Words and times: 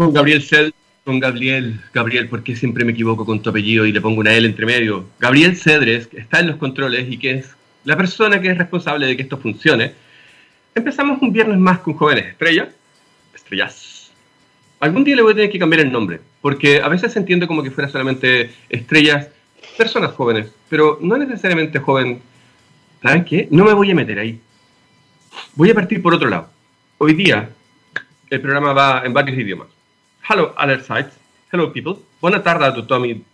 Con 0.00 0.14
Gabriel 0.14 0.40
Ced, 0.40 0.72
con 1.04 1.20
Gabriel, 1.20 1.78
Gabriel, 1.92 2.26
porque 2.30 2.56
siempre 2.56 2.86
me 2.86 2.92
equivoco 2.92 3.26
con 3.26 3.42
tu 3.42 3.50
apellido 3.50 3.84
y 3.84 3.92
le 3.92 4.00
pongo 4.00 4.20
una 4.20 4.32
L 4.32 4.48
entre 4.48 4.64
medio. 4.64 5.04
Gabriel 5.18 5.54
Cedres, 5.58 6.06
que 6.06 6.20
está 6.20 6.40
en 6.40 6.46
los 6.46 6.56
controles 6.56 7.06
y 7.12 7.18
que 7.18 7.32
es 7.32 7.54
la 7.84 7.98
persona 7.98 8.40
que 8.40 8.48
es 8.48 8.56
responsable 8.56 9.04
de 9.04 9.14
que 9.14 9.24
esto 9.24 9.36
funcione. 9.36 9.92
Empezamos 10.74 11.20
un 11.20 11.34
viernes 11.34 11.58
más 11.58 11.80
con 11.80 11.92
Jóvenes 11.92 12.28
Estrellas. 12.28 12.68
Estrellas. 13.34 14.10
Algún 14.80 15.04
día 15.04 15.16
le 15.16 15.20
voy 15.20 15.32
a 15.32 15.34
tener 15.34 15.50
que 15.50 15.58
cambiar 15.58 15.82
el 15.82 15.92
nombre, 15.92 16.20
porque 16.40 16.80
a 16.80 16.88
veces 16.88 17.12
se 17.12 17.18
entiende 17.18 17.46
como 17.46 17.62
que 17.62 17.70
fuera 17.70 17.90
solamente 17.90 18.52
estrellas, 18.70 19.28
personas 19.76 20.12
jóvenes, 20.12 20.50
pero 20.70 20.98
no 21.02 21.18
necesariamente 21.18 21.78
joven. 21.78 22.22
¿Saben 23.02 23.26
qué? 23.26 23.48
No 23.50 23.66
me 23.66 23.74
voy 23.74 23.90
a 23.90 23.94
meter 23.94 24.18
ahí. 24.18 24.40
Voy 25.56 25.68
a 25.68 25.74
partir 25.74 26.00
por 26.00 26.14
otro 26.14 26.30
lado. 26.30 26.48
Hoy 26.96 27.12
día 27.12 27.50
el 28.30 28.40
programa 28.40 28.72
va 28.72 29.02
en 29.04 29.12
varios 29.12 29.38
idiomas. 29.38 29.68
Hello, 30.28 30.54
other 30.56 30.82
sites. 30.82 31.12
Hello, 31.50 31.72
people. 31.72 31.96
Buena 32.20 32.42
tarde 32.42 32.66
a 32.66 32.74
tothom 32.74 33.04
i. 33.04 33.24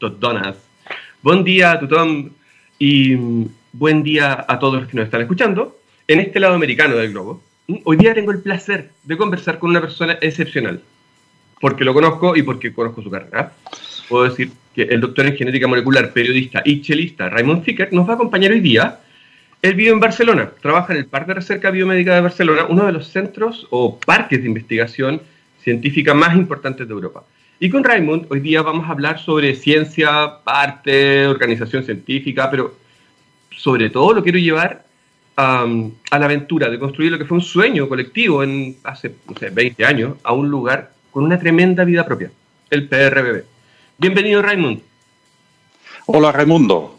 Buen 1.23 1.45
día 1.45 1.73
a 1.73 1.81
tothom 1.81 2.31
y 2.79 3.17
mm, 3.17 3.49
buen 3.73 4.03
día 4.03 4.45
a 4.49 4.59
todos 4.59 4.81
los 4.81 4.91
que 4.91 4.97
nos 4.97 5.07
están 5.07 5.21
escuchando. 5.21 5.77
En 6.09 6.21
este 6.21 6.41
lado 6.41 6.55
americano 6.55 6.97
del 6.97 7.13
globo, 7.13 7.43
mm, 7.67 7.77
hoy 7.85 7.97
día 7.97 8.15
tengo 8.15 8.31
el 8.31 8.41
placer 8.41 8.91
de 9.03 9.17
conversar 9.17 9.59
con 9.59 9.71
una 9.71 9.81
persona 9.81 10.19
excepcional. 10.21 10.81
Porque 11.61 11.85
lo 11.85 11.93
conozco 11.93 12.37
y 12.37 12.43
porque 12.43 12.73
conozco 12.73 13.03
su 13.03 13.11
carrera. 13.11 13.53
Puedo 14.09 14.25
decir 14.25 14.53
que 14.75 14.83
el 14.83 15.01
doctor 15.01 15.27
en 15.27 15.37
genética 15.37 15.67
molecular, 15.67 16.13
periodista 16.13 16.63
y 16.65 16.83
chelista 16.83 17.29
Raymond 17.29 17.65
Ficker 17.65 17.93
nos 17.93 18.07
va 18.07 18.13
a 18.13 18.15
acompañar 18.15 18.53
hoy 18.53 18.61
día 18.61 19.01
él 19.63 19.75
vive 19.75 19.91
en 19.91 20.01
Barcelona, 20.01 20.53
trabaja 20.61 20.93
en 20.93 21.01
el 21.01 21.07
Parque 21.07 21.29
de 21.29 21.35
Recerca 21.35 21.71
Biomédica 21.71 22.15
de 22.15 22.21
Barcelona, 22.21 22.67
uno 22.69 22.87
de 22.87 22.93
los 22.93 23.09
centros 23.09 23.67
o 23.71 23.99
parques 23.99 24.41
de 24.41 24.47
investigación 24.47 25.23
científica 25.67 26.15
más 26.15 26.37
importantes 26.37 26.87
de 26.87 26.95
Europa. 26.95 27.25
Y 27.59 27.69
con 27.69 27.83
Raymond 27.83 28.27
hoy 28.31 28.39
día 28.39 28.63
vamos 28.63 28.87
a 28.87 28.93
hablar 28.93 29.19
sobre 29.19 29.57
ciencia, 29.57 30.39
arte, 30.45 31.27
organización 31.27 31.83
científica, 31.83 32.49
pero 32.49 32.77
sobre 33.51 33.91
todo 33.91 34.15
lo 34.15 34.23
quiero 34.23 34.39
llevar 34.39 34.85
um, 35.37 35.91
a 36.13 36.19
la 36.21 36.27
aventura 36.27 36.71
de 36.71 36.79
construir 36.79 37.11
lo 37.11 37.19
que 37.19 37.25
fue 37.25 37.39
un 37.39 37.43
sueño 37.43 37.89
colectivo 37.89 38.45
en 38.45 38.77
hace 38.85 39.17
no 39.29 39.37
sé, 39.37 39.51
20 39.51 39.85
años 39.85 40.17
a 40.23 40.33
un 40.35 40.49
lugar 40.49 40.93
con 41.11 41.25
una 41.25 41.37
tremenda 41.37 41.83
vida 41.83 42.07
propia, 42.07 42.31
el 42.71 42.89
PRBB. 42.89 43.43
Bienvenido 43.99 44.43
Raymond. 44.43 44.83
Hola 46.07 46.31
Raimundo. 46.31 46.97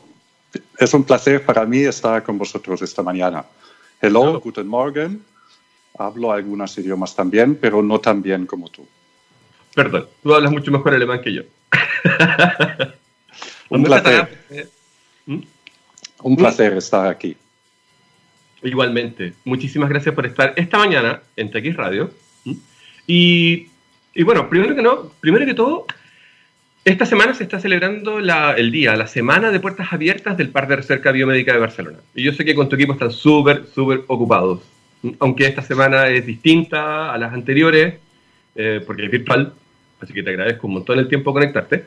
Es 0.77 0.93
un 0.93 1.05
placer 1.05 1.45
para 1.45 1.65
mí 1.65 1.79
estar 1.83 2.21
con 2.21 2.37
vosotros 2.37 2.81
esta 2.81 3.01
mañana. 3.01 3.45
Hello, 4.01 4.41
guten 4.41 4.67
Morgen. 4.67 5.21
Hablo 5.97 6.31
algunos 6.31 6.77
idiomas 6.77 7.15
también, 7.15 7.55
pero 7.55 7.81
no 7.81 7.99
tan 7.99 8.21
bien 8.21 8.45
como 8.45 8.69
tú. 8.69 8.87
Perdón, 9.73 10.07
tú 10.23 10.33
hablas 10.33 10.51
mucho 10.51 10.71
mejor 10.71 10.93
alemán 10.93 11.21
que 11.21 11.33
yo. 11.33 11.41
un 13.69 13.83
placer. 13.83 14.39
¿Mm? 15.25 15.39
Un 16.23 16.35
placer 16.35 16.73
estar 16.73 17.07
aquí. 17.07 17.37
Igualmente. 18.63 19.33
Muchísimas 19.45 19.89
gracias 19.89 20.15
por 20.15 20.25
estar 20.25 20.53
esta 20.55 20.77
mañana 20.77 21.21
en 21.35 21.51
TX 21.51 21.75
Radio. 21.75 22.11
Y, 23.05 23.67
y, 24.13 24.23
bueno, 24.23 24.49
primero 24.49 24.75
que, 24.75 24.81
no, 24.81 25.11
primero 25.21 25.45
que 25.45 25.53
todo, 25.53 25.85
esta 26.83 27.05
semana 27.05 27.33
se 27.33 27.43
está 27.43 27.59
celebrando 27.59 28.19
el 28.19 28.71
día, 28.71 28.95
la 28.95 29.07
semana 29.07 29.51
de 29.51 29.59
puertas 29.59 29.91
abiertas 29.91 30.37
del 30.37 30.49
Parque 30.49 30.71
de 30.71 30.75
Recerca 30.77 31.11
Biomédica 31.11 31.53
de 31.53 31.59
Barcelona. 31.59 31.99
Y 32.15 32.23
yo 32.23 32.33
sé 32.33 32.45
que 32.45 32.55
con 32.55 32.67
tu 32.67 32.75
equipo 32.75 32.93
están 32.93 33.11
súper, 33.11 33.65
súper 33.73 34.03
ocupados. 34.07 34.61
Aunque 35.19 35.47
esta 35.47 35.61
semana 35.61 36.09
es 36.09 36.25
distinta 36.25 37.13
a 37.13 37.17
las 37.17 37.33
anteriores, 37.33 37.95
eh, 38.55 38.81
porque 38.85 39.05
es 39.05 39.11
virtual, 39.11 39.53
así 40.01 40.13
que 40.13 40.23
te 40.23 40.31
agradezco 40.31 40.67
un 40.67 40.73
montón 40.73 40.99
el 40.99 41.07
tiempo 41.07 41.33
conectarte. 41.33 41.85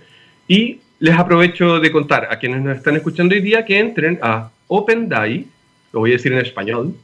Y 0.48 0.80
les 0.98 1.14
aprovecho 1.14 1.80
de 1.80 1.90
contar 1.90 2.28
a 2.30 2.38
quienes 2.38 2.62
nos 2.62 2.76
están 2.76 2.96
escuchando 2.96 3.34
hoy 3.34 3.40
día 3.40 3.64
que 3.64 3.78
entren 3.78 4.18
a 4.22 4.50
OpenDAI, 4.68 5.46
lo 5.92 6.00
voy 6.00 6.10
a 6.10 6.14
decir 6.14 6.32
en 6.32 6.38
español, 6.38 6.94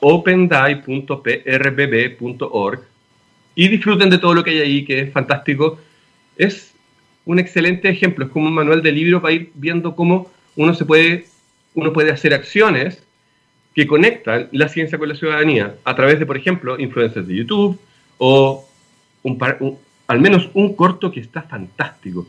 opendai.prbb.org 0.00 2.80
y 3.54 3.68
disfruten 3.68 4.10
de 4.10 4.18
todo 4.18 4.34
lo 4.34 4.44
que 4.44 4.50
hay 4.50 4.60
ahí, 4.60 4.84
que 4.84 5.00
es 5.00 5.12
fantástico. 5.12 5.78
Es 6.36 6.74
un 7.24 7.38
excelente 7.38 7.88
ejemplo, 7.88 8.24
es 8.24 8.30
como 8.30 8.46
un 8.46 8.54
manual 8.54 8.82
de 8.82 8.92
libro 8.92 9.20
para 9.20 9.34
ir 9.34 9.50
viendo 9.54 9.94
cómo 9.94 10.30
uno, 10.56 10.74
se 10.74 10.84
puede, 10.84 11.26
uno 11.74 11.92
puede 11.92 12.10
hacer 12.10 12.34
acciones 12.34 13.02
que 13.74 13.86
conectan 13.86 14.48
la 14.52 14.68
ciencia 14.68 14.98
con 14.98 15.08
la 15.08 15.14
ciudadanía 15.14 15.76
a 15.84 15.94
través 15.94 16.18
de, 16.18 16.26
por 16.26 16.36
ejemplo, 16.36 16.78
influencias 16.78 17.26
de 17.26 17.36
YouTube 17.36 17.78
o 18.18 18.68
un, 19.22 19.78
al 20.06 20.20
menos 20.20 20.50
un 20.54 20.74
corto 20.74 21.10
que 21.10 21.20
está 21.20 21.42
fantástico. 21.42 22.26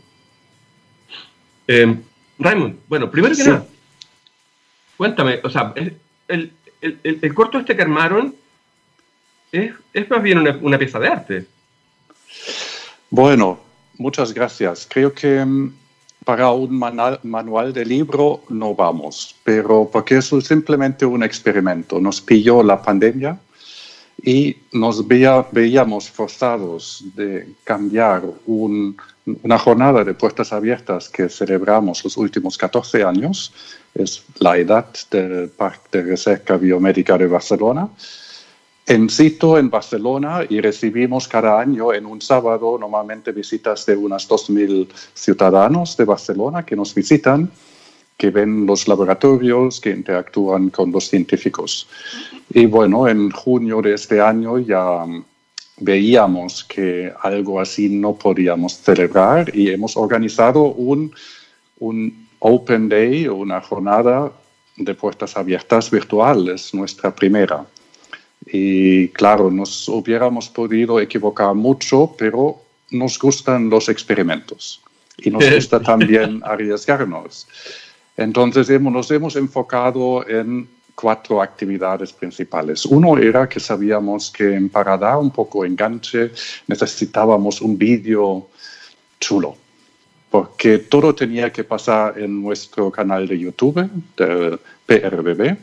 Eh, 1.68 1.96
Raymond, 2.38 2.78
bueno, 2.88 3.10
primero 3.12 3.36
que 3.36 3.44
nada, 3.44 3.66
cuéntame, 4.98 5.40
o 5.44 5.50
sea, 5.50 5.74
el, 5.76 6.52
el, 6.82 7.34
corto 7.34 7.60
este 7.60 7.76
que 7.76 7.82
armaron 7.82 8.36
es, 9.52 9.74
es 9.94 10.10
más 10.10 10.22
bien 10.22 10.40
una, 10.40 10.58
una 10.62 10.78
pieza 10.78 11.00
de 11.00 11.08
arte. 11.08 11.46
Bueno, 13.10 13.70
Muchas 14.00 14.34
gracias. 14.34 14.88
Creo 14.90 15.14
que 15.14 15.44
mm, 15.44 15.74
para 16.26 16.52
un 16.52 16.78
manual 16.78 17.74
de 17.74 17.86
libro 17.86 18.42
no 18.50 18.76
vamos, 18.76 19.36
pero 19.44 19.90
porque 19.92 20.18
es 20.18 20.26
simplemente 20.42 21.06
un 21.06 21.24
experimento. 21.24 22.00
Nos 22.00 22.22
pilló 22.22 22.62
la 22.62 22.82
pandemia 22.82 23.40
y 24.24 24.58
nos 24.74 25.08
veíamos 25.08 26.10
forzados 26.10 27.04
de 27.16 27.54
cambiar 27.64 28.24
una 28.46 29.58
jornada 29.58 30.04
de 30.04 30.14
puertas 30.14 30.52
abiertas 30.52 31.10
que 31.10 31.30
celebramos 31.30 32.04
los 32.04 32.18
últimos 32.18 32.58
14 32.58 33.04
años, 33.04 33.54
es 33.94 34.24
la 34.40 34.58
edad 34.58 34.88
del 35.10 35.50
Parque 35.50 35.88
de 35.92 36.04
Recerca 36.04 36.58
Biomédica 36.58 37.18
de 37.18 37.28
Barcelona, 37.28 37.90
en 38.90 39.08
en 39.60 39.70
Barcelona 39.70 40.46
y 40.50 40.60
recibimos 40.62 41.28
cada 41.28 41.60
año 41.60 41.94
en 41.94 42.08
un 42.08 42.20
sábado 42.22 42.76
normalmente 42.80 43.32
visitas 43.32 43.86
de 43.86 43.96
unos 43.96 44.28
2.000 44.28 44.88
ciudadanos 45.14 45.96
de 45.96 46.06
Barcelona 46.06 46.66
que 46.66 46.76
nos 46.76 46.96
visitan, 46.96 47.52
que 48.18 48.32
ven 48.32 48.66
los 48.66 48.88
laboratorios, 48.88 49.80
que 49.80 49.92
interactúan 49.92 50.72
con 50.72 50.92
los 50.92 51.08
científicos. 51.08 51.88
Y 52.52 52.66
bueno, 52.66 53.08
en 53.08 53.30
junio 53.30 53.80
de 53.80 53.94
este 53.94 54.20
año 54.20 54.58
ya 54.58 55.06
veíamos 55.78 56.64
que 56.64 57.14
algo 57.22 57.62
así 57.62 57.90
no 57.90 58.16
podíamos 58.16 58.74
celebrar 58.74 59.56
y 59.56 59.70
hemos 59.70 59.96
organizado 59.98 60.64
un, 60.64 61.14
un 61.78 62.28
Open 62.40 62.90
Day, 62.90 63.28
una 63.28 63.62
jornada 63.62 64.32
de 64.78 64.96
puertas 64.96 65.38
abiertas 65.38 65.92
virtuales, 65.92 66.74
nuestra 66.74 67.14
primera. 67.14 67.68
Y 68.52 69.10
claro, 69.10 69.52
nos 69.52 69.88
hubiéramos 69.88 70.50
podido 70.50 71.00
equivocar 71.00 71.54
mucho, 71.54 72.16
pero 72.18 72.62
nos 72.92 73.20
gustan 73.20 73.70
los 73.70 73.90
experimentos 73.90 74.82
y 75.18 75.30
nos 75.30 75.48
gusta 75.50 75.80
también 75.80 76.42
arriesgarnos. 76.46 77.48
Entonces 78.18 78.70
hemos, 78.70 78.92
nos 78.92 79.12
hemos 79.12 79.36
enfocado 79.36 80.28
en 80.28 80.68
cuatro 80.96 81.42
actividades 81.42 82.12
principales. 82.12 82.86
Uno 82.86 83.18
era 83.18 83.48
que 83.48 83.60
sabíamos 83.60 84.30
que 84.32 84.60
para 84.72 84.98
dar 84.98 85.18
un 85.18 85.32
poco 85.32 85.64
enganche 85.64 86.32
necesitábamos 86.68 87.62
un 87.62 87.78
vídeo 87.78 88.50
chulo, 89.20 89.56
porque 90.30 90.80
todo 90.80 91.16
tenía 91.16 91.54
que 91.54 91.64
pasar 91.64 92.20
en 92.20 92.42
nuestro 92.42 92.92
canal 92.92 93.28
de 93.28 93.40
YouTube, 93.40 93.90
de 94.18 94.60
PRBB, 94.86 95.58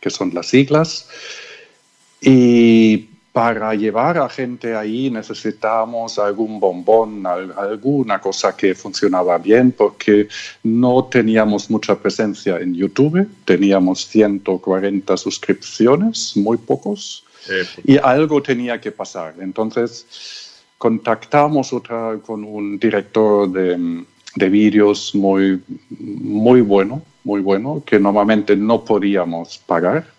que 0.00 0.10
son 0.10 0.34
las 0.34 0.48
siglas. 0.48 1.08
Y 2.22 3.08
para 3.32 3.74
llevar 3.74 4.18
a 4.18 4.28
gente 4.28 4.76
ahí 4.76 5.10
necesitamos 5.10 6.18
algún 6.18 6.60
bombón, 6.60 7.26
alguna 7.26 8.20
cosa 8.20 8.54
que 8.56 8.74
funcionaba 8.74 9.38
bien, 9.38 9.72
porque 9.72 10.28
no 10.62 11.04
teníamos 11.04 11.68
mucha 11.68 11.98
presencia 11.98 12.58
en 12.58 12.74
YouTube, 12.74 13.26
teníamos 13.44 14.06
140 14.06 15.16
suscripciones, 15.16 16.36
muy 16.36 16.58
pocos, 16.58 17.24
y 17.84 17.96
algo 17.96 18.40
tenía 18.40 18.80
que 18.80 18.92
pasar. 18.92 19.34
Entonces 19.40 20.60
contactamos 20.78 21.72
otra, 21.72 22.18
con 22.24 22.44
un 22.44 22.78
director 22.78 23.50
de, 23.50 24.04
de 24.36 24.48
vídeos 24.48 25.14
muy, 25.14 25.60
muy 25.88 26.60
bueno, 26.60 27.02
muy 27.24 27.40
bueno, 27.40 27.82
que 27.84 27.98
normalmente 27.98 28.54
no 28.54 28.84
podíamos 28.84 29.58
pagar 29.58 30.11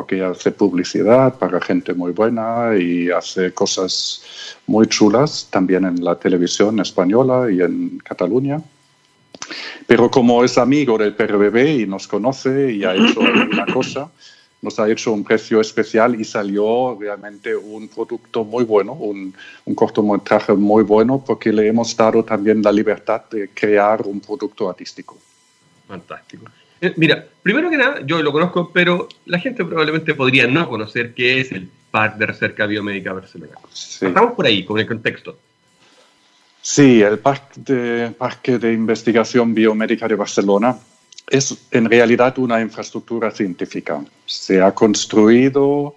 porque 0.00 0.24
hace 0.24 0.50
publicidad 0.50 1.38
para 1.38 1.60
gente 1.60 1.92
muy 1.92 2.12
buena 2.12 2.74
y 2.74 3.10
hace 3.10 3.52
cosas 3.52 4.56
muy 4.66 4.86
chulas 4.86 5.46
también 5.50 5.84
en 5.84 6.02
la 6.02 6.18
televisión 6.18 6.80
española 6.80 7.50
y 7.52 7.60
en 7.60 7.98
Cataluña. 7.98 8.62
Pero 9.86 10.10
como 10.10 10.42
es 10.42 10.56
amigo 10.56 10.96
del 10.96 11.14
PRBB 11.14 11.82
y 11.82 11.86
nos 11.86 12.08
conoce 12.08 12.72
y 12.72 12.82
ha 12.82 12.94
hecho 12.94 13.20
alguna 13.34 13.66
cosa, 13.66 14.10
nos 14.62 14.80
ha 14.80 14.88
hecho 14.88 15.12
un 15.12 15.22
precio 15.22 15.60
especial 15.60 16.18
y 16.18 16.24
salió 16.24 16.96
realmente 16.98 17.54
un 17.54 17.86
producto 17.88 18.42
muy 18.42 18.64
bueno, 18.64 18.94
un, 18.94 19.34
un 19.66 19.74
cortometraje 19.74 20.54
muy 20.54 20.82
bueno, 20.82 21.22
porque 21.22 21.52
le 21.52 21.68
hemos 21.68 21.94
dado 21.94 22.24
también 22.24 22.62
la 22.62 22.72
libertad 22.72 23.24
de 23.30 23.50
crear 23.50 24.00
un 24.06 24.18
producto 24.20 24.70
artístico. 24.70 25.18
Fantástico. 25.86 26.46
Eh, 26.80 26.94
mira, 26.96 27.26
primero 27.42 27.68
que 27.70 27.76
nada, 27.76 28.00
yo 28.04 28.22
lo 28.22 28.32
conozco, 28.32 28.70
pero 28.72 29.08
la 29.26 29.38
gente 29.38 29.64
probablemente 29.64 30.14
podría 30.14 30.46
no 30.46 30.68
conocer 30.68 31.14
qué 31.14 31.40
es 31.40 31.52
el 31.52 31.68
Parque 31.90 32.18
de 32.20 32.26
Recerca 32.26 32.66
Biomédica 32.66 33.12
Barcelona. 33.12 33.52
Estamos 33.72 34.32
por 34.32 34.46
ahí, 34.46 34.64
con 34.64 34.78
el 34.78 34.86
contexto. 34.86 35.36
Sí, 36.62 37.02
el 37.02 37.18
Parque 37.18 37.60
de, 37.60 38.10
Parque 38.10 38.58
de 38.58 38.72
Investigación 38.72 39.54
Biomédica 39.54 40.06
de 40.06 40.14
Barcelona 40.14 40.76
es 41.28 41.56
en 41.70 41.88
realidad 41.88 42.38
una 42.38 42.60
infraestructura 42.60 43.30
científica. 43.30 44.04
Se 44.26 44.60
ha 44.60 44.72
construido 44.72 45.96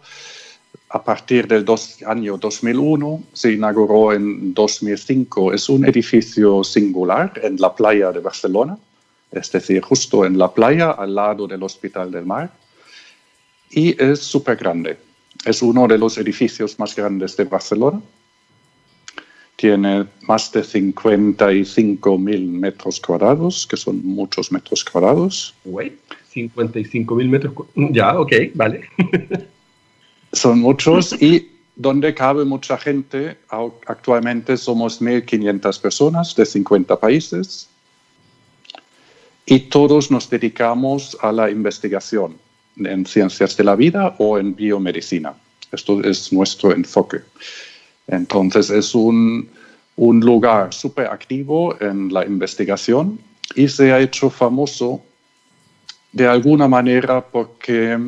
a 0.89 1.03
partir 1.03 1.47
del 1.47 1.65
año 2.05 2.37
2001, 2.37 3.23
se 3.33 3.53
inauguró 3.53 4.13
en 4.13 4.53
2005. 4.53 5.53
Es 5.53 5.67
un 5.69 5.85
edificio 5.85 6.63
singular 6.63 7.33
en 7.41 7.57
la 7.57 7.73
playa 7.73 8.11
de 8.11 8.19
Barcelona, 8.19 8.77
es 9.33 9.51
decir, 9.51 9.81
justo 9.81 10.25
en 10.25 10.37
la 10.37 10.53
playa 10.53 10.91
al 10.91 11.15
lado 11.15 11.47
del 11.47 11.63
Hospital 11.63 12.11
del 12.11 12.25
Mar. 12.25 12.51
Y 13.71 14.01
es 14.01 14.19
súper 14.19 14.57
grande. 14.57 14.97
Es 15.45 15.61
uno 15.61 15.87
de 15.87 15.97
los 15.97 16.17
edificios 16.17 16.77
más 16.79 16.95
grandes 16.95 17.35
de 17.35 17.43
Barcelona 17.45 18.01
tiene 19.63 20.05
más 20.27 20.51
de 20.51 20.61
55 20.61 22.17
mil 22.17 22.47
metros 22.49 22.99
cuadrados, 22.99 23.65
que 23.65 23.77
son 23.77 24.05
muchos 24.05 24.51
metros 24.51 24.83
cuadrados. 24.83 25.53
Wait, 25.63 25.93
55 26.31 27.15
mil 27.15 27.29
metros 27.29 27.53
Ya, 27.75 28.19
ok, 28.19 28.33
vale. 28.55 28.81
son 30.33 30.59
muchos 30.59 31.13
y 31.21 31.49
donde 31.77 32.13
cabe 32.13 32.43
mucha 32.43 32.77
gente. 32.77 33.37
Actualmente 33.87 34.57
somos 34.57 35.01
1.500 35.01 35.81
personas 35.81 36.35
de 36.35 36.45
50 36.45 36.99
países 36.99 37.69
y 39.45 39.59
todos 39.59 40.09
nos 40.11 40.29
dedicamos 40.29 41.17
a 41.21 41.31
la 41.31 41.49
investigación 41.49 42.37
en 42.77 43.05
ciencias 43.05 43.55
de 43.57 43.63
la 43.63 43.75
vida 43.75 44.15
o 44.17 44.37
en 44.39 44.55
biomedicina. 44.55 45.33
Esto 45.71 46.01
es 46.03 46.31
nuestro 46.31 46.71
enfoque. 46.71 47.21
Entonces 48.07 48.69
es 48.69 48.95
un, 48.95 49.49
lugar 49.97 50.73
súper 50.73 51.07
activo 51.07 51.75
en 51.79 52.11
la 52.11 52.25
investigación 52.25 53.19
y 53.55 53.67
se 53.67 53.91
ha 53.91 53.99
hecho 53.99 54.29
famoso 54.29 55.01
de 56.11 56.27
alguna 56.27 56.67
manera 56.67 57.21
porque 57.21 57.99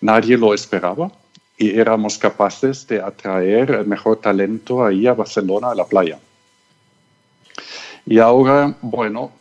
nadie 0.00 0.36
lo 0.36 0.54
esperaba 0.54 1.10
y 1.58 1.78
éramos 1.78 2.18
capaces 2.18 2.86
de 2.86 3.00
atraer 3.00 3.70
el 3.70 3.86
mejor 3.86 4.20
talento 4.20 4.84
ahí 4.84 5.06
a 5.06 5.14
Barcelona, 5.14 5.70
a 5.70 5.74
la 5.74 5.84
playa. 5.84 6.18
Y 8.06 8.18
ahora, 8.18 8.76
bueno, 8.82 9.32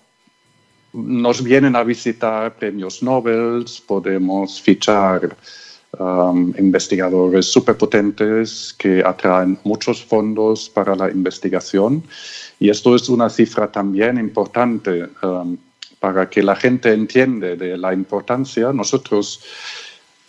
nos 0.96 1.44
vienen 1.44 1.76
a 1.76 1.84
visitar 1.84 2.56
premios 2.56 3.04
Nobel, 3.04 3.66
podemos 3.88 4.62
fichar 4.62 5.36
Um, 5.98 6.54
investigadores 6.58 7.46
superpotentes 7.46 8.76
que 8.78 9.02
atraen 9.06 9.58
muchos 9.64 10.04
fondos 10.04 10.70
para 10.70 10.94
la 10.96 11.10
investigación. 11.10 12.04
Y 12.60 12.70
esto 12.70 12.96
es 12.96 13.08
una 13.08 13.30
cifra 13.30 13.72
también 13.72 14.18
importante 14.18 15.08
um, 15.24 15.56
para 16.00 16.30
que 16.30 16.44
la 16.44 16.56
gente 16.56 16.92
entienda 16.92 17.56
de 17.56 17.78
la 17.78 17.94
importancia. 17.94 18.74
Nosotros, 18.74 19.42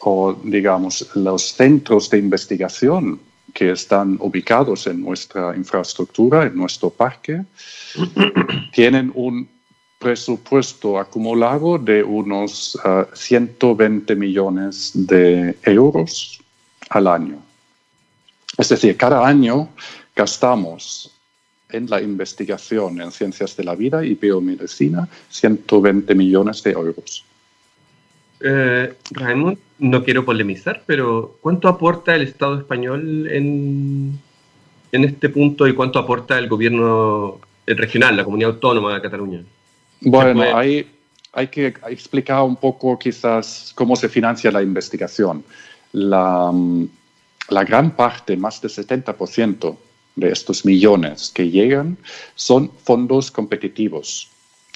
o 0.00 0.36
digamos, 0.44 1.08
los 1.14 1.42
centros 1.42 2.10
de 2.10 2.18
investigación 2.18 3.18
que 3.52 3.72
están 3.72 4.18
ubicados 4.20 4.86
en 4.86 5.00
nuestra 5.00 5.56
infraestructura, 5.56 6.44
en 6.44 6.54
nuestro 6.54 6.90
parque, 6.90 7.42
tienen 8.72 9.10
un 9.14 9.48
presupuesto 9.98 10.98
acumulado 10.98 11.78
de 11.78 12.02
unos 12.02 12.78
120 13.14 14.12
ah, 14.12 14.16
millones 14.16 14.92
de 14.94 15.56
euros 15.62 16.40
al 16.90 17.06
año. 17.06 17.42
Es 18.58 18.68
decir, 18.68 18.96
cada 18.96 19.26
año 19.26 19.68
gastamos 20.14 21.12
en 21.70 21.88
la 21.90 22.00
investigación 22.00 23.00
en 23.00 23.10
ciencias 23.10 23.56
de 23.56 23.64
la 23.64 23.74
vida 23.74 24.04
y 24.04 24.14
biomedicina 24.14 25.08
120 25.30 26.14
millones 26.14 26.62
de 26.62 26.70
euros. 26.70 27.24
Eh, 28.40 28.94
Raymond, 29.10 29.58
no 29.78 30.04
quiero 30.04 30.24
polemizar, 30.24 30.82
pero 30.86 31.38
¿cuánto 31.40 31.68
aporta 31.68 32.14
el 32.14 32.22
Estado 32.22 32.58
español 32.58 33.28
en, 33.30 34.18
en 34.92 35.04
este 35.04 35.30
punto 35.30 35.66
y 35.66 35.74
cuánto 35.74 35.98
aporta 35.98 36.38
el 36.38 36.48
gobierno 36.48 37.40
regional, 37.66 38.16
la 38.16 38.24
comunidad 38.24 38.52
autónoma 38.52 38.94
de 38.94 39.02
Cataluña? 39.02 39.42
Bueno, 40.00 40.42
hay, 40.56 40.90
hay 41.32 41.48
que 41.48 41.74
explicar 41.88 42.42
un 42.42 42.56
poco 42.56 42.98
quizás 42.98 43.72
cómo 43.74 43.96
se 43.96 44.08
financia 44.08 44.50
la 44.50 44.62
investigación. 44.62 45.44
La, 45.92 46.50
mm, 46.52 46.88
la 47.48 47.64
gran 47.64 47.92
parte, 47.92 48.36
más 48.36 48.60
del 48.60 48.70
70% 48.70 49.76
de 50.16 50.30
estos 50.30 50.64
millones 50.64 51.30
que 51.34 51.50
llegan 51.50 51.96
son 52.34 52.70
fondos 52.82 53.30
competitivos. 53.30 54.28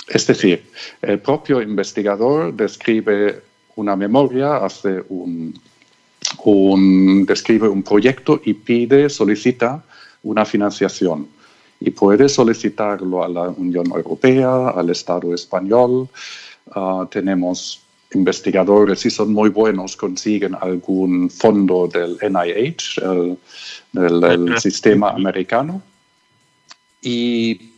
Es 0.08 0.26
decir, 0.26 0.64
el 1.02 1.20
propio 1.20 1.62
investigador 1.62 2.52
describe 2.55 3.43
una 3.76 3.96
memoria, 3.96 4.56
hace 4.56 5.02
un, 5.08 5.58
un, 6.44 7.25
describe 7.26 7.69
un 7.69 7.82
proyecto 7.82 8.40
y 8.44 8.55
pide, 8.55 9.08
solicita 9.08 9.84
una 10.23 10.44
financiación 10.44 11.28
y 11.80 11.90
puede 11.90 12.28
solicitarlo 12.28 13.24
a 13.24 13.28
la 13.28 13.48
Unión 13.48 13.86
Europea, 13.86 14.68
al 14.68 14.90
Estado 14.90 15.34
español. 15.34 16.08
Ah, 16.72 17.08
tenemos 17.10 17.80
investigadores, 18.12 19.00
si 19.00 19.10
son 19.10 19.32
muy 19.32 19.48
buenos, 19.48 19.96
consiguen 19.96 20.54
algún 20.60 21.30
fondo 21.30 21.88
del 21.88 22.18
NIH, 22.20 23.00
el, 23.02 23.38
del, 23.92 24.58
sistema 24.60 25.10
americano. 25.10 25.82
Y 27.00 27.72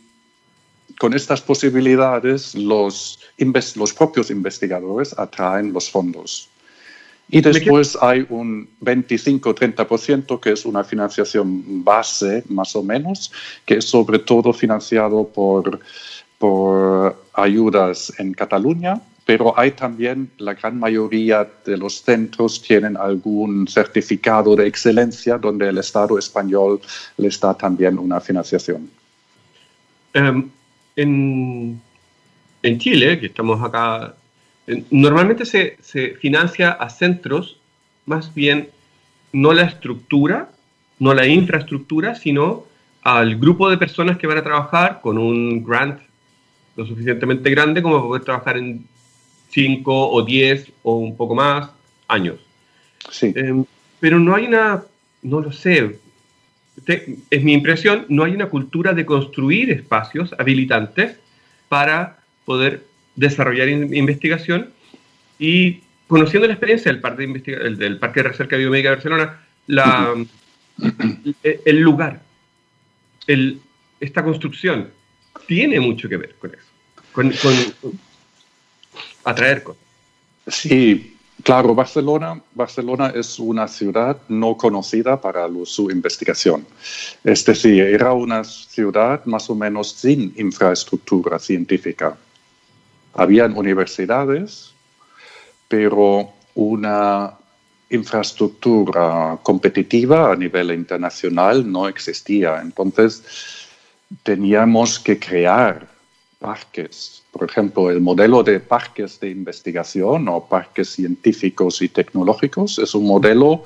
con 0.99 1.13
estas 1.13 1.41
posibilidades, 1.41 2.55
los, 2.55 3.19
los 3.75 3.93
propios 3.93 4.29
investigadores 4.31 5.17
atraen 5.17 5.71
los 5.71 5.89
fondos. 5.89 6.49
Y 7.29 7.41
después 7.41 7.97
hay 8.01 8.25
un 8.29 8.69
25-30% 8.81 10.39
que 10.39 10.51
es 10.51 10.65
una 10.65 10.83
financiación 10.83 11.83
base, 11.83 12.43
más 12.49 12.75
o 12.75 12.83
menos, 12.83 13.31
que 13.65 13.75
es 13.75 13.85
sobre 13.85 14.19
todo 14.19 14.53
financiado 14.53 15.27
por, 15.27 15.79
por 16.37 17.15
ayudas 17.33 18.13
en 18.19 18.33
Cataluña, 18.33 19.01
pero 19.25 19.57
hay 19.57 19.71
también 19.71 20.31
la 20.37 20.53
gran 20.53 20.77
mayoría 20.77 21.47
de 21.65 21.77
los 21.77 22.01
centros 22.01 22.61
tienen 22.61 22.97
algún 22.97 23.67
certificado 23.67 24.55
de 24.55 24.67
excelencia 24.67 25.37
donde 25.37 25.69
el 25.69 25.77
Estado 25.77 26.19
español 26.19 26.81
les 27.17 27.39
da 27.39 27.53
también 27.53 27.97
una 27.97 28.19
financiación. 28.19 28.89
Em, 30.13 30.49
en, 30.95 31.81
en 32.61 32.79
Chile, 32.79 33.19
que 33.19 33.27
estamos 33.27 33.61
acá 33.63 34.13
Normalmente 34.91 35.45
se, 35.45 35.77
financia 36.19 36.71
a 36.71 36.89
centros 36.89 37.59
más 38.05 38.33
bien 38.33 38.69
no 39.31 39.53
la 39.53 39.63
estructura, 39.63 40.49
no 40.99 41.13
la 41.13 41.27
infraestructura, 41.27 42.15
sino 42.15 42.65
al 43.01 43.37
grupo 43.37 43.69
de 43.69 43.77
personas 43.77 44.17
que 44.17 44.27
van 44.27 44.37
a 44.37 44.43
trabajar 44.43 45.01
con 45.01 45.17
un 45.17 45.63
grant 45.63 45.99
lo 46.75 46.85
suficientemente 46.85 47.49
grande 47.51 47.81
como 47.81 47.95
para 47.95 48.07
poder 48.07 48.23
trabajar 48.23 48.57
en 48.57 48.85
5 49.49 50.09
o 50.09 50.21
10 50.23 50.71
o 50.83 50.97
un 50.97 51.15
poco 51.15 51.35
más 51.35 51.69
años. 52.07 52.39
Sí. 53.11 53.33
Em, 53.35 53.65
pero 53.99 54.17
no 54.19 54.35
hay 54.35 54.47
una, 54.47 54.83
no 55.21 55.41
lo 55.41 55.51
sé, 55.51 55.99
es 57.29 57.43
mi 57.43 57.53
impresión, 57.53 58.05
no 58.09 58.23
hay 58.23 58.33
una 58.33 58.47
cultura 58.47 58.93
de 58.93 59.05
construir 59.05 59.69
espacios 59.71 60.33
habilitantes 60.39 61.17
para 61.69 62.17
poder 62.45 62.83
desarrollar 63.15 63.69
investigación 63.69 64.69
y 65.39 65.81
conociendo 66.07 66.47
la 66.47 66.53
experiencia 66.53 66.91
del 66.91 67.01
Parque 67.01 67.27
de, 67.27 67.75
del 67.75 67.97
Parque 67.99 68.21
de 68.21 68.29
Recerca 68.29 68.57
Biomédica 68.57 68.89
de 68.89 68.95
Barcelona, 68.95 69.39
la, 69.67 70.13
el 71.43 71.79
lugar, 71.79 72.21
el, 73.27 73.59
esta 73.99 74.23
construcción, 74.23 74.89
tiene 75.47 75.79
mucho 75.79 76.07
que 76.07 76.17
ver 76.17 76.35
con 76.35 76.51
eso, 76.51 76.67
con, 77.11 77.31
con 77.31 77.99
atraer 79.23 79.63
cosas. 79.63 79.81
Sí, 80.47 81.15
claro, 81.43 81.73
Barcelona, 81.73 82.41
Barcelona 82.53 83.13
es 83.15 83.39
una 83.39 83.67
ciudad 83.67 84.17
no 84.27 84.57
conocida 84.57 85.19
para 85.19 85.47
su 85.65 85.89
investigación. 85.89 86.65
Es 87.23 87.45
decir, 87.45 87.81
era 87.81 88.13
una 88.13 88.43
ciudad 88.43 89.23
más 89.25 89.49
o 89.49 89.55
menos 89.55 89.91
sin 89.91 90.33
infraestructura 90.37 91.39
científica. 91.39 92.17
Habían 93.13 93.55
universidades, 93.57 94.73
pero 95.67 96.29
una 96.55 97.33
infraestructura 97.89 99.37
competitiva 99.43 100.31
a 100.31 100.35
nivel 100.35 100.71
internacional 100.71 101.71
no 101.71 101.87
existía. 101.87 102.59
Entonces, 102.61 103.23
teníamos 104.23 104.99
que 104.99 105.19
crear 105.19 105.87
parques. 106.39 107.23
Por 107.31 107.49
ejemplo, 107.49 107.89
el 107.89 108.01
modelo 108.01 108.43
de 108.43 108.59
parques 108.59 109.19
de 109.19 109.29
investigación 109.29 110.27
o 110.27 110.45
parques 110.45 110.89
científicos 110.89 111.81
y 111.81 111.89
tecnológicos 111.89 112.79
es 112.79 112.93
un 112.93 113.05
modelo 113.05 113.63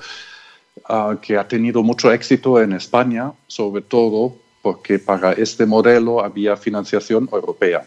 ah, 0.86 1.18
que 1.22 1.38
ha 1.38 1.48
tenido 1.48 1.82
mucho 1.84 2.12
éxito 2.12 2.62
en 2.62 2.74
España, 2.74 3.34
sobre 3.48 3.82
todo 3.82 4.36
porque 4.62 5.00
para 5.00 5.34
este 5.34 5.66
modelo 5.66 6.24
había 6.24 6.56
financiación 6.56 7.28
europea. 7.32 7.86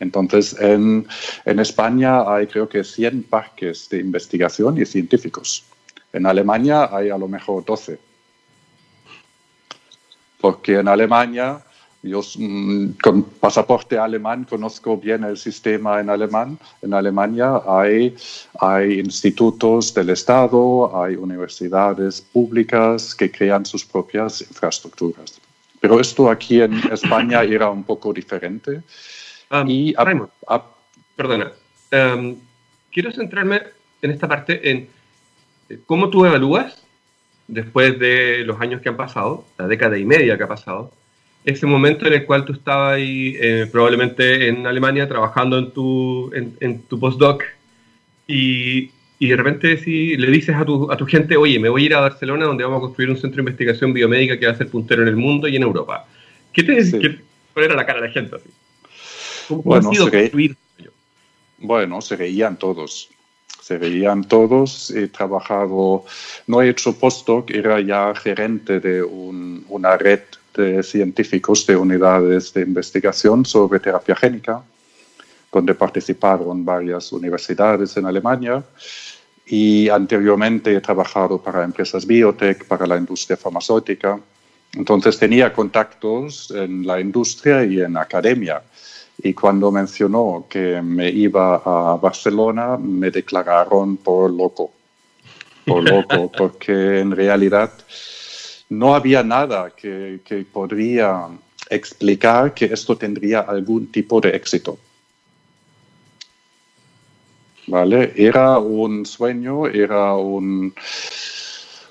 Entonces, 0.00 0.56
en, 0.58 1.06
España 1.44 2.22
hay 2.26 2.46
creo 2.46 2.68
que 2.68 2.82
100 2.82 3.24
parques 3.24 3.88
de 3.90 3.98
investigación 3.98 4.80
y 4.80 4.86
científicos. 4.86 5.64
En 6.12 6.26
Alemania 6.26 6.88
hay 6.90 7.10
a 7.10 7.18
lo 7.18 7.28
mejor 7.28 7.64
12. 7.66 7.98
Porque 10.40 10.78
en 10.78 10.88
Alemania, 10.88 11.60
yo 12.02 12.22
mm, 12.22 12.92
con 13.02 13.24
pasaporte 13.24 13.98
alemán 13.98 14.46
conozco 14.48 14.96
bien 14.96 15.22
el 15.24 15.36
sistema 15.36 16.00
en 16.00 16.08
alemán. 16.08 16.58
En 16.80 16.94
Alemania 16.94 17.60
hay, 17.68 18.16
hay 18.58 19.00
institutos 19.00 19.92
del 19.92 20.08
Estado, 20.08 20.98
hay 20.98 21.14
universidades 21.16 22.22
públicas 22.22 23.14
que 23.14 23.30
crean 23.30 23.66
sus 23.66 23.84
propias 23.84 24.40
infraestructuras. 24.40 25.38
Pero 25.78 26.00
esto 26.00 26.30
aquí 26.30 26.62
en 26.62 26.72
España 26.90 27.42
era 27.42 27.68
un 27.68 27.84
poco 27.84 28.14
diferente 28.14 28.82
y 29.66 29.94
perdona, 31.16 31.52
quiero 32.92 33.12
centrarme 33.12 33.62
en 34.02 34.10
esta 34.10 34.28
parte 34.28 34.70
en 34.70 34.88
eh, 35.68 35.78
cómo 35.86 36.10
tú 36.10 36.24
evalúas, 36.24 36.82
después 37.48 37.98
de 37.98 38.44
los 38.44 38.60
años 38.60 38.80
que 38.80 38.88
han 38.88 38.96
pasado, 38.96 39.44
la 39.58 39.66
década 39.66 39.98
y 39.98 40.04
media 40.04 40.36
que 40.36 40.44
ha 40.44 40.48
pasado, 40.48 40.92
ese 41.44 41.66
momento 41.66 42.06
en 42.06 42.12
el 42.12 42.26
cual 42.26 42.44
tú 42.44 42.52
estabas 42.52 42.96
ahí, 42.96 43.36
eh, 43.40 43.66
probablemente 43.70 44.48
en 44.48 44.66
Alemania, 44.66 45.08
trabajando 45.08 45.58
en 45.58 45.72
tu, 45.72 46.30
en, 46.34 46.82
tu 46.82 47.00
postdoc, 47.00 47.42
y, 48.26 48.90
y, 49.18 49.28
de 49.28 49.36
repente 49.36 49.76
si 49.78 50.16
le 50.16 50.30
dices 50.30 50.54
a 50.54 50.64
tu, 50.64 50.90
a 50.92 50.96
tu 50.96 51.06
gente, 51.06 51.36
oye, 51.36 51.58
me 51.58 51.68
voy 51.68 51.82
a 51.82 51.86
ir 51.86 51.94
a 51.94 52.00
Barcelona 52.00 52.44
donde 52.44 52.62
vamos 52.62 52.78
a 52.78 52.80
construir 52.82 53.10
un 53.10 53.16
centro 53.16 53.36
de 53.36 53.50
investigación 53.50 53.92
biomédica 53.92 54.38
que 54.38 54.46
va 54.46 54.52
a 54.52 54.56
ser 54.56 54.68
puntero 54.68 55.02
en 55.02 55.08
el 55.08 55.16
mundo 55.16 55.48
y 55.48 55.56
en 55.56 55.62
Europa. 55.62 56.06
¿Qué 56.52 56.62
te 56.62 56.84
sí. 56.84 57.00
¿Cuál 57.52 57.68
la 57.76 57.86
cara 57.86 58.00
de 58.00 58.06
la 58.06 58.12
gente 58.12 58.36
así? 58.36 58.48
Bueno, 59.56 59.92
se 59.92 60.30
bueno, 61.60 62.00
se 62.00 62.16
veían 62.16 62.56
todos. 62.56 63.08
Se 63.60 63.78
veían 63.78 64.24
todos. 64.24 64.90
He 64.90 65.08
trabajado, 65.08 66.04
no 66.46 66.62
he 66.62 66.70
hecho 66.70 66.94
postdoc, 66.94 67.50
era 67.50 67.80
ya 67.80 68.14
gerente 68.14 68.80
de 68.80 69.02
una 69.02 69.96
red 69.96 70.20
de 70.56 70.82
científicos 70.82 71.66
de 71.66 71.76
unidades 71.76 72.52
de 72.52 72.62
investigación 72.62 73.44
sobre 73.44 73.78
terapia 73.78 74.16
génica, 74.16 74.62
donde 75.52 75.74
participaron 75.74 76.64
varias 76.64 77.12
universidades 77.12 77.96
en 77.96 78.06
Alemania. 78.06 78.64
Y 79.46 79.88
anteriormente 79.88 80.74
he 80.74 80.80
trabajado 80.80 81.40
para 81.40 81.64
empresas 81.64 82.06
biotech, 82.06 82.64
para 82.66 82.86
la 82.86 82.96
industria 82.96 83.36
farmacéutica. 83.36 84.18
Entonces 84.74 85.18
tenía 85.18 85.52
contactos 85.52 86.52
en 86.52 86.86
la 86.86 87.00
industria 87.00 87.64
y 87.64 87.80
en 87.80 87.96
academia. 87.96 88.62
Y 89.22 89.34
cuando 89.34 89.70
mencionó 89.70 90.46
que 90.48 90.80
me 90.80 91.10
iba 91.10 91.56
a 91.56 91.96
Barcelona, 91.96 92.76
me 92.78 93.10
declararon 93.10 93.98
por 93.98 94.30
loco, 94.30 94.72
por 95.66 95.88
loco, 95.88 96.30
porque 96.36 97.00
en 97.00 97.10
realidad 97.10 97.70
no 98.70 98.94
había 98.94 99.22
nada 99.22 99.70
que, 99.76 100.20
que 100.24 100.44
podría 100.44 101.26
explicar 101.68 102.54
que 102.54 102.66
esto 102.66 102.96
tendría 102.96 103.40
algún 103.40 103.88
tipo 103.92 104.20
de 104.20 104.30
éxito. 104.30 104.78
¿Vale? 107.66 108.12
Era 108.16 108.58
un 108.58 109.04
sueño, 109.06 109.66
era 109.66 110.14
un, 110.14 110.74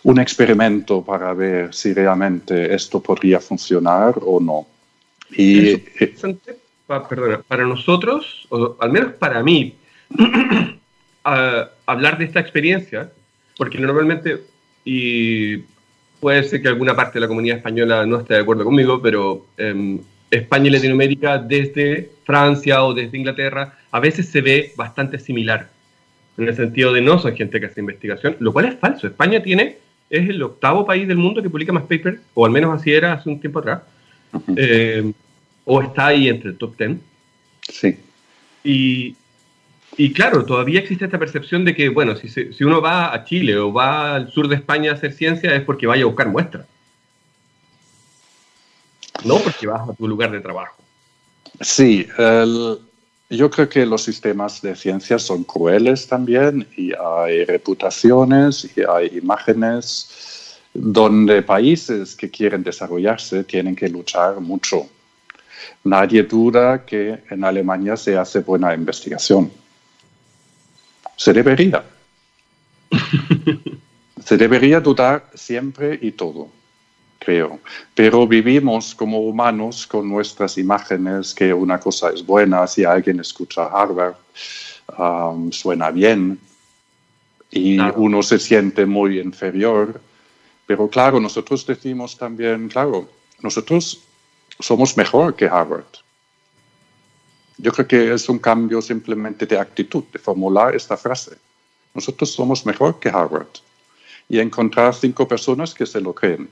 un 0.04 0.20
experimento 0.20 1.04
para 1.04 1.34
ver 1.34 1.74
si 1.74 1.94
realmente 1.94 2.74
esto 2.74 3.00
podría 3.00 3.40
funcionar 3.40 4.16
o 4.22 4.40
no. 4.40 4.68
Y, 5.32 5.78
perdona, 7.08 7.42
para 7.48 7.66
nosotros, 7.66 8.48
o 8.50 8.76
al 8.80 8.92
menos 8.92 9.14
para 9.14 9.44
mí, 9.44 9.76
hablar 11.86 12.18
de 12.18 12.26
esta 12.26 12.40
experiencia, 12.40 13.12
porque 13.58 13.78
normalmente, 13.78 14.40
y 14.84 15.58
puede 16.20 16.44
ser 16.44 16.62
que 16.62 16.68
alguna 16.68 16.96
parte 16.96 17.14
de 17.14 17.22
la 17.22 17.28
comunidad 17.28 17.58
española 17.58 18.06
no 18.06 18.20
esté 18.20 18.34
de 18.34 18.40
acuerdo 18.42 18.64
conmigo, 18.64 19.02
pero 19.02 19.46
em, 19.58 20.00
España 20.32 20.68
y 20.68 20.72
Latinoamérica 20.72 21.38
desde 21.38 22.12
Francia 22.24 22.84
o 22.84 22.94
desde 22.94 23.18
Inglaterra 23.18 23.78
a 23.92 24.00
veces 24.00 24.28
se 24.28 24.42
ve 24.42 24.74
bastante 24.76 25.20
similar, 25.20 25.70
en 26.38 26.48
el 26.48 26.56
sentido 26.56 26.92
de 26.92 27.02
no 27.02 27.20
son 27.20 27.36
gente 27.36 27.60
que 27.60 27.68
hace 27.68 27.82
investigación, 27.82 28.36
lo 28.40 28.52
cual 28.52 28.66
es 28.66 28.80
falso. 28.80 29.08
España 29.08 29.44
tiene, 29.44 29.78
es 30.10 30.28
el 30.28 30.42
octavo 30.42 30.86
país 30.86 31.08
del 31.08 31.18
mundo 31.18 31.44
que 31.44 31.50
publica 31.50 31.72
más 31.72 31.84
papers, 31.84 32.20
o 32.34 32.46
al 32.46 32.52
menos 32.52 32.74
así 32.74 32.92
era 32.92 33.14
hace 33.14 33.30
un 33.30 33.40
tiempo 33.40 33.60
atrás 33.60 33.82
o 35.72 35.84
está 35.84 36.08
ahí 36.08 36.28
entre 36.28 36.50
el 36.50 36.58
top 36.58 36.76
10. 36.78 36.98
Sí. 37.72 37.96
Y, 38.64 39.16
y 39.98 40.14
claro, 40.14 40.44
todavía 40.44 40.80
existe 40.80 41.06
esta 41.06 41.20
percepción 41.20 41.64
de 41.64 41.76
que, 41.76 41.90
bueno, 41.90 42.16
si, 42.16 42.28
si, 42.28 42.64
uno 42.64 42.82
va 42.82 43.14
a 43.14 43.24
Chile 43.24 43.56
o 43.56 43.72
va 43.72 44.16
al 44.16 44.32
sur 44.32 44.48
de 44.48 44.56
España 44.56 44.92
a 44.92 44.96
hacer 44.96 45.14
ciencia 45.14 45.54
es 45.56 45.62
porque 45.62 45.86
vaya 45.86 46.04
a 46.04 46.08
buscar 46.08 46.28
muestras. 46.28 46.66
No 49.24 49.38
porque 49.38 49.68
vas 49.68 49.88
a 49.88 49.94
tu 49.94 50.08
lugar 50.08 50.32
de 50.32 50.40
trabajo. 50.40 50.82
Sí, 51.62 52.08
yo 53.30 53.50
creo 53.52 53.70
que 53.70 53.86
los 53.86 54.02
sistemas 54.02 54.64
de 54.64 54.76
ciencia 54.76 55.20
son 55.20 55.44
crueles 55.44 56.08
también 56.08 56.68
y 56.78 56.94
hay 56.94 57.46
reputaciones 57.46 58.72
y 58.76 58.82
hay 58.82 59.20
imágenes 59.20 60.58
donde 60.74 61.44
países 61.44 62.16
que 62.16 62.32
quieren 62.32 62.64
desarrollarse 62.64 63.44
tienen 63.44 63.76
que 63.76 63.88
luchar 63.88 64.40
mucho 64.40 64.90
Nadie 65.84 66.24
duda 66.24 66.86
que 66.86 67.24
en 67.30 67.44
Alemania 67.44 67.96
se 67.96 68.18
hace 68.18 68.40
buena 68.40 68.74
investigación. 68.74 69.52
Se 71.16 71.34
debería. 71.34 71.84
se 74.24 74.38
debería 74.38 74.80
dudar 74.80 75.30
siempre 75.34 75.98
y 76.02 76.12
todo, 76.12 76.50
creo. 77.20 77.60
Pero 77.96 78.28
vivimos 78.28 78.94
como 78.96 79.20
humanos 79.20 79.88
con 79.88 80.08
nuestras 80.10 80.58
imágenes 80.58 81.34
que 81.34 81.54
una 81.54 81.80
cosa 81.80 82.10
es 82.12 82.26
buena, 82.26 82.68
si 82.68 82.84
alguien 82.84 83.20
escucha 83.20 83.66
Harvard, 83.66 84.16
um, 84.98 85.52
suena 85.52 85.92
bien 85.92 86.40
y 87.52 87.80
uno 87.80 88.22
se 88.22 88.40
siente 88.40 88.86
muy 88.86 89.20
inferior. 89.20 90.02
Pero 90.66 90.88
claro, 90.88 91.20
nosotros 91.20 91.66
decimos 91.66 92.18
también, 92.18 92.70
claro, 92.70 93.10
nosotros 93.42 94.04
somos 94.60 94.98
mejor 94.98 95.36
que 95.36 95.46
Harvard. 95.46 95.86
Yo 97.58 97.72
creo 97.72 97.88
que 97.88 98.14
es 98.14 98.30
un 98.30 98.40
cambio 98.40 98.82
simplemente 98.82 99.46
de 99.46 99.58
actitud, 99.58 100.04
de 100.14 100.20
formular 100.20 100.76
esta 100.76 100.96
frase. 100.96 101.38
Nosotros 101.94 102.32
somos 102.32 102.66
mejor 102.66 103.00
que 103.00 103.10
Harvard. 103.10 103.48
Y 104.30 104.40
encontrar 104.40 104.94
cinco 104.94 105.28
personas 105.28 105.74
que 105.74 105.86
se 105.86 106.00
lo 106.00 106.14
creen. 106.14 106.50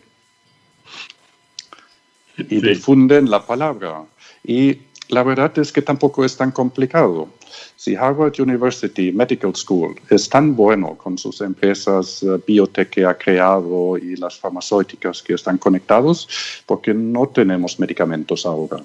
Y 2.37 2.61
difunden 2.61 3.29
la 3.29 3.45
palabra. 3.45 4.03
Y 4.43 4.73
la 5.09 5.23
verdad 5.23 5.57
es 5.57 5.71
que 5.71 5.81
tampoco 5.81 6.25
es 6.25 6.35
tan 6.35 6.51
complicado. 6.51 7.29
Si 7.75 7.95
Harvard 7.95 8.39
University 8.39 9.11
Medical 9.11 9.55
School 9.55 9.95
es 10.09 10.27
tan 10.27 10.55
bueno 10.55 10.95
con 10.95 11.17
sus 11.17 11.41
empresas 11.41 12.23
uh, 12.23 12.41
biotech 12.45 12.89
que 12.89 13.05
ha 13.05 13.17
creado 13.17 13.97
y 13.97 14.15
las 14.17 14.37
farmacéuticas 14.37 15.21
que 15.21 15.33
están 15.33 15.57
conectados, 15.57 16.27
porque 16.65 16.93
no 16.93 17.27
tenemos 17.27 17.79
medicamentos 17.79 18.45
ahora. 18.45 18.83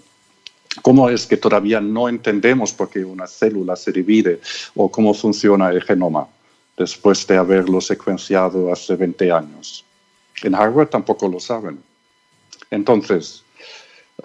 ¿Cómo 0.81 1.09
es 1.11 1.27
que 1.27 1.37
todavía 1.37 1.81
no 1.81 2.09
entendemos 2.09 2.73
por 2.73 2.89
qué 2.89 3.05
una 3.05 3.27
célula 3.27 3.77
se 3.77 3.93
divide 3.93 4.41
o 4.75 4.91
cómo 4.91 5.13
funciona 5.13 5.71
el 5.71 5.83
genoma 5.83 6.27
después 6.79 7.27
de 7.27 7.37
haberlo 7.37 7.81
secuenciado 7.81 8.73
hace 8.73 8.97
20 8.97 9.33
años? 9.33 9.85
En 10.43 10.55
Harvard 10.55 10.89
tampoco 10.89 11.29
lo 11.29 11.41
saben. 11.41 11.79
Entonces, 12.71 13.45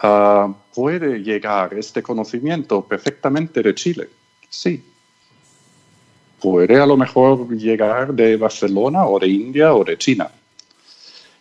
uh, 0.04 0.54
puede 0.74 1.20
llegar 1.24 1.74
este 1.74 2.02
conocimiento 2.02 2.84
perfectamente 2.84 3.62
de 3.62 3.76
Chile 3.76 4.10
Sí. 4.50 4.84
Puede 6.40 6.80
a 6.80 6.86
lo 6.86 6.98
mejor 6.98 7.50
llegar 7.56 8.14
de 8.14 8.38
Barcelona 8.38 9.06
o 9.06 9.20
de 9.20 9.28
India 9.28 9.74
o 9.74 9.84
de 9.84 9.98
China. 9.98 10.30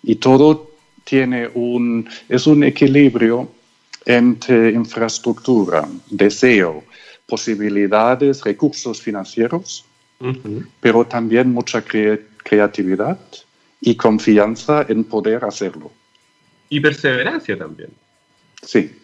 Y 0.02 0.16
todo 0.16 0.70
tiene 1.04 1.48
un, 1.54 2.08
es 2.28 2.46
un 2.46 2.64
equilibrio 2.64 3.48
entre 4.04 4.70
infraestructura, 4.70 5.86
deseo, 6.10 6.84
posibilidades, 7.26 8.42
recursos 8.42 9.00
financieros, 9.02 9.84
pero 10.80 11.04
también 11.04 11.52
mucha 11.52 11.82
creatividad 11.82 13.18
y 13.80 13.96
confianza 13.96 14.86
en 14.88 15.04
poder 15.04 15.44
hacerlo. 15.44 15.90
Y 16.70 16.80
perseverancia 16.80 17.58
también. 17.58 17.90
Sí. 18.66 18.94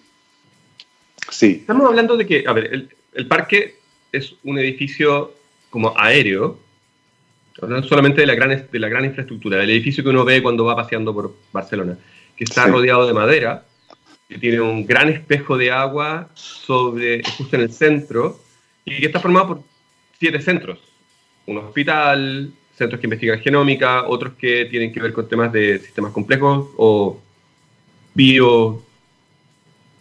Sí. 1.31 1.59
Estamos 1.61 1.87
hablando 1.87 2.17
de 2.17 2.27
que, 2.27 2.45
a 2.47 2.53
ver, 2.53 2.69
el, 2.75 2.91
el 3.15 3.27
parque 3.27 3.77
es 4.11 4.35
un 4.43 4.59
edificio 4.59 5.33
como 5.71 5.95
aéreo, 5.97 6.59
no 7.63 7.83
solamente 7.83 8.21
de 8.21 8.27
la, 8.27 8.35
gran, 8.35 8.69
de 8.71 8.79
la 8.79 8.89
gran 8.89 9.05
infraestructura, 9.05 9.59
del 9.59 9.71
edificio 9.71 10.03
que 10.03 10.11
uno 10.11 10.25
ve 10.25 10.43
cuando 10.43 10.65
va 10.65 10.77
paseando 10.77 11.15
por 11.15 11.35
Barcelona, 11.53 11.97
que 12.37 12.45
está 12.45 12.67
rodeado 12.67 13.07
de 13.07 13.15
madera, 13.15 13.65
que 14.29 14.39
tiene 14.39 14.61
un 14.61 14.85
gran 14.85 15.09
espejo 15.09 15.57
de 15.57 15.71
agua 15.71 16.29
sobre, 16.35 17.23
justo 17.37 17.57
en 17.57 17.63
el 17.63 17.73
centro, 17.73 18.41
y 18.85 18.99
que 18.99 19.07
está 19.07 19.21
formado 19.21 19.47
por 19.47 19.63
siete 20.19 20.41
centros. 20.41 20.79
Un 21.47 21.59
hospital, 21.59 22.53
centros 22.77 23.01
que 23.01 23.07
investigan 23.07 23.41
genómica, 23.41 24.09
otros 24.09 24.35
que 24.35 24.67
tienen 24.67 24.93
que 24.93 25.01
ver 25.01 25.13
con 25.13 25.29
temas 25.29 25.53
de 25.53 25.79
sistemas 25.79 26.13
complejos 26.13 26.69
o 26.77 27.21
bio... 28.15 28.83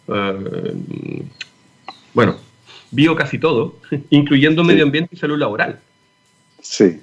Eh, 0.08 1.24
bueno, 2.14 2.36
bio 2.90 3.16
casi 3.16 3.38
todo, 3.38 3.76
incluyendo 4.10 4.64
medio 4.64 4.84
ambiente 4.84 5.14
y 5.14 5.18
salud 5.18 5.38
laboral. 5.38 5.80
Sí. 6.60 7.00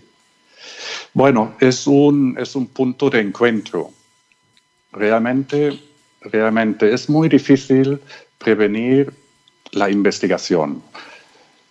Bueno, 1.14 1.56
es 1.60 1.88
un, 1.88 2.38
es 2.40 2.56
un 2.56 2.68
punto 2.68 3.10
de 3.10 3.20
encuentro. 3.20 3.92
Realmente, 4.92 5.80
realmente 6.22 6.94
es 6.94 7.10
muy 7.10 7.28
difícil 7.30 8.00
prevenir 8.38 9.12
la 9.72 9.90
investigación. 9.90 10.82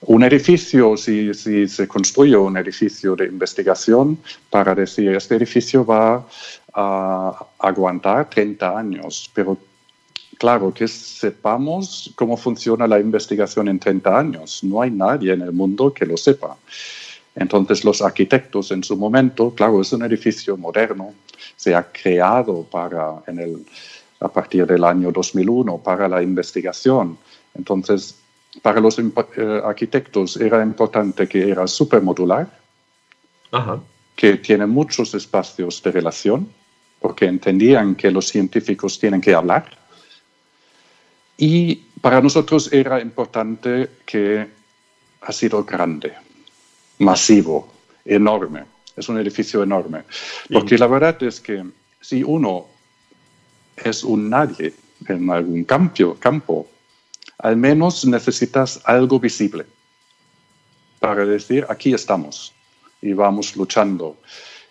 Un 0.03 0.23
edificio, 0.23 0.97
si, 0.97 1.35
si, 1.35 1.67
se 1.67 1.89
construye 1.89 2.37
un 2.37 2.57
edificio 2.57 3.17
de 3.17 3.27
investigación 3.27 4.19
para 4.49 4.75
decir, 4.75 5.11
este 5.11 5.35
edificio 5.35 5.85
va 5.85 6.25
a 6.75 7.47
aguantar 7.59 8.31
30 8.31 8.79
años, 8.79 9.29
pero 9.35 9.59
claro, 10.39 10.73
que 10.73 10.89
sepamos 10.89 12.13
cómo 12.15 12.37
funciona 12.37 12.87
la 12.87 12.99
investigación 13.01 13.69
en 13.69 13.79
30 13.79 14.19
años. 14.19 14.65
No 14.65 14.81
hay 14.81 14.91
nadie 14.91 15.33
en 15.33 15.43
el 15.43 15.53
mundo 15.53 15.93
que 15.93 16.07
lo 16.07 16.17
sepa. 16.17 16.57
Entonces 17.35 17.85
los 17.85 18.01
arquitectos 18.03 18.71
en 18.71 18.83
su 18.83 18.97
momento, 18.97 19.53
claro, 19.55 19.81
es 19.81 19.93
un 19.93 20.03
edificio 20.05 20.57
moderno, 20.57 21.15
se 21.57 21.75
ha 21.75 21.85
creado 21.85 22.65
para, 22.65 23.23
en 23.27 23.39
el, 23.39 23.67
a 24.21 24.29
partir 24.29 24.67
del 24.67 24.85
año 24.85 25.13
2001 25.13 25.79
para 25.79 26.09
la 26.09 26.23
investigación. 26.23 27.19
Entonces, 27.55 28.17
para 28.63 28.81
los 28.81 28.99
eh, 28.99 29.03
arquitectos 29.65 30.37
era 30.37 30.63
importante 30.63 31.29
que 31.29 31.49
era 31.51 31.67
supermodular, 31.67 32.49
que 34.17 34.37
tiene 34.39 34.67
muchos 34.67 35.15
espacios 35.15 35.83
de 35.83 35.93
relación, 35.93 36.49
porque 37.01 37.27
entendían 37.27 37.95
que 37.95 38.11
los 38.11 38.27
científicos 38.27 38.99
tienen 38.99 39.21
que 39.21 39.35
hablar. 39.35 39.65
Y 41.39 41.77
para 42.01 42.21
nosotros 42.21 42.71
era 42.73 43.01
importante 43.01 43.89
que 44.05 44.47
ha 45.21 45.33
sido 45.33 45.65
grande, 45.65 46.13
masivo, 46.99 47.73
enorme. 48.05 48.65
Es 48.97 49.09
un 49.09 49.19
edificio 49.19 49.63
enorme. 49.63 50.03
Porque 50.53 50.77
la 50.77 50.89
verdad 50.89 51.23
es 51.23 51.41
que 51.41 51.65
si 52.01 52.25
uno 52.25 52.67
es 53.77 54.03
un 54.03 54.29
nadie 54.29 54.75
en 55.07 55.31
algún 55.31 55.63
campo, 55.63 56.17
campo, 56.19 56.69
al 57.39 57.57
menos 57.57 58.05
necesitas 58.05 58.81
algo 58.85 59.21
visible 59.21 59.65
para 60.99 61.25
decir, 61.25 61.65
aquí 61.69 61.95
estamos 61.95 62.53
y 63.01 63.13
vamos 63.13 63.57
luchando. 63.57 64.17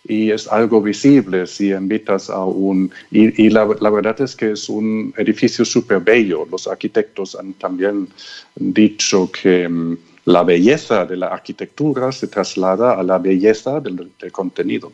Y 0.07 0.31
es 0.31 0.47
algo 0.47 0.81
visible 0.81 1.45
si 1.47 1.71
invitas 1.71 2.29
a 2.29 2.43
un... 2.45 2.91
Y, 3.11 3.49
la, 3.49 3.67
la, 3.81 3.89
verdad 3.89 4.21
es 4.21 4.35
que 4.35 4.51
es 4.51 4.69
un 4.69 5.13
edificio 5.17 5.65
súper 5.65 5.99
bello. 5.99 6.47
Los 6.49 6.67
arquitectos 6.67 7.35
han 7.35 7.53
también 7.53 8.07
dicho 8.55 9.29
que 9.31 9.67
mm, 9.67 9.97
la 10.27 10.43
belleza 10.43 11.05
de 11.05 11.15
la 11.15 11.27
arquitectura 11.27 12.11
se 12.11 12.27
traslada 12.27 12.99
a 12.99 13.03
la 13.03 13.17
belleza 13.17 13.79
del, 13.79 14.11
contenido. 14.31 14.91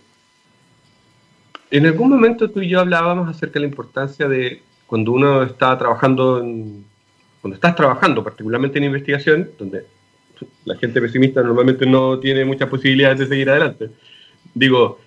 En 1.72 1.88
algún 1.88 2.10
momento 2.10 2.52
tú 2.52 2.62
y 2.62 2.70
yo 2.70 2.80
hablábamos 2.80 3.28
acerca 3.28 3.56
de 3.56 3.62
la 3.62 3.66
importancia 3.66 4.28
de 4.28 4.62
cuando 4.86 5.12
uno 5.12 5.42
está 5.42 5.76
trabajando, 5.76 6.38
cuando 7.42 7.56
estás 7.56 7.76
trabajando 7.76 8.24
particularmente 8.24 8.78
en 8.78 8.84
investigación, 8.84 9.50
donde 9.58 9.88
la 10.66 10.76
gente 10.76 11.02
pesimista 11.02 11.42
normalmente 11.42 11.88
no 11.88 12.20
tiene 12.20 12.46
muchas 12.46 12.70
posibilidades 12.70 13.18
de 13.18 13.26
seguir 13.26 13.50
adelante. 13.50 13.90
Digo, 14.54 15.00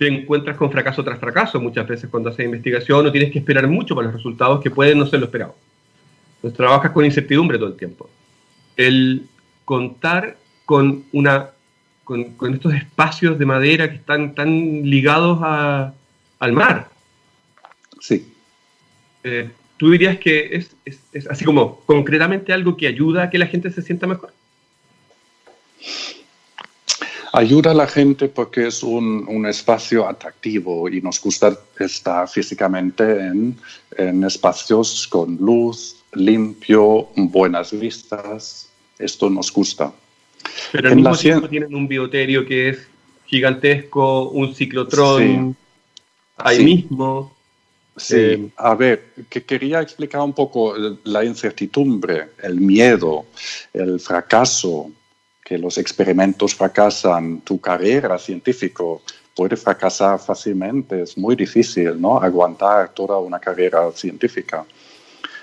te 0.00 0.08
encuentras 0.08 0.56
con 0.56 0.72
fracaso 0.72 1.04
tras 1.04 1.20
fracaso 1.20 1.60
muchas 1.60 1.86
veces 1.86 2.08
cuando 2.08 2.30
haces 2.30 2.46
investigación 2.46 3.06
o 3.06 3.12
tienes 3.12 3.30
que 3.30 3.38
esperar 3.38 3.68
mucho 3.68 3.94
para 3.94 4.06
los 4.06 4.14
resultados 4.14 4.62
que 4.62 4.70
pueden 4.70 4.98
no 4.98 5.04
ser 5.04 5.20
lo 5.20 5.26
esperado. 5.26 5.54
Entonces 6.36 6.56
trabajas 6.56 6.92
con 6.92 7.04
incertidumbre 7.04 7.58
todo 7.58 7.68
el 7.68 7.76
tiempo. 7.76 8.08
El 8.78 9.26
contar 9.66 10.38
con, 10.64 11.04
una, 11.12 11.50
con, 12.04 12.34
estos 12.54 12.72
espacios 12.72 13.38
de 13.38 13.44
madera 13.44 13.90
que 13.90 13.96
están 13.96 14.34
tan 14.34 14.88
ligados 14.88 15.38
al 15.42 16.52
mar. 16.54 16.88
Sí. 18.00 18.32
Eh, 19.22 19.50
¿Tú 19.76 19.90
dirías 19.90 20.18
que 20.18 20.48
es, 20.56 20.74
es, 21.12 21.26
así 21.26 21.44
como 21.44 21.80
concretamente 21.80 22.54
algo 22.54 22.74
que 22.74 22.86
ayuda 22.86 23.24
a 23.24 23.28
que 23.28 23.36
la 23.36 23.46
gente 23.46 23.70
se 23.70 23.82
sienta 23.82 24.06
mejor? 24.06 24.32
Ayuda 27.32 27.70
a 27.70 27.74
la 27.74 27.86
gente 27.86 28.28
porque 28.28 28.66
es 28.66 28.82
un, 28.82 29.24
un 29.28 29.46
espacio 29.46 30.08
atractivo 30.08 30.88
y 30.88 31.00
nos 31.00 31.20
gusta 31.20 31.56
estar 31.78 32.28
físicamente 32.28 33.04
en, 33.04 33.56
en 33.96 34.24
espacios 34.24 35.06
con 35.06 35.36
luz, 35.36 35.96
limpio, 36.14 37.08
buenas 37.16 37.78
vistas, 37.78 38.68
esto 38.98 39.30
nos 39.30 39.52
gusta. 39.52 39.92
Pero 40.72 40.88
al 40.88 40.96
mismo 40.96 41.16
tiempo 41.16 41.48
tienen 41.48 41.74
un 41.74 41.86
bioterio 41.86 42.44
que 42.44 42.70
es 42.70 42.78
gigantesco, 43.26 44.30
un 44.30 44.54
ciclotrón 44.54 45.56
ahí 46.36 46.64
mismo. 46.64 47.36
Sí, 47.96 48.16
eh, 48.16 48.48
a 48.56 48.74
ver, 48.74 49.12
que 49.28 49.44
quería 49.44 49.80
explicar 49.80 50.22
un 50.22 50.32
poco 50.32 50.74
la 51.04 51.24
incertidumbre, 51.24 52.30
el 52.42 52.60
miedo, 52.60 53.26
el 53.74 54.00
fracaso, 54.00 54.90
que 55.50 55.58
los 55.58 55.78
experimentos 55.78 56.54
fracasan, 56.54 57.40
tu 57.40 57.60
carrera 57.60 58.16
científica 58.18 58.84
puede 59.34 59.56
fracasar 59.56 60.16
fácilmente, 60.20 61.02
es 61.02 61.18
muy 61.18 61.34
difícil, 61.34 62.00
¿no? 62.00 62.18
Aguantar 62.18 62.94
toda 62.94 63.18
una 63.18 63.40
carrera 63.40 63.90
científica. 63.90 64.64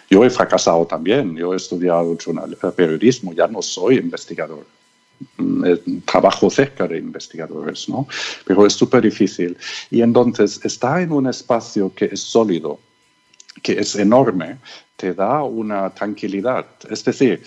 Yo 0.10 0.24
he 0.24 0.30
fracasado 0.30 0.86
también, 0.86 1.36
yo 1.36 1.52
he 1.52 1.58
estudiado 1.58 2.14
eh, 2.14 2.72
periodismo, 2.74 3.34
ya 3.34 3.48
no 3.48 3.62
soy 3.62 3.98
investigador. 3.98 4.66
Mm, 5.36 5.66
eh, 5.66 5.82
trabajo 6.06 6.50
cerca 6.50 6.88
de 6.88 7.00
investigadores, 7.00 7.90
¿no? 7.90 8.08
Pero 8.46 8.66
es 8.66 8.72
súper 8.72 9.02
difícil. 9.02 9.58
Y 9.92 10.02
entonces, 10.02 10.64
estar 10.64 11.02
en 11.02 11.12
un 11.12 11.28
espacio 11.28 11.92
que 11.94 12.06
es 12.06 12.22
sólido, 12.22 12.80
que 13.62 13.74
es 13.74 13.94
enorme, 13.98 14.58
te 14.96 15.14
da 15.14 15.44
una 15.44 15.90
tranquilidad. 15.90 16.66
Es 16.90 17.04
decir, 17.04 17.44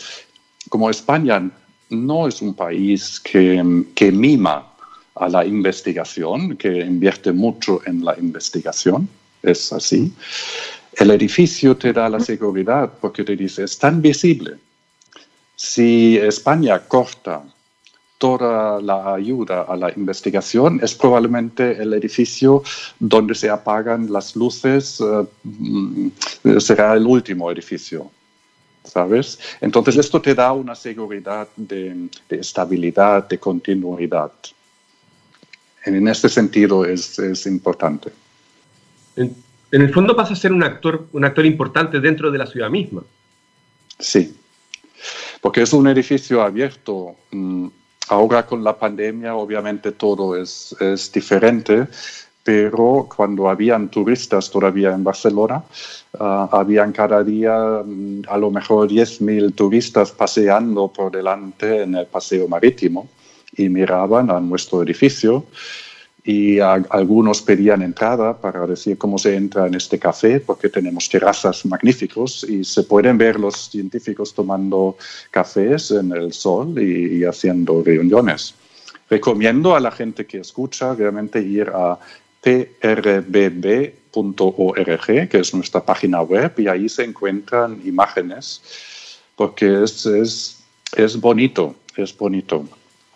como 0.69 0.91
España 0.91 1.51
no 1.91 2.27
es 2.27 2.41
un 2.41 2.55
país 2.55 3.21
que, 3.21 3.85
que 3.95 4.11
mima 4.11 4.67
a 5.15 5.29
la 5.29 5.45
investigación, 5.45 6.57
que 6.57 6.81
invierte 6.81 7.33
mucho 7.33 7.81
en 7.87 8.05
la 8.05 8.19
investigación, 8.19 9.09
es 9.43 9.73
así 9.73 10.13
el 11.01 11.11
edificio 11.11 11.77
te 11.77 11.93
da 11.93 12.09
la 12.09 12.21
seguridad 12.21 12.93
porque 13.01 13.25
te 13.25 13.37
dice, 13.37 13.65
es 13.65 13.79
tan 13.79 14.03
visible. 14.03 14.59
Si 15.57 16.17
España 16.17 16.79
corta 16.81 17.43
toda 18.19 18.81
la 18.83 19.15
ayuda 19.15 19.63
a 19.63 19.77
la 19.77 19.91
investigación, 19.97 20.81
es 20.83 20.95
probablemente 20.95 21.81
el 21.81 21.95
edificio 21.95 22.63
donde 22.99 23.35
se 23.35 23.49
apagan 23.49 24.13
las 24.13 24.37
luces, 24.37 25.01
eh, 25.01 25.25
mm, 25.45 26.09
será 26.59 26.95
el 26.95 27.07
último 27.07 27.51
edificio. 27.51 28.11
¿Sabes? 28.85 29.39
Entonces 29.61 29.97
esto 29.97 30.21
te 30.21 30.35
da 30.35 30.53
una 30.53 30.75
seguridad 30.75 31.49
de, 31.57 32.09
estabilidad, 32.31 33.29
de 33.29 33.39
continuidad. 33.39 34.33
En 35.85 36.09
este 36.09 36.29
sentido 36.29 36.85
es, 36.85 37.19
es 37.19 37.47
importante 37.47 38.11
en 39.17 39.83
el 39.83 39.93
fondo 39.93 40.17
pasa 40.17 40.33
a 40.33 40.37
ser 40.37 40.53
un 40.53 40.63
actor, 40.63 41.09
un 41.13 41.25
actor 41.25 41.47
importante 41.47 42.01
dentro 42.01 42.31
de 42.31 42.39
la 42.39 42.47
ciudad 42.47 42.71
misma. 42.71 43.03
Sí, 43.99 44.37
porque 45.41 45.63
es 45.63 45.73
un 45.73 45.87
edificio 45.89 46.43
abierto. 46.43 47.17
Mm, 47.31 47.69
ahora 48.09 48.47
con 48.47 48.65
la 48.65 48.77
pandemia 48.77 49.35
obviamente 49.35 49.93
todo 49.93 50.37
es, 50.37 50.75
es 50.81 51.13
diferente, 51.13 51.87
pero 52.43 53.09
cuando 53.15 53.49
habían 53.49 53.89
turistas 53.89 54.51
todavía 54.51 54.93
en 54.93 55.05
Barcelona, 55.05 55.63
uh, 56.19 56.49
habían 56.51 56.93
cada 56.93 57.23
día 57.23 57.83
mm, 57.85 58.23
a 58.29 58.39
lo 58.39 58.51
mejor 58.51 58.89
10.000 58.89 59.55
turistas 59.55 60.13
paseando 60.13 60.89
por 60.89 61.13
delante 61.13 61.83
en 61.83 61.95
el 61.95 62.07
paseo 62.07 62.49
marítimo 62.49 63.09
y 63.57 63.69
miraban 63.69 64.31
a 64.31 64.41
nuestro 64.41 64.83
edificio 64.83 65.45
y 66.25 66.61
algunos 66.61 67.41
pedían 67.43 67.83
entrada 67.83 68.37
para 68.37 68.67
decir 68.67 68.99
cómo 68.99 69.17
se 69.19 69.37
entra 69.37 69.67
en 69.67 69.75
este 69.75 69.99
café, 69.99 70.41
porque 70.41 70.69
tenemos 70.69 71.09
terrazas 71.09 71.65
magníficos 71.65 72.45
y 72.45 72.63
se 72.65 72.83
pueden 72.83 73.17
ver 73.17 73.41
los 73.41 73.71
científicos 73.71 74.35
tomando 74.35 74.97
cafés 75.31 75.91
en 75.93 76.13
el 76.13 76.33
sol 76.33 76.79
y, 76.79 77.25
haciendo 77.25 77.83
reuniones. 77.83 78.55
Recomiendo 79.09 79.75
a 79.75 79.81
la 79.81 79.91
gente 79.91 80.27
que 80.27 80.39
escucha 80.39 80.95
realmente 80.95 81.41
ir 81.41 81.71
a 81.75 81.99
trbb.org, 82.41 84.09
que 85.29 85.39
es 85.39 85.55
nuestra 85.55 85.85
página 85.85 86.23
web, 86.23 86.53
y 86.59 86.69
ahí 86.69 86.89
se 86.89 87.05
encuentran 87.05 87.81
imágenes, 87.85 89.19
porque 89.37 89.83
es, 89.85 90.07
es, 90.07 90.63
es 90.97 91.21
bonito, 91.21 91.77
es 91.97 92.17
bonito. 92.17 92.67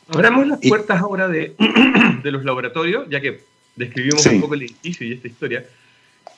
Abramos 0.08 0.46
las 0.46 0.60
puertas 0.60 1.00
ahora 1.00 1.28
de, 1.28 1.54
de, 2.22 2.30
los 2.30 2.44
laboratorios, 2.44 3.08
ya 3.08 3.20
que 3.20 3.40
describimos 3.76 4.24
un 4.26 4.40
poco 4.40 4.54
el 4.54 4.62
edificio 4.62 5.06
y 5.06 5.12
esta 5.14 5.28
historia. 5.28 5.64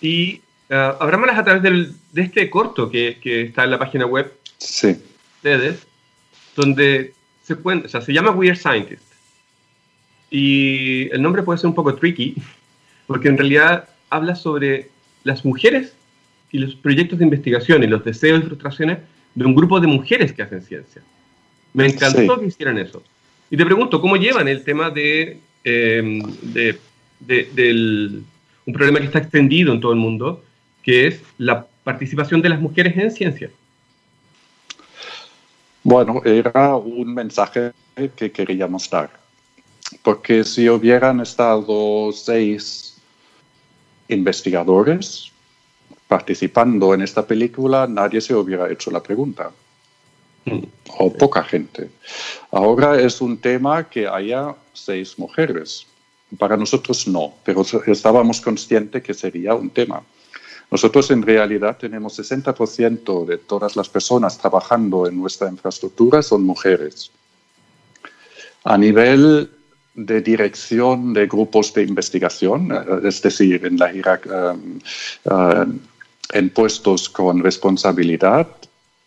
Y 0.00 0.40
uh, 0.70 0.74
abrámoslas 1.00 1.38
a 1.38 1.44
través 1.44 1.62
del, 1.62 1.92
de 2.12 2.22
este 2.22 2.48
corto 2.48 2.90
que, 2.90 3.18
que, 3.20 3.42
está 3.42 3.64
en 3.64 3.72
la 3.72 3.78
página 3.78 4.06
web 4.06 4.32
sí. 4.58 4.88
de 4.88 5.00
ustedes, 5.36 5.86
donde 6.54 7.12
se 7.42 7.56
cuenta, 7.56 7.86
o 7.86 7.88
sea, 7.88 8.00
se 8.00 8.12
llama 8.12 8.30
Weird 8.30 8.56
Scientist. 8.56 9.02
Y 10.30 11.08
el 11.12 11.22
nombre 11.22 11.42
puede 11.42 11.58
ser 11.58 11.68
un 11.68 11.74
poco 11.74 11.94
tricky, 11.94 12.36
porque 13.06 13.28
en 13.28 13.38
realidad 13.38 13.88
habla 14.10 14.34
sobre 14.34 14.90
las 15.24 15.44
mujeres 15.44 15.94
y 16.52 16.58
los 16.58 16.74
proyectos 16.74 17.18
de 17.18 17.24
investigación 17.24 17.82
y 17.82 17.86
los 17.86 18.04
deseos 18.04 18.40
y 18.40 18.46
frustraciones 18.46 18.98
de 19.34 19.44
un 19.44 19.54
grupo 19.54 19.80
de 19.80 19.86
mujeres 19.86 20.32
que 20.32 20.42
hacen 20.42 20.62
ciencia. 20.62 21.02
Me 21.74 21.86
encantó 21.86 22.40
que 22.40 22.46
hicieran 22.46 22.78
eso. 22.78 23.02
Y 23.50 23.56
te 23.56 23.64
pregunto, 23.64 24.00
¿cómo 24.00 24.16
llevan 24.16 24.48
el 24.48 24.64
tema 24.64 24.90
de, 24.90 25.38
em, 25.62 26.20
del, 27.20 28.24
un 28.64 28.72
problema 28.72 28.98
que 28.98 29.06
está 29.06 29.18
extendido 29.18 29.72
en 29.72 29.80
todo 29.80 29.92
el 29.92 29.98
mundo, 29.98 30.42
que 30.82 31.06
es 31.06 31.20
la 31.38 31.66
participación 31.84 32.40
de 32.40 32.48
las 32.48 32.60
mujeres 32.60 32.96
en 32.96 33.10
ciencia? 33.10 33.50
Bueno, 35.82 36.22
era 36.24 36.76
un 36.76 37.14
mensaje 37.14 37.72
que 38.16 38.32
queríamos 38.32 38.90
dar, 38.90 39.10
porque 40.02 40.42
si 40.42 40.68
hubieran 40.68 41.20
estado 41.20 42.10
seis 42.12 42.95
investigadores 44.08 45.32
participando 46.08 46.94
en 46.94 47.02
esta 47.02 47.26
película, 47.26 47.86
nadie 47.86 48.20
se 48.20 48.34
hubiera 48.34 48.70
hecho 48.70 48.90
la 48.90 49.02
pregunta 49.02 49.50
o 50.98 51.12
poca 51.12 51.42
gente. 51.42 51.90
Ahora 52.52 53.00
es 53.00 53.20
un 53.20 53.38
tema 53.38 53.88
que 53.88 54.06
haya 54.06 54.54
seis 54.72 55.18
mujeres. 55.18 55.86
Para 56.38 56.56
nosotros 56.56 57.06
no, 57.08 57.34
pero 57.44 57.62
estábamos 57.86 58.40
conscientes 58.40 59.02
que 59.02 59.14
sería 59.14 59.54
un 59.54 59.70
tema. 59.70 60.02
Nosotros 60.70 61.10
en 61.10 61.22
realidad 61.22 61.76
tenemos 61.78 62.18
60% 62.18 63.24
de 63.24 63.38
todas 63.38 63.76
las 63.76 63.88
personas 63.88 64.36
trabajando 64.38 65.06
en 65.06 65.16
nuestra 65.16 65.48
infraestructura 65.48 66.22
son 66.22 66.42
mujeres. 66.42 67.12
A 68.64 68.76
nivel 68.76 69.50
de 69.96 70.20
dirección 70.20 71.14
de 71.14 71.26
grupos 71.26 71.72
de 71.72 71.82
investigación, 71.82 72.70
eh, 72.70 73.08
es 73.08 73.22
decir, 73.22 73.64
en, 73.64 73.78
la 73.78 73.90
eh, 73.90 75.66
en 76.32 76.50
puestos 76.50 77.08
con 77.08 77.42
responsabilidad, 77.42 78.46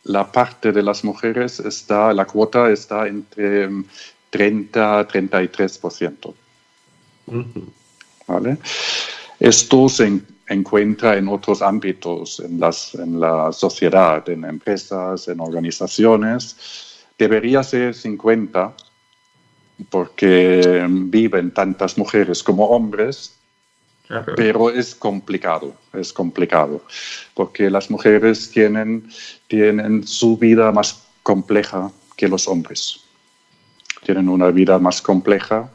la 0.06 0.32
parte 0.32 0.72
de 0.72 0.82
las 0.82 1.04
mujeres 1.04 1.60
está, 1.60 2.12
la 2.14 2.26
cuota 2.26 2.72
está 2.72 3.08
entre 3.08 3.70
30 4.32 5.00
a 5.00 5.08
33%. 5.08 6.34
¿Vale? 8.28 8.58
Esto 9.40 9.90
se 9.90 10.22
encuentra 10.48 11.18
en 11.18 11.28
otros 11.28 11.62
ámbitos, 11.62 12.40
en, 12.40 12.60
las, 12.60 12.96
en 12.96 13.20
la 13.20 13.52
sociedad, 13.52 14.28
en 14.28 14.46
empresas, 14.46 15.28
en 15.28 15.40
organizaciones. 15.40 17.06
Debería 17.18 17.62
ser 17.62 17.94
50 17.94 18.74
porque 19.90 20.86
viven 20.90 21.52
tantas 21.52 21.98
mujeres 21.98 22.44
como 22.44 22.66
hombres 22.68 23.40
pero 24.36 24.72
es 24.72 24.96
complicado, 24.96 25.76
es 25.94 26.12
complicado, 26.12 26.82
porque 27.36 27.70
las 27.70 27.92
mujeres 27.92 28.50
tienen, 28.50 29.08
tienen 29.48 30.08
su 30.08 30.36
vida 30.36 30.72
más 30.72 31.04
compleja 31.22 31.92
que 32.18 32.28
los 32.28 32.48
hombres. 32.48 33.02
Tienen 34.04 34.28
una 34.28 34.50
vida 34.50 34.80
más 34.80 35.02
compleja 35.02 35.70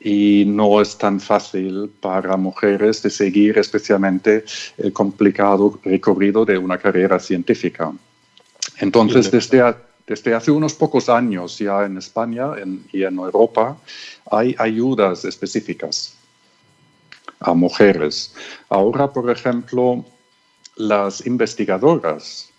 y 0.00 0.44
no 0.46 0.80
es 0.80 0.98
tan 0.98 1.20
fácil 1.20 1.90
para 2.00 2.36
mujeres 2.36 3.02
de 3.02 3.10
seguir 3.10 3.56
especialmente 3.58 4.44
el 4.76 4.92
complicado 4.92 5.78
recorrido 5.84 6.44
de 6.44 6.58
una 6.58 6.76
carrera 6.76 7.20
científica. 7.20 7.92
Entonces, 8.78 9.30
desde, 9.30 9.62
desde 10.10 10.34
hace 10.34 10.50
unos 10.50 10.74
pocos 10.74 11.08
años 11.08 11.56
ya 11.56 11.84
en 11.84 11.96
España 11.96 12.46
y 12.92 13.04
en 13.04 13.14
Europa 13.16 13.76
hay 14.28 14.56
ayudas 14.58 15.24
específicas 15.24 16.16
a 17.38 17.54
mujeres. 17.54 18.34
Ahora, 18.68 19.12
por 19.12 19.30
ejemplo, 19.30 20.04
las 20.74 21.24
investigadoras 21.24 22.50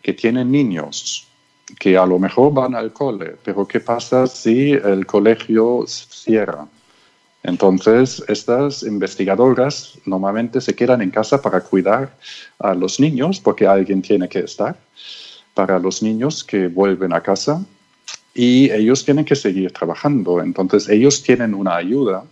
que 0.00 0.14
tienen 0.14 0.50
niños 0.50 1.28
que 1.78 1.98
a 1.98 2.06
lo 2.06 2.18
mejor 2.18 2.54
van 2.54 2.74
al 2.74 2.94
cole, 2.94 3.36
pero 3.44 3.68
¿qué 3.68 3.80
pasa 3.80 4.26
si 4.26 4.72
el 4.72 5.04
colegio 5.04 5.84
cierra? 5.86 6.66
Entonces, 7.42 8.24
estas 8.28 8.82
investigadoras 8.82 9.98
normalmente 10.06 10.62
se 10.62 10.74
quedan 10.74 11.02
en 11.02 11.10
casa 11.10 11.42
para 11.42 11.60
cuidar 11.60 12.16
a 12.58 12.72
los 12.72 12.98
niños, 12.98 13.40
porque 13.40 13.66
alguien 13.66 14.00
tiene 14.00 14.26
que 14.26 14.38
estar, 14.38 14.74
para 15.58 15.80
los 15.80 16.04
niños 16.04 16.44
que 16.44 16.68
vuelven 16.68 17.12
a 17.12 17.20
casa, 17.20 17.60
y 18.32 18.70
ellos 18.70 19.04
tienen 19.04 19.24
que 19.24 19.34
seguir 19.34 19.72
trabajando. 19.72 20.40
Entonces, 20.40 20.88
ellos 20.88 21.20
tienen 21.20 21.52
una 21.52 21.74
ayuda 21.74 22.22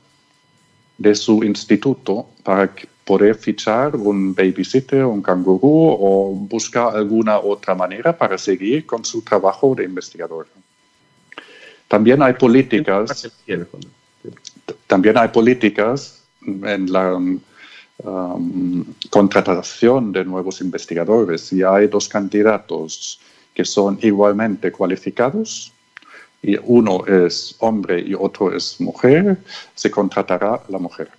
de 0.97 1.12
su 1.17 1.43
instituto 1.43 2.29
para 2.45 2.73
poder 3.05 3.35
fichar 3.35 3.97
un 3.97 4.33
babysitter, 4.33 5.05
un 5.05 5.23
canguro 5.23 5.59
o 6.07 6.37
buscar 6.55 6.95
alguna 6.95 7.41
otra 7.41 7.75
manera 7.75 8.17
para 8.17 8.39
seguir 8.39 8.87
con 8.87 9.05
su 9.05 9.23
trabajo 9.23 9.75
de 9.75 9.83
investigador. 9.83 10.47
También 11.89 12.23
hay 12.23 12.35
políticas, 12.35 13.29
también 14.87 15.19
hay 15.19 15.29
políticas 15.39 16.23
en 16.47 16.93
la 16.93 17.19
um, 18.05 18.85
contratación 19.11 20.13
de 20.13 20.25
nuevos 20.25 20.61
investigadores. 20.61 21.53
Y 21.53 21.63
hay 21.63 21.87
dos 21.87 22.09
candidatos 22.09 23.21
que 23.55 23.65
son 23.65 23.99
igualmente 24.03 24.71
cualificados 24.71 25.73
y 26.43 26.57
uno 26.63 27.05
es 27.07 27.57
hombre 27.59 28.01
y 28.01 28.15
otro 28.15 28.55
es 28.55 28.81
mujer, 28.81 29.39
se 29.75 29.91
contratará 29.91 30.63
la 30.69 30.79
mujer. 30.79 31.11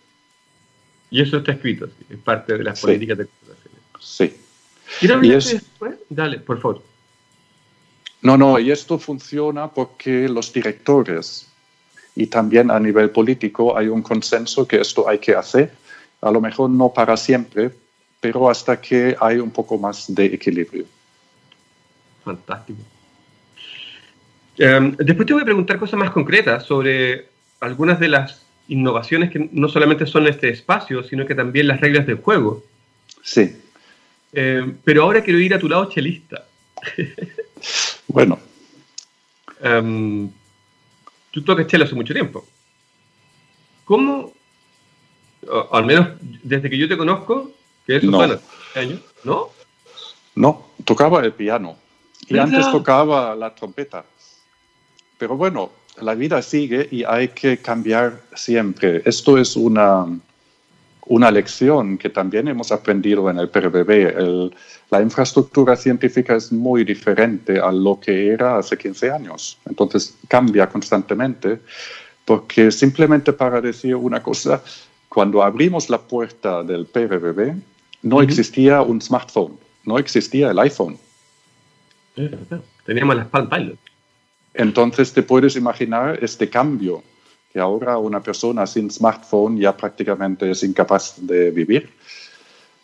Y 1.10 1.22
eso 1.22 1.38
está 1.38 1.54
escrito, 1.54 1.90
es 2.10 2.18
parte 2.20 2.58
de 2.58 2.63
las 2.63 2.80
políticas 2.80 3.18
de 3.18 3.26
contratación. 3.26 3.74
Sí. 4.00 4.38
¿Quieres 5.00 5.48
es... 5.48 5.54
después? 5.54 5.96
Dale, 6.10 6.40
por 6.40 6.62
favor. 6.62 6.84
No, 8.22 8.38
no, 8.38 8.60
y 8.60 8.72
esto 8.72 8.98
funciona 8.98 9.70
porque 9.70 10.28
los 10.28 10.52
directores 10.52 11.48
y 12.16 12.28
también 12.28 12.72
a 12.72 12.80
nivel 12.80 13.12
político 13.12 13.78
hay 13.78 13.88
un 13.88 14.02
consenso 14.02 14.68
que 14.68 14.82
esto 14.82 15.08
hay 15.08 15.20
que 15.20 15.36
hacer, 15.36 15.72
a 16.28 16.32
lo 16.32 16.42
mejor 16.42 16.70
no 16.70 16.92
para 16.94 17.16
siempre, 17.18 17.72
pero 18.20 18.50
hasta 18.50 18.80
que 18.80 19.16
hay 19.20 19.38
un 19.38 19.52
poco 19.52 19.78
más 19.78 20.13
de 20.13 20.26
equilibrio. 20.26 20.86
Fantástico. 22.24 22.80
Em, 24.58 24.96
después 24.98 25.26
te 25.26 25.34
voy 25.34 25.44
a 25.44 25.46
preguntar 25.46 25.78
cosas 25.78 26.00
más 26.00 26.12
concretas 26.12 26.66
sobre 26.66 27.28
algunas 27.60 28.00
de 28.00 28.08
las 28.08 28.46
innovaciones 28.68 29.32
que 29.32 29.50
no 29.52 29.70
solamente 29.70 30.06
son 30.06 30.28
este 30.28 30.50
espacio, 30.50 31.04
sino 31.04 31.26
que 31.26 31.36
también 31.36 31.68
las 31.68 31.80
reglas 31.80 32.06
del 32.06 32.18
juego. 32.18 32.63
Sí. 33.24 33.56
Em, 34.34 34.78
pero 34.84 35.04
ahora 35.04 35.24
quiero 35.24 35.40
ir 35.40 35.54
a 35.54 35.60
tu 35.60 35.70
lado 35.70 35.90
chelista. 35.90 36.46
bueno. 38.08 38.40
Um, 39.63 40.30
tú 41.32 41.42
tocas 41.44 41.68
chelo 41.68 41.86
hace 41.86 41.96
mucho 41.96 42.13
tiempo. 42.13 42.46
¿Cómo, 43.86 44.34
al 45.72 45.86
menos 45.86 46.10
desde 46.44 46.70
que 46.70 46.78
yo 46.78 46.88
te 46.88 46.98
conozco, 46.98 47.52
que 47.86 47.98
eso 47.98 48.08
no. 48.08 48.22
años, 48.22 49.02
¿no? 49.24 49.50
No, 50.36 50.68
tocaba 50.86 51.22
el 51.22 51.34
piano. 51.34 51.78
Y 52.28 52.38
antes 52.38 52.70
tocaba 52.72 53.36
la 53.36 53.56
trompeta. 53.56 54.04
Pero 55.18 55.38
bueno, 55.38 55.72
la 56.02 56.14
vida 56.14 56.42
sigue 56.42 56.88
y 56.92 57.04
hay 57.04 57.30
que 57.30 57.58
cambiar 57.58 58.22
siempre. 58.36 59.02
Esto 59.06 59.38
es 59.38 59.56
una, 59.56 60.06
una 61.06 61.32
lección 61.32 61.98
que 61.98 62.10
también 62.10 62.48
hemos 62.48 62.72
aprendido 62.72 63.30
en 63.30 63.40
el 63.40 63.50
PRBB. 63.50 64.52
la 64.90 65.02
infraestructura 65.02 65.76
científica 65.76 66.36
es 66.36 66.52
muy 66.52 66.84
diferente 66.84 67.60
a 67.60 67.72
lo 67.72 68.00
que 68.00 68.30
era 68.30 68.58
hace 68.58 68.78
15 68.78 69.12
años. 69.12 69.58
Entonces 69.66 70.16
cambia 70.28 70.68
constantemente. 70.70 71.60
Porque 72.26 72.72
simplemente 72.72 73.32
para 73.32 73.62
decir 73.62 73.96
una 73.96 74.22
cosa, 74.22 74.62
cuando 75.10 75.43
abrimos 75.43 75.89
la 75.89 76.00
puerta 76.00 76.63
del 76.63 76.86
PRBB, 76.86 77.56
no 78.04 78.22
existía 78.22 78.82
un 78.82 79.02
smartphone, 79.02 79.58
no 79.86 79.98
existía 79.98 80.52
el 80.52 80.60
iPhone. 80.60 80.98
Teníamos 82.86 83.15
las 83.15 83.28
Palm 83.28 83.50
Pilot. 83.50 83.78
Entonces 84.54 85.13
te 85.13 85.24
puedes 85.24 85.56
imaginar 85.56 86.20
este 86.22 86.50
cambio, 86.50 87.04
que 87.54 87.60
ahora 87.60 87.98
una 87.98 88.22
persona 88.22 88.65
sin 88.65 88.89
smartphone 88.89 89.60
ya 89.60 89.76
prácticamente 89.76 90.50
es 90.52 90.63
incapaz 90.63 91.15
de 91.17 91.52
vivir, 91.52 91.89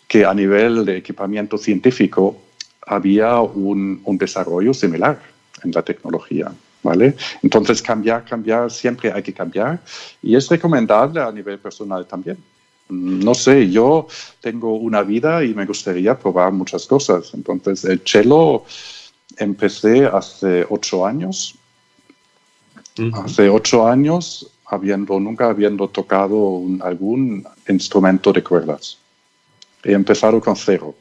que 0.08 0.26
a 0.26 0.34
nivel 0.34 0.86
de 0.86 0.98
equipamiento 0.98 1.58
científico 1.58 2.38
había 2.86 3.40
un, 3.40 4.02
un 4.04 4.18
desarrollo 4.18 4.74
similar 4.74 5.20
en 5.64 5.72
la 5.72 5.82
tecnología. 5.82 6.52
¿Vale? 6.84 7.16
Entonces, 7.42 7.82
cambiar, 7.82 8.26
cambiar, 8.26 8.70
siempre 8.70 9.12
hay 9.12 9.24
que 9.24 9.34
cambiar 9.34 9.80
y 10.22 10.36
es 10.36 10.50
recomendable 10.50 11.22
a 11.22 11.32
nivel 11.32 11.58
personal 11.58 12.06
también. 12.06 12.38
No 12.90 13.34
sé, 13.34 13.70
yo 13.70 14.08
tengo 14.42 14.76
una 14.76 15.02
vida 15.02 15.44
y 15.44 15.54
me 15.54 15.66
gustaría 15.66 16.20
probar 16.20 16.52
muchas 16.52 16.86
cosas. 16.86 17.34
Entonces, 17.34 17.86
el 17.86 18.02
cello 18.06 18.66
empecé 19.38 20.06
hace 20.06 20.66
ocho 20.70 21.06
años. 21.06 21.56
Hace 23.14 23.50
ocho 23.50 23.88
años, 23.88 24.52
habiendo, 24.66 25.20
nunca 25.20 25.50
habiendo 25.50 25.88
tocado 25.88 26.62
algún 26.82 27.44
instrumento 27.68 28.32
de 28.32 28.44
cuerdas. 28.44 28.98
He 29.84 29.94
empezado 29.94 30.40
con 30.40 30.56
cero, 30.56 30.94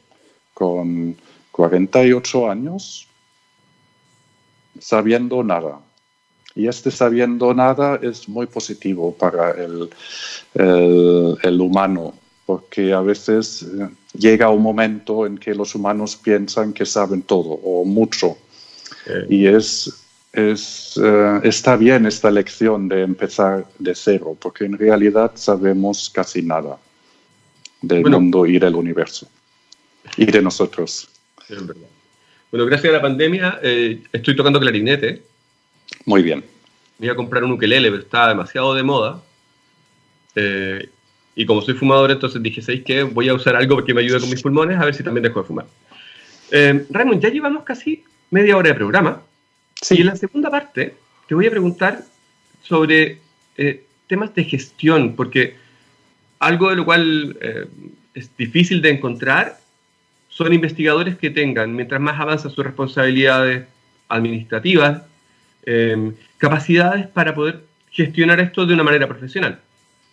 con 0.53 1.15
48 1.51 2.49
años, 2.49 3.07
sabiendo 4.79 5.43
nada. 5.43 5.79
Y 6.55 6.67
este 6.67 6.91
sabiendo 6.91 7.53
nada 7.53 7.99
es 8.01 8.29
muy 8.29 8.45
positivo 8.45 9.15
para 9.15 9.51
el, 9.51 9.89
el, 10.53 11.61
humano, 11.61 12.13
porque 12.45 12.93
a 12.93 13.01
veces 13.01 13.63
eh, 13.63 13.89
llega 14.13 14.49
un 14.49 14.61
momento 14.61 15.25
en 15.25 15.37
que 15.37 15.55
los 15.55 15.73
humanos 15.73 16.15
piensan 16.15 16.71
que 16.73 16.85
saben 16.85 17.23
todo 17.23 17.49
o 17.49 17.85
mucho. 17.85 18.37
Y 19.29 19.47
es, 19.47 20.05
es, 20.31 20.97
eh, 21.03 21.39
está 21.43 21.75
bien 21.75 22.05
esta 22.05 22.31
lección 22.31 22.87
de 22.87 23.01
empezar 23.01 23.67
de 23.79 23.95
cero, 23.95 24.37
porque 24.39 24.65
en 24.65 24.77
realidad 24.77 25.31
sabemos 25.35 26.09
casi 26.09 26.41
nada 26.41 26.77
del 27.81 28.05
mundo 28.05 28.45
y 28.45 28.59
del 28.59 28.75
universo 28.75 29.27
y 30.17 30.25
de 30.25 30.41
nosotros. 30.41 31.09
Es 31.49 31.65
verdad. 31.65 31.92
Bueno, 32.53 32.67
gracias 32.67 32.91
a 32.91 32.97
la 32.97 33.01
pandemia 33.01 33.59
eh, 33.63 34.03
estoy 34.13 34.35
tocando 34.35 34.59
clarinete. 34.59 35.23
Muy 36.05 36.21
bien. 36.21 36.43
Iba 36.99 37.13
a 37.13 37.15
comprar 37.15 37.43
un 37.43 37.53
ukelele, 37.53 37.89
pero 37.89 38.03
estaba 38.03 38.29
demasiado 38.29 38.75
de 38.75 38.83
moda. 38.83 39.23
Eh, 40.35 40.87
y 41.35 41.47
como 41.47 41.63
soy 41.63 41.73
fumador, 41.73 42.11
entonces 42.11 42.43
dije, 42.43 42.61
¿sabéis 42.61 42.83
qué? 42.83 43.01
Voy 43.01 43.27
a 43.27 43.33
usar 43.33 43.55
algo 43.55 43.83
que 43.83 43.95
me 43.95 44.01
ayude 44.01 44.19
con 44.19 44.29
mis 44.29 44.43
pulmones, 44.43 44.79
a 44.79 44.85
ver 44.85 44.93
si 44.93 45.01
también 45.01 45.23
dejo 45.23 45.41
de 45.41 45.47
fumar. 45.47 45.65
Eh, 46.51 46.85
Raymond, 46.91 47.23
ya 47.23 47.29
llevamos 47.29 47.63
casi 47.63 48.03
media 48.29 48.55
hora 48.55 48.69
de 48.69 48.75
programa. 48.75 49.23
Sí. 49.81 49.95
Y 49.95 50.01
en 50.01 50.05
la 50.05 50.15
segunda 50.15 50.51
parte 50.51 50.93
te 51.27 51.33
voy 51.33 51.47
a 51.47 51.49
preguntar 51.49 52.03
sobre 52.61 53.17
temas 54.05 54.35
de 54.35 54.43
gestión, 54.43 55.15
porque 55.15 55.55
algo 56.37 56.69
de 56.69 56.75
lo 56.75 56.85
cual 56.85 57.35
es 58.13 58.37
difícil 58.37 58.79
de 58.83 58.91
encontrar 58.91 59.57
son 60.33 60.51
investigadores 60.51 61.15
que 61.15 61.29
tengan, 61.29 61.75
mientras 61.75 62.01
más 62.01 62.19
avanza 62.19 62.49
sus 62.49 62.65
responsabilidades 62.65 63.67
administrativas, 64.09 65.03
em, 65.63 66.13
capacidades 66.37 67.07
para 67.07 67.35
poder 67.35 67.63
gestionar 67.91 68.39
esto 68.39 68.65
de 68.65 68.73
una 68.73 68.83
manera 68.83 69.07
profesional. 69.07 69.59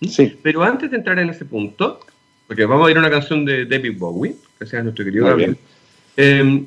Sí. 0.07 0.39
Pero 0.43 0.63
antes 0.63 0.91
de 0.91 0.99
entrar 0.99 1.19
en 1.19 1.31
ese 1.31 1.47
punto, 1.47 2.01
porque 2.47 2.67
vamos 2.67 2.87
a 2.87 2.91
ir 2.91 2.99
a 2.99 3.01
una 3.01 3.11
canción 3.11 3.47
de 3.47 3.65
David 3.65 3.99
Bowie, 3.99 4.37
que 4.59 4.67
sea 4.67 4.83
nuestro 4.83 5.07
querido 5.07 5.27
Gabriel, 5.27 5.57
em, 6.17 6.67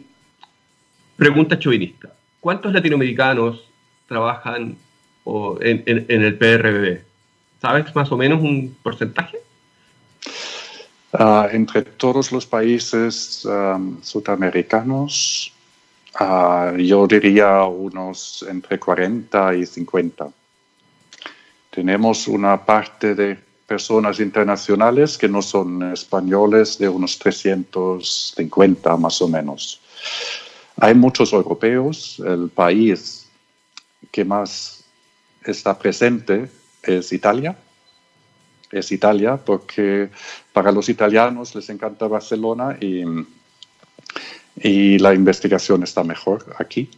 pregunta 1.15 1.59
chauvinista. 1.59 2.11
¿Cuántos 2.39 2.73
latinoamericanos 2.73 3.69
trabajan 4.07 4.75
en, 5.61 5.83
en 5.85 6.21
el 6.23 6.35
PRBB? 6.37 7.01
¿Sabes 7.61 7.95
más 7.95 8.11
o 8.11 8.17
menos 8.17 8.41
un 8.41 8.75
porcentaje? 8.81 9.37
Ah, 11.15 11.47
entre 11.51 11.83
todos 11.83 12.31
los 12.31 12.47
países 12.47 13.47
sudamericanos, 14.01 15.53
ah, 16.15 16.73
yo 16.75 17.05
diría 17.05 17.65
unos 17.65 18.43
entre 18.49 18.79
40 18.79 19.53
y 19.53 19.65
50. 19.67 20.27
Tenemos 21.69 22.27
una 22.27 22.65
parte 22.65 23.13
de 23.13 23.37
personas 23.67 24.19
internacionales 24.19 25.15
que 25.15 25.29
no 25.29 25.43
son 25.43 25.93
españoles 25.93 26.79
de 26.79 26.89
unos 26.89 27.19
350 27.19 28.97
más 28.97 29.21
o 29.21 29.27
menos. 29.27 29.79
Hay 30.77 30.95
muchos 30.95 31.31
europeos. 31.31 32.19
El 32.25 32.49
país 32.49 33.27
que 34.11 34.25
más 34.25 34.83
está 35.45 35.77
presente 35.77 36.49
es 36.81 37.13
Italia 37.13 37.55
es 38.73 38.91
Italia, 38.91 39.37
porque 39.37 40.09
para 40.51 40.71
los 40.71 40.89
italianos 40.89 41.55
les 41.55 41.69
encanta 41.69 42.07
Barcelona 42.07 42.77
y, 42.79 43.03
y 44.55 44.99
la 44.99 45.13
investigación 45.13 45.83
está 45.83 46.03
mejor 46.03 46.55
aquí. 46.57 46.89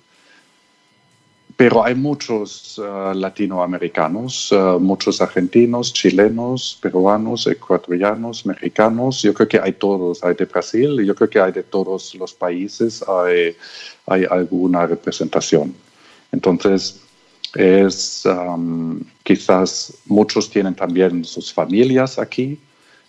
Pero 1.57 1.85
hay 1.85 1.95
muchos 1.95 2.77
uh, 2.79 3.13
latinoamericanos, 3.13 4.51
uh, 4.51 4.77
muchos 4.77 5.21
argentinos, 5.21 5.93
chilenos, 5.93 6.77
peruanos, 6.81 7.47
ecuatorianos, 7.47 8.45
mexicanos. 8.45 9.21
Yo 9.21 9.33
creo 9.33 9.47
que 9.47 9.59
hay 9.59 9.71
todos, 9.73 10.21
hay 10.21 10.35
de 10.35 10.45
Brasil, 10.45 11.01
yo 11.05 11.15
creo 11.15 11.29
que 11.29 11.39
hay 11.39 11.53
de 11.53 11.63
todos 11.63 12.13
los 12.15 12.33
países, 12.33 13.01
hay, 13.07 13.55
hay 14.05 14.25
alguna 14.29 14.85
representación. 14.85 15.73
Entonces, 16.33 17.04
es 17.55 18.25
um, 18.25 18.99
quizás 19.23 19.97
muchos 20.05 20.49
tienen 20.49 20.75
también 20.75 21.23
sus 21.23 21.53
familias 21.53 22.19
aquí 22.19 22.59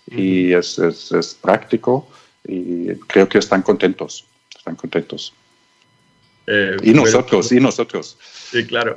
y 0.09 0.53
es, 0.53 0.79
es, 0.79 1.37
práctico 1.43 2.09
y 2.47 2.95
creo 3.09 3.29
que 3.29 3.39
están 3.39 3.63
contentos, 3.63 4.25
están 4.57 4.77
contentos. 4.77 5.35
Eh, 6.47 6.77
y 6.85 6.93
nosotros, 6.93 7.51
y 7.51 7.59
nosotros. 7.59 8.17
Sí, 8.21 8.65
claro. 8.67 8.97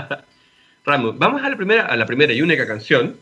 Ramos, 0.84 1.18
vamos 1.18 1.42
a 1.42 1.48
la 1.48 1.56
primera, 1.56 1.86
a 1.86 1.96
la 1.96 2.04
primera 2.04 2.32
y 2.34 2.42
única 2.42 2.66
canción. 2.66 3.16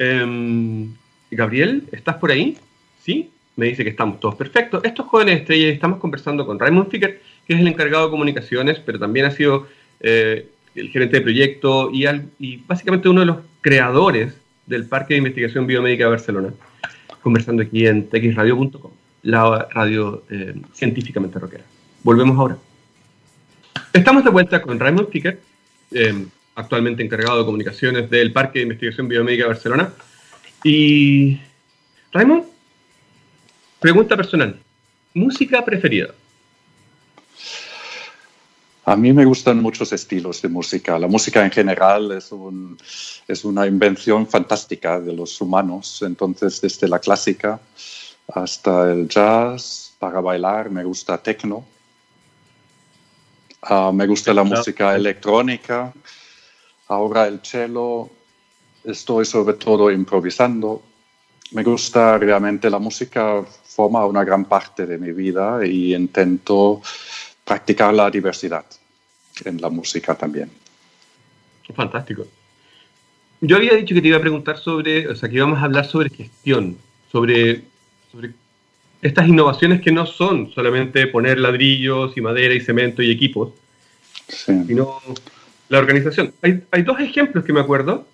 Em, 0.00 0.92
Gabriel, 1.30 1.84
¿estás 1.92 2.16
por 2.16 2.32
ahí? 2.32 2.58
Sí, 3.04 3.30
me 3.54 3.66
dice 3.66 3.84
que 3.84 3.90
estamos 3.90 4.18
todos 4.18 4.34
perfectos. 4.34 4.84
Estos 4.84 5.06
jóvenes 5.06 5.40
estrellas, 5.40 5.74
estamos 5.74 6.00
conversando 6.00 6.44
con 6.44 6.58
Raymond 6.58 6.90
Ficker, 6.90 7.22
que 7.46 7.54
es 7.54 7.60
el 7.60 7.68
encargado 7.68 8.06
de 8.06 8.10
comunicaciones, 8.10 8.80
pero 8.84 8.98
también 8.98 9.26
ha 9.26 9.30
sido 9.30 9.68
eh, 10.00 10.48
el 10.78 10.90
gerente 10.90 11.16
de 11.16 11.22
proyecto 11.22 11.90
y, 11.92 12.56
básicamente 12.66 13.08
uno 13.08 13.20
de 13.20 13.26
los 13.26 13.38
creadores 13.60 14.34
del 14.66 14.86
Parque 14.86 15.14
de 15.14 15.18
Investigación 15.18 15.66
Biomédica 15.66 16.04
de 16.04 16.10
Barcelona, 16.10 16.52
conversando 17.22 17.62
aquí 17.62 17.86
en 17.86 18.08
texradio.com, 18.08 18.90
la 19.22 19.68
radio 19.72 20.24
eh, 20.30 20.54
científicamente 20.72 21.38
rockera. 21.38 21.64
Volvemos 22.02 22.38
ahora. 22.38 22.58
Estamos 23.92 24.24
de 24.24 24.30
vuelta 24.30 24.60
con 24.62 24.78
Raymond 24.78 25.10
Ficker, 25.10 25.40
eh, 25.92 26.26
actualmente 26.54 27.02
encargado 27.02 27.38
de 27.38 27.44
comunicaciones 27.44 28.10
del 28.10 28.32
Parque 28.32 28.58
de 28.58 28.64
Investigación 28.64 29.08
Biomédica 29.08 29.44
de 29.44 29.48
Barcelona. 29.48 29.92
Y 30.64 31.38
Raymond, 32.12 32.44
pregunta 33.80 34.16
personal, 34.16 34.58
música 35.14 35.64
preferida. 35.64 36.08
A 38.88 38.96
mí 38.96 39.12
me 39.12 39.26
gustan 39.26 39.60
muchos 39.60 39.92
estilos 39.92 40.40
de 40.40 40.48
música. 40.48 40.98
La 40.98 41.08
música 41.08 41.44
en 41.44 41.50
general 41.50 42.10
es, 42.12 42.32
un, 42.32 42.78
es 43.28 43.44
una 43.44 43.66
invención 43.66 44.26
fantástica 44.26 44.98
de 44.98 45.12
los 45.12 45.38
humanos. 45.42 46.00
Entonces, 46.00 46.58
desde 46.58 46.88
la 46.88 46.98
clásica 46.98 47.60
hasta 48.32 48.90
el 48.90 49.06
jazz, 49.06 49.92
para 49.98 50.22
bailar 50.22 50.70
me 50.70 50.84
gusta 50.84 51.18
techno. 51.18 51.66
Ah, 53.60 53.90
me 53.92 54.06
gusta 54.06 54.32
la 54.32 54.44
música 54.44 54.96
electrónica. 54.96 55.92
Ahora 56.86 57.26
el 57.26 57.40
cello. 57.42 58.08
Estoy 58.84 59.26
sobre 59.26 59.56
todo 59.58 59.90
improvisando. 59.90 60.80
Me 61.50 61.62
gusta 61.62 62.16
realmente 62.16 62.70
la 62.70 62.78
música, 62.78 63.44
forma 63.64 64.06
una 64.06 64.24
gran 64.24 64.46
parte 64.46 64.86
de 64.86 64.96
mi 64.96 65.12
vida 65.12 65.60
y 65.66 65.94
intento 65.94 66.80
practicar 67.44 67.92
la 67.92 68.10
diversidad 68.10 68.64
en 69.46 69.60
la 69.60 69.68
música 69.68 70.14
también. 70.14 70.50
Fantástico. 71.74 72.26
Yo 73.40 73.56
había 73.56 73.74
dicho 73.74 73.94
que 73.94 74.02
te 74.02 74.08
iba 74.08 74.16
a 74.16 74.20
preguntar 74.20 74.58
sobre, 74.58 75.06
o 75.08 75.14
sea, 75.14 75.28
que 75.28 75.36
íbamos 75.36 75.58
a 75.58 75.64
hablar 75.64 75.86
sobre 75.86 76.10
gestión, 76.10 76.76
sobre, 77.12 77.62
sobre 78.10 78.32
estas 79.00 79.28
innovaciones 79.28 79.80
que 79.80 79.92
no 79.92 80.06
son 80.06 80.50
solamente 80.52 81.06
poner 81.06 81.38
ladrillos 81.38 82.16
y 82.16 82.20
madera 82.20 82.54
y 82.54 82.60
cemento 82.60 83.02
y 83.02 83.10
equipos, 83.10 83.52
sino 84.26 85.00
la 85.68 85.78
organización. 85.78 86.32
Hay, 86.42 86.64
hay 86.70 86.82
dos 86.82 86.98
ejemplos 86.98 87.44
que 87.44 87.52
me 87.52 87.60
acuerdo. 87.60 88.06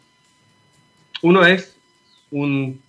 Uno 1.22 1.46
es 1.46 1.76
un 2.30 2.80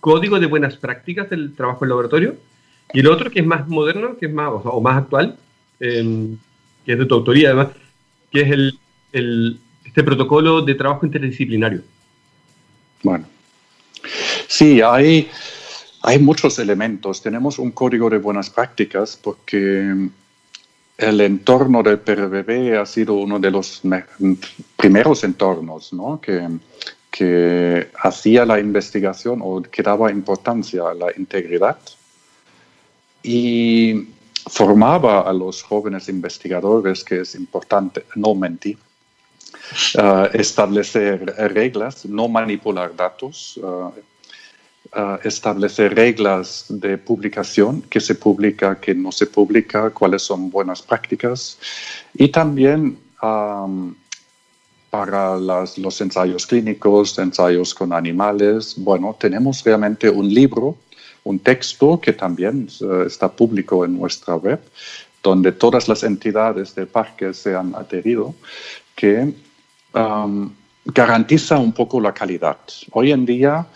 código 0.00 0.40
de 0.40 0.46
buenas 0.46 0.76
prácticas 0.76 1.30
del 1.30 1.54
trabajo 1.54 1.84
en 1.84 1.90
laboratorio 1.90 2.36
y 2.92 3.00
el 3.00 3.06
otro 3.06 3.30
que 3.30 3.40
es 3.40 3.46
más 3.46 3.68
moderno, 3.68 4.16
que 4.18 4.26
es 4.26 4.32
más, 4.32 4.50
o, 4.50 4.80
más 4.80 4.98
actual, 4.98 5.38
em, 5.80 6.36
que 6.84 6.92
es 6.92 6.98
de 6.98 7.06
tu 7.06 7.14
autoría 7.14 7.48
además, 7.48 7.68
que 8.34 8.40
es 8.40 8.50
el, 8.50 8.78
el, 9.12 9.60
este 9.84 10.02
protocolo 10.02 10.60
de 10.60 10.74
trabajo 10.74 11.06
interdisciplinario. 11.06 11.82
Bueno, 13.04 13.26
sí, 14.48 14.80
hay, 14.82 15.30
hay 16.02 16.18
muchos 16.18 16.58
elementos. 16.58 17.22
Tenemos 17.22 17.60
un 17.60 17.70
código 17.70 18.10
de 18.10 18.18
buenas 18.18 18.50
prácticas 18.50 19.16
porque 19.22 20.08
el 20.98 21.20
entorno 21.20 21.84
del 21.84 22.00
PRBB 22.00 22.76
ha 22.76 22.86
sido 22.86 23.14
uno 23.14 23.38
de 23.38 23.52
los 23.52 23.82
primeros 24.76 25.22
entornos 25.22 25.92
¿no? 25.92 26.20
que, 26.20 26.48
que 27.12 27.88
hacía 28.02 28.44
la 28.44 28.58
investigación 28.58 29.38
o 29.44 29.62
que 29.62 29.82
daba 29.84 30.10
importancia 30.10 30.82
a 30.90 30.94
la 30.94 31.06
integridad 31.16 31.78
y 33.22 34.13
formaba 34.46 35.22
a 35.22 35.32
los 35.32 35.62
jóvenes 35.62 36.08
investigadores 36.08 37.04
que 37.04 37.20
es 37.20 37.34
importante 37.34 38.04
no 38.14 38.34
mentir, 38.34 38.78
uh, 39.96 40.26
establecer 40.32 41.24
reglas, 41.52 42.04
no 42.04 42.28
manipular 42.28 42.94
datos, 42.94 43.58
uh, 43.62 43.92
establecer 45.24 45.94
reglas 45.94 46.66
de 46.68 46.98
publicación, 46.98 47.82
que 47.82 48.00
se 48.00 48.14
publica, 48.14 48.78
que 48.78 48.94
no 48.94 49.10
se 49.10 49.26
publica, 49.26 49.90
cuáles 49.90 50.22
son 50.22 50.50
buenas 50.50 50.82
prácticas 50.82 51.58
y 52.14 52.28
también 52.28 52.98
para 54.90 55.36
los 55.36 56.00
ensayos 56.00 56.46
clínicos, 56.46 57.18
ensayos 57.18 57.74
con 57.74 57.92
animales. 57.92 58.74
Bueno, 58.76 59.16
tenemos 59.18 59.64
realmente 59.64 60.08
un 60.08 60.32
libro, 60.32 60.76
un 61.24 61.38
texto 61.38 62.00
que 62.00 62.12
también 62.12 62.68
eh, 62.80 63.04
está 63.06 63.30
público 63.30 63.84
en 63.84 63.98
nuestra 63.98 64.36
web, 64.36 64.60
donde 65.22 65.52
todas 65.52 65.88
las 65.88 66.02
entidades 66.02 66.74
del 66.74 66.86
parque 66.86 67.32
se 67.32 67.54
han 67.54 67.74
adherido, 67.74 68.34
que 68.94 69.32
garantiza 70.84 71.58
un 71.58 71.72
poco 71.72 72.00
la 72.00 72.12
calidad. 72.12 72.58
Hoy 72.92 73.12
en 73.12 73.24
día 73.24 73.66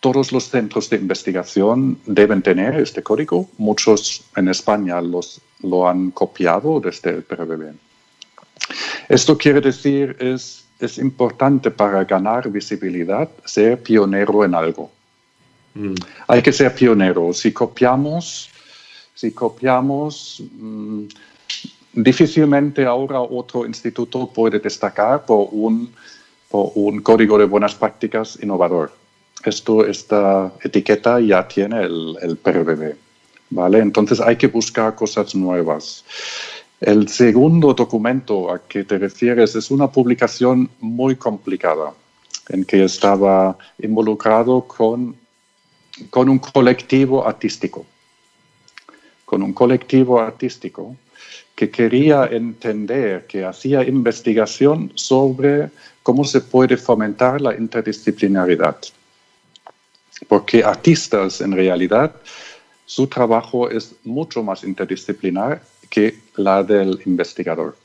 todos 0.00 0.32
los 0.32 0.44
centros 0.44 0.90
de 0.90 0.96
investigación 0.96 1.98
deben 2.04 2.42
tener 2.42 2.74
este 2.78 3.02
código. 3.02 3.48
Muchos 3.56 4.24
en 4.36 4.48
España 4.48 5.00
los, 5.00 5.40
lo 5.62 5.88
han 5.88 6.10
copiado 6.10 6.80
desde 6.80 7.10
el 7.10 7.22
PRBB. 7.22 7.72
Esto 9.08 9.38
quiere 9.38 9.62
decir 9.62 10.16
es 10.20 10.64
es 10.80 10.98
importante 10.98 11.70
para 11.70 12.04
ganar 12.04 12.50
visibilidad 12.50 13.28
ser 13.44 13.82
pionero 13.82 14.44
en 14.44 14.54
algo. 14.54 14.90
Mm. 15.74 15.94
Hay 16.28 16.42
que 16.42 16.52
ser 16.52 16.74
pionero. 16.74 17.32
Si 17.32 17.52
copiamos, 17.52 18.50
si 19.14 19.32
copiamos, 19.32 20.42
mm, 20.58 21.04
difícilmente 21.92 22.84
ahora 22.84 23.20
otro 23.20 23.66
instituto 23.66 24.26
puede 24.26 24.58
destacar 24.58 25.24
por 25.24 25.48
un, 25.52 25.92
por 26.48 26.72
un 26.74 27.00
código 27.00 27.38
de 27.38 27.44
buenas 27.44 27.74
prácticas 27.74 28.38
innovador 28.42 28.92
esto, 29.44 29.86
esta 29.86 30.52
etiqueta 30.62 31.20
ya 31.20 31.46
tiene 31.46 31.82
el, 31.82 32.16
el 32.22 32.36
PRBB. 32.36 32.96
¿vale? 33.50 33.78
Entonces 33.78 34.20
hay 34.20 34.36
que 34.36 34.46
buscar 34.46 34.94
cosas 34.94 35.34
nuevas. 35.34 36.04
El 36.80 37.08
segundo 37.08 37.72
documento 37.72 38.52
a 38.52 38.58
que 38.58 38.84
te 38.84 38.98
refieres 38.98 39.54
es 39.54 39.70
una 39.70 39.90
publicación 39.90 40.68
muy 40.80 41.16
complicada 41.16 41.92
en 42.48 42.64
que 42.64 42.84
estaba 42.84 43.56
involucrado 43.78 44.62
con, 44.62 45.16
con 46.10 46.28
un 46.28 46.38
colectivo 46.38 47.26
artístico, 47.26 47.86
con 49.24 49.42
un 49.42 49.52
colectivo 49.52 50.20
artístico 50.20 50.96
que 51.54 51.70
quería 51.70 52.26
entender, 52.26 53.26
que 53.26 53.44
hacía 53.44 53.84
investigación 53.84 54.90
sobre 54.94 55.70
cómo 56.02 56.24
se 56.24 56.40
puede 56.40 56.76
fomentar 56.76 57.40
la 57.40 57.54
interdisciplinaridad 57.54 58.76
porque 60.28 60.62
artistas 60.64 61.40
en 61.40 61.52
realidad 61.52 62.14
su 62.86 63.06
trabajo 63.06 63.70
es 63.70 63.94
mucho 64.04 64.42
más 64.42 64.64
interdisciplinar 64.64 65.62
que 65.88 66.18
la 66.36 66.62
del 66.62 67.00
investigador. 67.06 67.76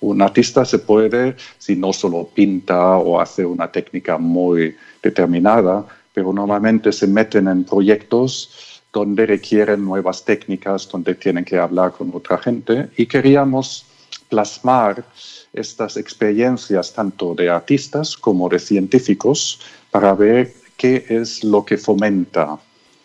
Un 0.00 0.22
artista 0.22 0.64
se 0.64 0.78
puede, 0.78 1.36
si 1.58 1.74
no 1.74 1.92
solo 1.92 2.28
pinta 2.32 2.96
o 2.98 3.20
hace 3.20 3.44
una 3.44 3.70
técnica 3.70 4.16
muy 4.16 4.76
determinada, 5.02 5.84
pero 6.18 6.32
normalmente 6.32 6.90
se 6.90 7.06
meten 7.06 7.46
en 7.46 7.62
proyectos 7.62 8.82
donde 8.92 9.24
requieren 9.24 9.84
nuevas 9.84 10.24
técnicas, 10.24 10.88
donde 10.88 11.14
tienen 11.14 11.44
que 11.44 11.56
hablar 11.56 11.92
con 11.92 12.10
otra 12.12 12.38
gente 12.38 12.90
y 12.96 13.06
queríamos 13.06 13.84
plasmar 14.28 15.04
estas 15.52 15.96
experiencias 15.96 16.92
tanto 16.92 17.36
de 17.36 17.48
artistas 17.48 18.16
como 18.16 18.48
de 18.48 18.58
científicos 18.58 19.60
para 19.92 20.12
ver 20.12 20.54
qué 20.76 21.06
es 21.08 21.44
lo 21.44 21.64
que 21.64 21.78
fomenta 21.78 22.58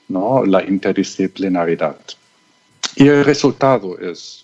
¿no? 0.07 0.43
la 0.43 0.63
interdisciplinaridad. 0.63 1.99
Y 2.95 3.09
el 3.09 3.23
resultado 3.23 3.99
es, 3.99 4.43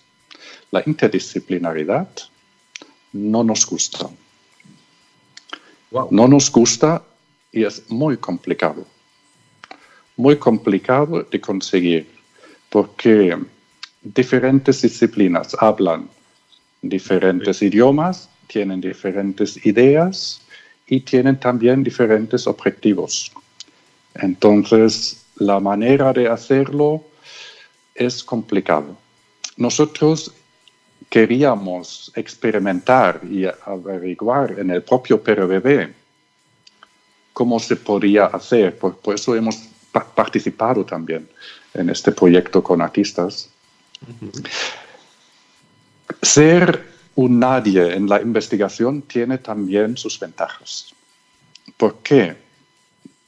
la 0.69 0.83
interdisciplinaridad 0.85 2.07
no 3.13 3.43
nos 3.43 3.65
gusta. 3.65 4.07
No 6.11 6.27
nos 6.27 6.51
gusta 6.51 7.01
y 7.51 7.63
es 7.63 7.89
muy 7.89 8.17
complicado. 8.17 8.85
Muy 10.15 10.37
complicado 10.37 11.23
de 11.23 11.39
conseguir 11.39 12.07
porque 12.69 13.37
diferentes 14.01 14.81
disciplinas 14.81 15.55
hablan 15.59 16.09
diferentes 16.81 17.61
idiomas, 17.61 18.29
tienen 18.47 18.81
diferentes 18.81 19.65
ideas 19.65 20.41
y 20.87 21.01
tienen 21.01 21.39
también 21.39 21.83
diferentes 21.83 22.47
objetivos. 22.47 23.31
Entonces, 24.15 25.25
la 25.35 25.59
manera 25.59 26.13
de 26.13 26.27
hacerlo 26.27 27.03
es 27.95 28.23
complicado. 28.23 28.97
Nosotros 29.57 30.33
queríamos 31.09 32.11
experimentar 32.15 33.21
y 33.29 33.45
averiguar 33.45 34.59
en 34.59 34.69
el 34.69 34.83
propio 34.83 35.21
PRBB 35.21 35.89
cómo 37.39 37.57
se 37.57 37.77
podía 37.77 38.25
hacer. 38.25 38.77
Por, 38.77 38.99
eso 39.15 39.33
hemos 39.33 39.55
participado 40.13 40.83
también 40.83 41.25
en 41.73 41.89
este 41.89 42.11
proyecto 42.11 42.61
con 42.61 42.81
artistas. 42.81 43.49
Ser 46.21 46.85
un 47.15 47.39
nadie 47.39 47.93
en 47.95 48.09
la 48.09 48.21
investigación 48.21 49.03
tiene 49.03 49.37
también 49.37 49.95
sus 49.95 50.19
ventajas. 50.19 50.93
¿Por 51.77 51.99
qué? 51.99 52.35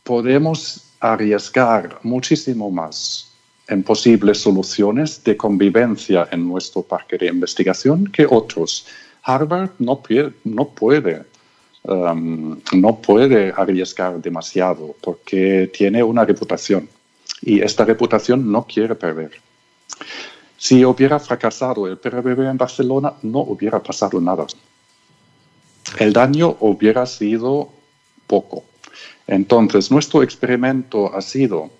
Podemos 0.04 0.92
arriesgar 1.00 1.98
muchísimo 2.04 2.70
más 2.70 3.32
en 3.70 3.82
posibles 3.82 4.42
soluciones 4.42 5.24
de 5.24 5.38
convivencia 5.38 6.28
en 6.34 6.50
nuestro 6.50 6.82
parque 6.82 7.18
de 7.18 7.28
investigación 7.28 8.08
que 8.08 8.28
otros. 8.30 8.86
Harvard 9.24 9.70
no, 9.80 10.04
no 10.44 10.68
puede 10.68 11.31
um, 11.84 12.60
no 12.74 13.02
puede 13.02 13.54
arriesgar 13.56 14.22
demasiado 14.22 14.96
porque 15.02 15.72
tiene 15.74 16.04
una 16.04 16.26
reputación 16.26 16.88
y 17.42 17.62
esta 17.62 17.86
reputación 17.86 18.52
no 18.52 18.66
quiere 18.66 18.96
perder. 18.96 19.32
Si 20.58 20.86
hubiera 20.86 21.20
fracasado 21.20 21.88
el 21.88 21.98
PRBB 21.98 22.50
en 22.50 22.58
Barcelona, 22.58 23.14
no 23.24 23.40
hubiera 23.40 23.82
pasado 23.82 24.22
nada. 24.22 24.46
El 25.98 26.14
daño 26.14 26.58
hubiera 26.60 27.06
sido 27.06 27.70
poco. 28.28 28.64
Entonces, 29.26 29.90
nuestro 29.90 30.22
experimento 30.22 31.14
ha 31.16 31.22
sido 31.22 31.72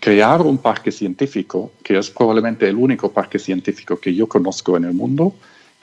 crear 0.00 0.42
un 0.42 0.58
parque 0.58 0.92
científico, 0.92 1.72
que 1.82 1.98
es 1.98 2.10
probablemente 2.10 2.68
el 2.68 2.76
único 2.76 3.10
parque 3.10 3.38
científico 3.38 3.98
que 3.98 4.14
yo 4.14 4.28
conozco 4.28 4.76
en 4.76 4.84
el 4.84 4.94
mundo, 4.94 5.34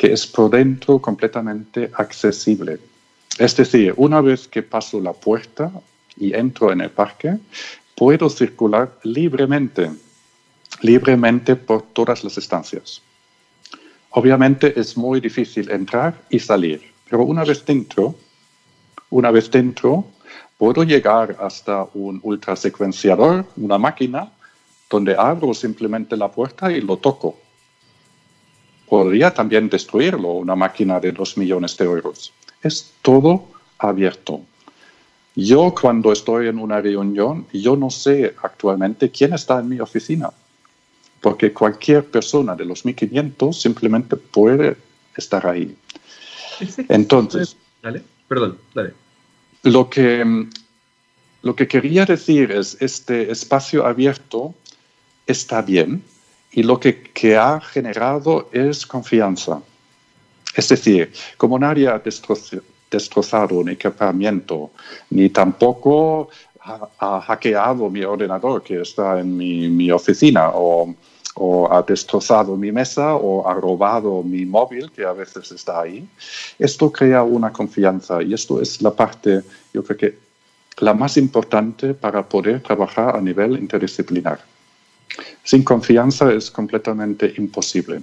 que 0.02 0.12
es 0.12 0.26
por 0.26 0.50
dentro 0.50 0.98
completamente 0.98 1.92
accesible. 1.94 2.80
Es 3.38 3.56
decir, 3.56 3.94
una 3.98 4.20
vez 4.20 4.48
que 4.48 4.64
paso 4.64 5.00
la 5.00 5.14
puerta 5.14 5.72
y 6.18 6.34
entro 6.34 6.72
en 6.72 6.82
el 6.82 6.90
parque, 6.90 7.38
puedo 7.94 8.28
circular 8.28 8.98
libremente 9.04 9.92
libremente 10.82 11.56
por 11.56 11.84
todas 11.94 12.24
las 12.24 12.36
estancias. 12.36 13.04
Obviamente 14.10 14.74
es 14.80 14.98
muy 14.98 15.22
difícil 15.22 15.70
entrar 15.70 16.20
y 16.32 16.40
salir, 16.40 16.82
pero 17.08 17.22
una 17.22 17.44
vez 17.44 17.64
dentro, 17.64 18.16
una 19.12 19.30
vez 19.30 19.52
dentro, 19.52 20.04
puedo 20.58 20.84
llegar 20.84 21.38
hasta 21.40 21.86
un 21.94 22.20
ultrasecuenciador, 22.24 23.46
una 23.56 23.78
máquina, 23.78 24.32
donde 24.90 25.16
abro 25.16 25.54
simplemente 25.54 26.18
la 26.18 26.32
puerta 26.32 26.72
y 26.72 26.82
lo 26.82 26.98
toco. 26.98 27.41
Podría 28.92 29.34
también 29.34 29.70
destruirlo 29.70 30.34
una 30.34 30.54
máquina 30.54 31.00
de 31.00 31.14
dos 31.14 31.38
millones 31.38 31.78
de 31.78 31.86
euros. 31.86 32.34
Es 32.62 32.92
todo 33.02 33.48
abierto. 33.78 34.42
Yo 35.34 35.74
cuando 35.74 36.12
estoy 36.12 36.50
en 36.50 36.60
una 36.60 36.82
reunión, 36.82 37.48
yo 37.54 37.78
no 37.78 37.90
sé 37.90 38.36
actualmente 38.44 39.10
quién 39.10 39.32
está 39.32 39.62
en 39.62 39.70
mi 39.70 39.80
oficina, 39.80 40.30
porque 41.22 41.54
cualquier 41.54 42.04
persona 42.04 42.54
de 42.54 42.66
los 42.66 42.84
1500 42.84 43.62
simplemente 43.62 44.18
puede 44.18 44.76
estar 45.16 45.48
ahí. 45.48 45.74
Entonces, 46.90 47.56
dale, 47.82 48.04
perdón, 48.28 48.58
dale. 48.76 48.94
Lo 49.64 49.90
que, 49.90 50.50
lo 51.44 51.56
que 51.56 51.66
quería 51.70 52.06
decir 52.06 52.52
es, 52.52 52.76
este 52.82 53.32
espacio 53.32 53.86
abierto 53.86 54.54
está 55.28 55.62
bien 55.62 56.04
y 56.52 56.64
lo 56.64 56.80
que, 56.80 57.02
que 57.02 57.38
ha 57.38 57.60
generado 57.62 58.50
es 58.52 58.86
confianza. 58.86 59.62
Es 60.56 60.68
decir, 60.68 61.12
como 61.38 61.58
nadie 61.58 61.88
ha 61.88 62.02
destrozado 62.90 63.60
un 63.60 63.70
equipamiento, 63.70 64.72
ni 65.10 65.30
tampoco 65.30 66.30
ha, 66.60 67.22
hackeado 67.22 67.90
mi 67.90 68.04
ordenador 68.04 68.62
que 68.62 68.82
está 68.82 69.20
en 69.20 69.36
mi, 69.38 69.70
mi 69.70 69.92
oficina, 69.92 70.50
o, 70.54 70.94
o, 71.36 71.72
ha 71.72 71.82
destrozado 71.84 72.58
mi 72.58 72.72
mesa, 72.72 73.16
o 73.16 73.48
ha 73.48 73.54
robado 73.54 74.22
mi 74.24 74.46
móvil, 74.46 74.92
que 74.92 75.06
a 75.06 75.14
veces 75.14 75.52
está 75.54 75.82
ahí. 75.82 76.06
Esto 76.60 76.92
crea 76.92 77.24
una 77.24 77.52
confianza 77.52 78.22
y 78.22 78.34
esto 78.34 78.62
es 78.62 78.82
la 78.82 78.92
parte, 78.92 79.42
yo 79.74 79.84
creo 79.84 79.98
que 79.98 80.18
la 80.80 80.94
más 80.94 81.16
importante 81.18 81.94
para 81.94 82.28
poder 82.28 82.62
trabajar 82.62 83.16
a 83.16 83.22
nivel 83.22 83.58
interdisciplinar. 83.58 84.40
Sin 85.44 85.64
confianza 85.64 86.32
es 86.34 86.50
completamente 86.52 87.34
imposible. 87.38 88.02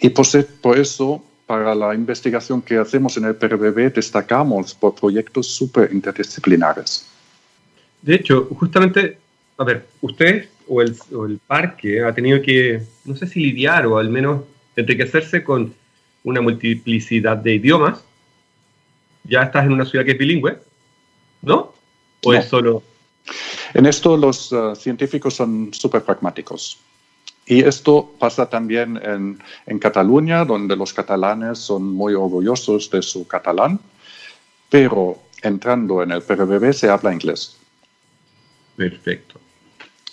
Y 0.00 0.10
por 0.10 0.78
eso 0.78 1.22
para 1.46 1.74
la 1.74 1.94
investigación 1.94 2.62
que 2.62 2.78
hacemos 2.78 3.16
en 3.16 3.24
el 3.24 3.36
PRBB 3.36 3.92
destacamos 3.92 4.74
por 4.74 4.94
proyectos 4.94 5.46
súper 5.46 5.92
interdisciplinares. 5.92 7.06
De 8.00 8.14
hecho, 8.14 8.48
justamente, 8.58 9.18
a 9.58 9.64
ver, 9.64 9.86
usted 10.00 10.48
o 10.66 10.80
el, 10.80 10.96
o 11.12 11.26
el, 11.26 11.38
parque 11.38 12.02
ha 12.02 12.14
tenido 12.14 12.40
que, 12.40 12.82
no 13.04 13.16
sé 13.16 13.26
si 13.26 13.40
lidiar 13.40 13.86
o 13.86 13.98
al 13.98 14.08
menos 14.08 14.42
enriquecerse 14.76 15.44
con 15.44 15.74
una 16.22 16.40
multiplicidad 16.40 17.36
de 17.36 17.54
idiomas. 17.54 18.02
Ya 19.24 19.42
estás 19.42 19.66
en 19.66 19.72
una 19.72 19.84
ciudad 19.84 20.04
que 20.04 20.12
es 20.12 20.18
bilingüe, 20.18 20.58
¿no? 21.42 21.72
¿O 22.24 22.34
es 22.34 22.46
solo...? 22.46 22.82
En 23.74 23.86
esto 23.86 24.16
los 24.16 24.52
uh, 24.52 24.74
científicos 24.76 25.34
son 25.34 25.74
súper 25.74 26.02
pragmáticos. 26.02 26.78
Y 27.46 27.60
esto 27.62 28.14
pasa 28.18 28.48
también 28.48 28.98
en, 29.02 29.38
en, 29.66 29.78
Cataluña, 29.78 30.44
donde 30.44 30.76
los 30.76 30.94
catalanes 30.94 31.58
son 31.58 31.92
muy 31.92 32.14
orgullosos 32.14 32.88
de 32.88 33.02
su 33.02 33.26
catalán, 33.26 33.78
pero 34.70 35.18
entrando 35.42 36.02
en 36.02 36.12
el 36.12 36.22
PRBB 36.22 36.72
se 36.72 36.88
habla 36.88 37.12
inglés. 37.12 37.58
Perfecto. 38.76 39.38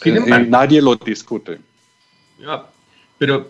Eh, 0.04 0.10
y 0.10 0.50
nadie 0.50 0.82
lo 0.82 0.96
discute. 0.96 1.60
Ya, 2.40 2.66
pero 3.18 3.48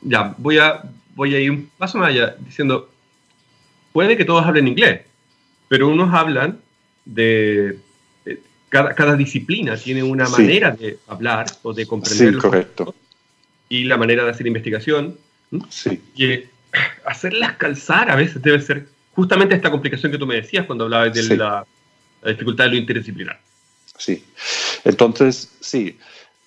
ya, 0.00 0.34
voy 0.38 0.58
a, 0.58 0.82
voy 1.14 1.34
a 1.34 1.40
ir 1.40 1.50
un 1.50 1.70
paso 1.78 1.98
más 1.98 2.08
allá 2.08 2.34
diciendo, 2.40 2.90
puede 3.92 4.16
que 4.16 4.24
todos 4.24 4.44
hablen 4.44 4.66
inglés, 4.66 5.02
pero 5.68 5.88
unos 5.88 6.12
hablan 6.12 6.60
de 7.04 7.78
cada, 8.70 9.16
disciplina 9.16 9.76
tiene 9.76 10.02
una 10.02 10.28
manera 10.28 10.70
de 10.70 10.98
hablar 11.08 11.46
o 11.62 11.74
de 11.74 11.86
comprender. 11.86 12.34
Sí, 12.34 12.38
correcto. 12.38 12.94
Y 13.68 13.84
la 13.84 13.96
manera 13.96 14.24
de 14.24 14.30
hacer 14.30 14.46
investigación. 14.46 15.18
Sí. 15.68 16.00
Y 16.14 16.44
hacerlas 17.04 17.56
calzar 17.56 18.10
a 18.10 18.16
veces 18.16 18.40
debe 18.40 18.60
ser 18.62 18.86
justamente 19.12 19.54
esta 19.54 19.70
complicación 19.70 20.12
que 20.12 20.18
tú 20.18 20.26
me 20.26 20.36
decías 20.36 20.66
cuando 20.66 20.84
hablabas 20.84 21.12
de 21.12 21.36
la, 21.36 21.66
dificultad 22.24 22.64
de 22.64 22.70
lo 22.70 22.76
interdisciplinar. 22.76 23.40
Sí. 23.98 24.24
Entonces, 24.84 25.50
sí. 25.60 25.98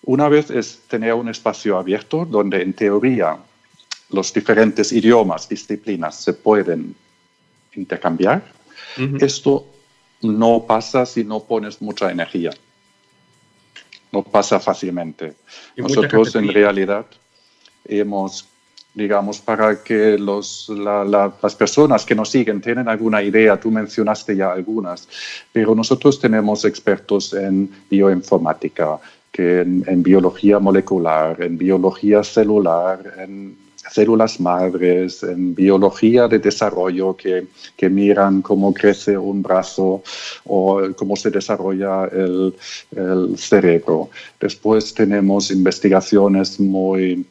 Una 0.05 0.28
vez 0.28 0.49
es 0.49 0.82
tener 0.88 1.13
un 1.13 1.30
espacio 1.30 1.78
abierto 1.78 2.26
donde 2.26 2.61
en 2.61 2.74
teoría 2.74 3.38
los 4.09 4.34
diferentes 4.34 4.91
idiomas, 4.91 5.47
disciplinas 5.47 6.15
se 6.21 6.34
pueden 6.34 6.95
intercambiar. 7.76 8.43
Esto 9.19 9.65
no 10.24 10.65
pasa 10.67 11.05
si 11.05 11.24
no 11.24 11.41
pones 11.41 11.82
mucha 11.82 12.11
energía. 12.11 12.51
No 14.11 14.24
pasa 14.24 14.59
fácilmente. 14.59 15.34
Nosotros 15.76 16.36
en 16.36 16.47
realidad 16.47 17.05
hemos, 17.86 18.47
digamos, 18.93 19.39
para 19.39 19.84
que 19.84 20.17
los, 20.17 20.69
las 20.69 21.55
personas 21.55 22.05
que 22.05 22.15
nos 22.15 22.30
siguen 22.30 22.61
tienen 22.61 22.88
alguna 22.88 23.21
idea, 23.24 23.59
tú 23.59 23.71
mencionaste 23.71 24.36
ya 24.36 24.51
algunas, 24.51 25.07
pero 25.51 25.74
nosotros 25.74 26.19
tenemos 26.19 26.63
expertos 26.63 27.34
en 27.34 27.69
bioinformática, 27.89 28.99
que 29.32 29.61
en 29.61 30.03
biología 30.03 30.59
molecular, 30.59 31.41
en 31.41 31.57
biología 31.57 32.24
celular, 32.24 33.15
en 33.17 33.62
células 33.92 34.40
madres, 34.40 35.24
en 35.24 35.54
biología 35.54 36.28
de 36.28 36.40
desarrollo 36.40 37.16
que, 37.16 37.48
que, 37.76 37.90
miran 37.90 38.42
cómo 38.42 38.74
crece 38.74 39.18
un 39.18 39.42
brazo 39.42 40.04
o 40.46 40.82
cómo 40.96 41.16
se 41.16 41.30
desarrolla 41.30 42.06
el, 42.06 42.54
cerebro. 43.38 44.10
Después 44.40 44.94
tenemos 44.94 45.52
investigaciones 45.52 46.60
muy 46.60 47.26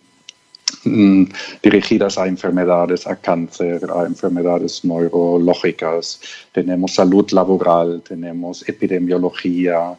mm, 0.84 1.24
dirigidas 1.62 2.18
a 2.18 2.26
enfermedades, 2.26 3.06
a 3.06 3.16
cáncer, 3.16 3.80
a 3.94 4.04
enfermedades 4.04 4.84
neurológicas. 4.84 6.20
Tenemos 6.52 6.94
salud 6.94 7.30
laboral, 7.30 8.02
tenemos 8.06 8.68
epidemiología, 8.68 9.96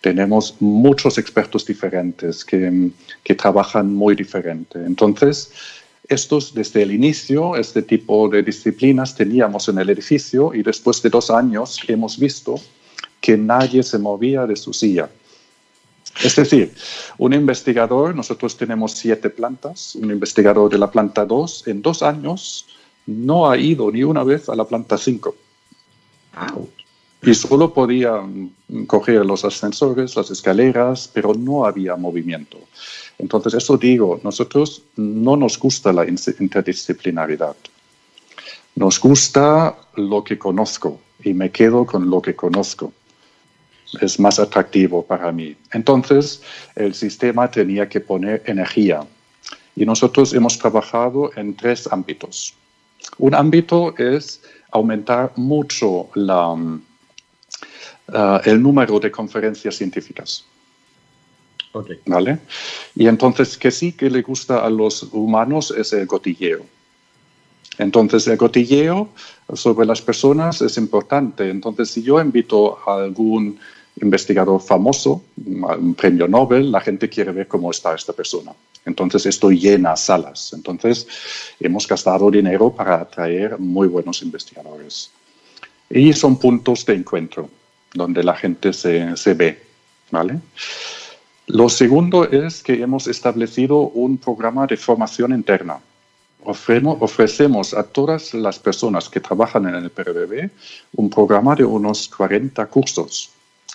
tenemos 0.00 0.56
muchos 0.60 1.16
expertos 1.18 1.64
diferentes 1.64 2.44
que, 2.44 2.90
que 3.22 3.34
trabajan 3.34 3.92
muy 3.92 4.14
diferente. 4.14 4.78
Entonces, 4.84 5.50
estos, 6.08 6.52
desde 6.54 6.82
el 6.82 6.92
inicio, 6.92 7.56
este 7.56 7.82
tipo 7.82 8.28
de 8.28 8.42
disciplinas 8.42 9.14
teníamos 9.14 9.68
en 9.68 9.78
el 9.78 9.90
edificio 9.90 10.52
y 10.54 10.62
después 10.62 11.02
de 11.02 11.10
dos 11.10 11.30
años 11.30 11.80
hemos 11.88 12.18
visto 12.18 12.56
que 13.20 13.36
nadie 13.36 13.82
se 13.82 13.98
movía 13.98 14.46
de 14.46 14.56
su 14.56 14.72
silla. 14.72 15.08
Es 16.22 16.36
decir, 16.36 16.72
un 17.18 17.32
investigador, 17.32 18.14
nosotros 18.14 18.56
tenemos 18.56 18.92
siete 18.92 19.30
plantas, 19.30 19.96
un 19.96 20.10
investigador 20.10 20.70
de 20.70 20.78
la 20.78 20.90
planta 20.90 21.24
2 21.24 21.68
en 21.68 21.82
dos 21.82 22.02
años 22.02 22.66
no 23.06 23.50
ha 23.50 23.56
ido 23.56 23.90
ni 23.90 24.02
una 24.02 24.22
vez 24.24 24.48
a 24.48 24.54
la 24.54 24.64
planta 24.64 24.96
5. 24.96 25.34
Y 27.22 27.34
solo 27.34 27.72
podía 27.72 28.22
coger 28.86 29.24
los 29.24 29.44
ascensores, 29.44 30.14
las 30.14 30.30
escaleras, 30.30 31.10
pero 31.12 31.34
no 31.34 31.64
había 31.64 31.96
movimiento. 31.96 32.58
Entonces, 33.18 33.54
eso 33.54 33.76
digo, 33.76 34.20
nosotros 34.22 34.82
no 34.96 35.36
nos 35.36 35.58
gusta 35.58 35.92
la 35.92 36.04
interdisciplinaridad. 36.06 37.56
Nos 38.74 38.98
gusta 38.98 39.76
lo 39.94 40.24
que 40.24 40.38
conozco 40.38 41.00
y 41.22 41.32
me 41.32 41.50
quedo 41.50 41.86
con 41.86 42.10
lo 42.10 42.20
que 42.20 42.34
conozco. 42.34 42.92
Es 44.00 44.18
más 44.18 44.40
atractivo 44.40 45.04
para 45.04 45.30
mí. 45.30 45.56
Entonces, 45.72 46.42
el 46.74 46.94
sistema 46.94 47.48
tenía 47.50 47.88
que 47.88 48.00
poner 48.00 48.42
energía. 48.46 49.06
Y 49.76 49.86
nosotros 49.86 50.34
hemos 50.34 50.58
trabajado 50.58 51.30
en 51.36 51.54
tres 51.54 51.88
ámbitos. 51.90 52.54
Un 53.18 53.34
ámbito 53.34 53.96
es 53.96 54.42
aumentar 54.72 55.32
mucho 55.36 56.08
la, 56.14 56.52
uh, 56.52 56.80
el 58.44 58.60
número 58.60 58.98
de 58.98 59.10
conferencias 59.10 59.76
científicas. 59.76 60.44
¿Vale? 62.06 62.38
Y 62.94 63.06
entonces, 63.08 63.58
que 63.58 63.70
sí 63.70 63.92
que 63.92 64.10
le 64.10 64.22
gusta 64.22 64.64
a 64.64 64.70
los 64.70 65.02
humanos 65.12 65.74
es 65.76 65.92
el 65.92 66.06
cotilleo. 66.06 66.64
Entonces, 67.78 68.26
el 68.28 68.38
cotilleo 68.38 69.08
sobre 69.52 69.86
las 69.86 70.00
personas 70.00 70.62
es 70.62 70.76
importante. 70.76 71.50
Entonces, 71.50 71.90
si 71.90 72.02
yo 72.02 72.20
invito 72.20 72.78
a 72.86 73.02
algún 73.02 73.58
investigador 74.00 74.60
famoso, 74.60 75.22
un 75.36 75.94
premio 75.94 76.28
Nobel, 76.28 76.70
la 76.70 76.80
gente 76.80 77.08
quiere 77.08 77.32
ver 77.32 77.48
cómo 77.48 77.70
está 77.70 77.94
esta 77.94 78.12
persona. 78.12 78.52
Entonces, 78.84 79.26
esto 79.26 79.50
llena 79.50 79.96
salas. 79.96 80.52
Entonces, 80.52 81.06
hemos 81.58 81.86
gastado 81.88 82.30
dinero 82.30 82.70
para 82.70 83.00
atraer 83.00 83.58
muy 83.58 83.88
buenos 83.88 84.22
investigadores. 84.22 85.10
Y 85.90 86.12
son 86.12 86.38
puntos 86.38 86.84
de 86.86 86.94
encuentro 86.94 87.48
donde 87.92 88.22
la 88.22 88.34
gente 88.34 88.72
se, 88.72 89.16
se 89.16 89.34
ve. 89.34 89.62
¿Vale? 90.10 90.38
Lo 91.46 91.68
segundo 91.68 92.24
es 92.24 92.62
que 92.62 92.80
hemos 92.80 93.06
establecido 93.06 93.80
un 93.80 94.16
programa 94.16 94.66
de 94.66 94.76
formación 94.76 95.32
interna. 95.32 95.78
Ofrecemos, 96.42 97.74
a 97.74 97.82
todas 97.82 98.34
las 98.34 98.58
personas 98.58 99.08
que 99.08 99.20
trabajan 99.20 99.66
en 99.66 99.74
el 99.76 99.90
PRBB 99.90 100.50
un 100.96 101.08
programa 101.08 101.54
de 101.54 101.64
unos 101.64 102.08
40 102.08 102.66
cursos 102.66 103.30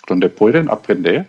donde 0.06 0.28
pueden 0.28 0.70
aprender 0.70 1.28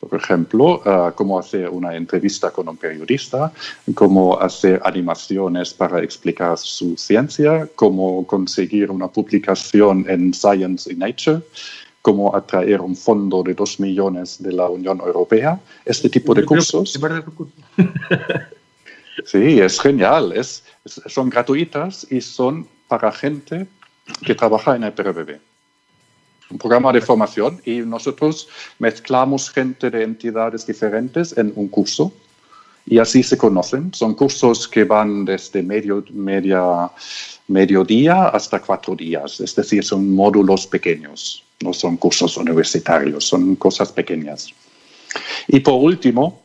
Por 0.00 0.18
ejemplo, 0.18 0.82
cómo 1.14 1.38
hacer 1.38 1.68
una 1.68 1.94
entrevista 1.94 2.50
con 2.50 2.66
un 2.70 2.78
periodista, 2.78 3.52
cómo 3.94 4.40
hacer 4.40 4.80
animaciones 4.82 5.74
para 5.74 6.02
explicar 6.02 6.56
su 6.56 6.96
ciencia, 6.96 7.68
cómo 7.74 8.26
conseguir 8.26 8.90
una 8.90 9.08
publicación 9.08 10.06
en 10.08 10.32
Science 10.32 10.90
y 10.90 10.96
Nature, 10.96 11.42
cómo 12.02 12.34
atraer 12.34 12.80
un 12.80 12.96
fondo 12.96 13.42
de 13.42 13.54
dos 13.54 13.78
millones 13.80 14.42
de 14.42 14.52
la 14.52 14.68
Unión 14.68 15.00
Europea. 15.00 15.60
Este 15.84 16.08
tipo 16.08 16.34
de 16.34 16.44
cursos. 16.44 16.98
Sí, 19.26 19.60
es 19.60 19.78
genial. 19.78 20.32
Es, 20.32 20.64
son 20.86 21.28
gratuitas 21.28 22.06
y 22.10 22.22
son 22.22 22.66
para 22.88 23.12
gente 23.12 23.66
que 24.24 24.34
trabaja 24.34 24.76
en 24.76 24.84
el 24.84 24.94
PRBB 24.94 25.38
un 26.50 26.58
programa 26.58 26.92
de 26.92 27.00
formación 27.00 27.60
y 27.64 27.80
nosotros 27.80 28.48
mezclamos 28.78 29.50
gente 29.50 29.90
de 29.90 30.02
entidades 30.02 30.66
diferentes 30.66 31.36
en 31.36 31.52
un 31.54 31.68
curso 31.68 32.12
y 32.86 32.98
así 32.98 33.22
se 33.22 33.38
conocen. 33.38 33.94
Son 33.94 34.14
cursos 34.14 34.66
que 34.66 34.84
van 34.84 35.24
desde 35.24 35.62
medio, 35.62 36.04
media, 36.10 36.90
mediodía 37.46 38.28
hasta 38.28 38.60
cuatro 38.60 38.96
días, 38.96 39.40
es 39.40 39.54
decir, 39.54 39.84
son 39.84 40.12
módulos 40.12 40.66
pequeños, 40.66 41.44
no 41.60 41.72
son 41.72 41.96
cursos 41.96 42.36
universitarios, 42.36 43.24
son 43.24 43.56
cosas 43.56 43.92
pequeñas. 43.92 44.48
Y 45.48 45.60
por 45.60 45.74
último, 45.74 46.42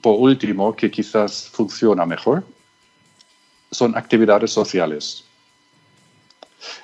por 0.00 0.18
último, 0.18 0.74
que 0.74 0.90
quizás 0.90 1.48
funciona 1.48 2.04
mejor, 2.06 2.44
son 3.70 3.96
actividades 3.96 4.50
sociales. 4.50 5.24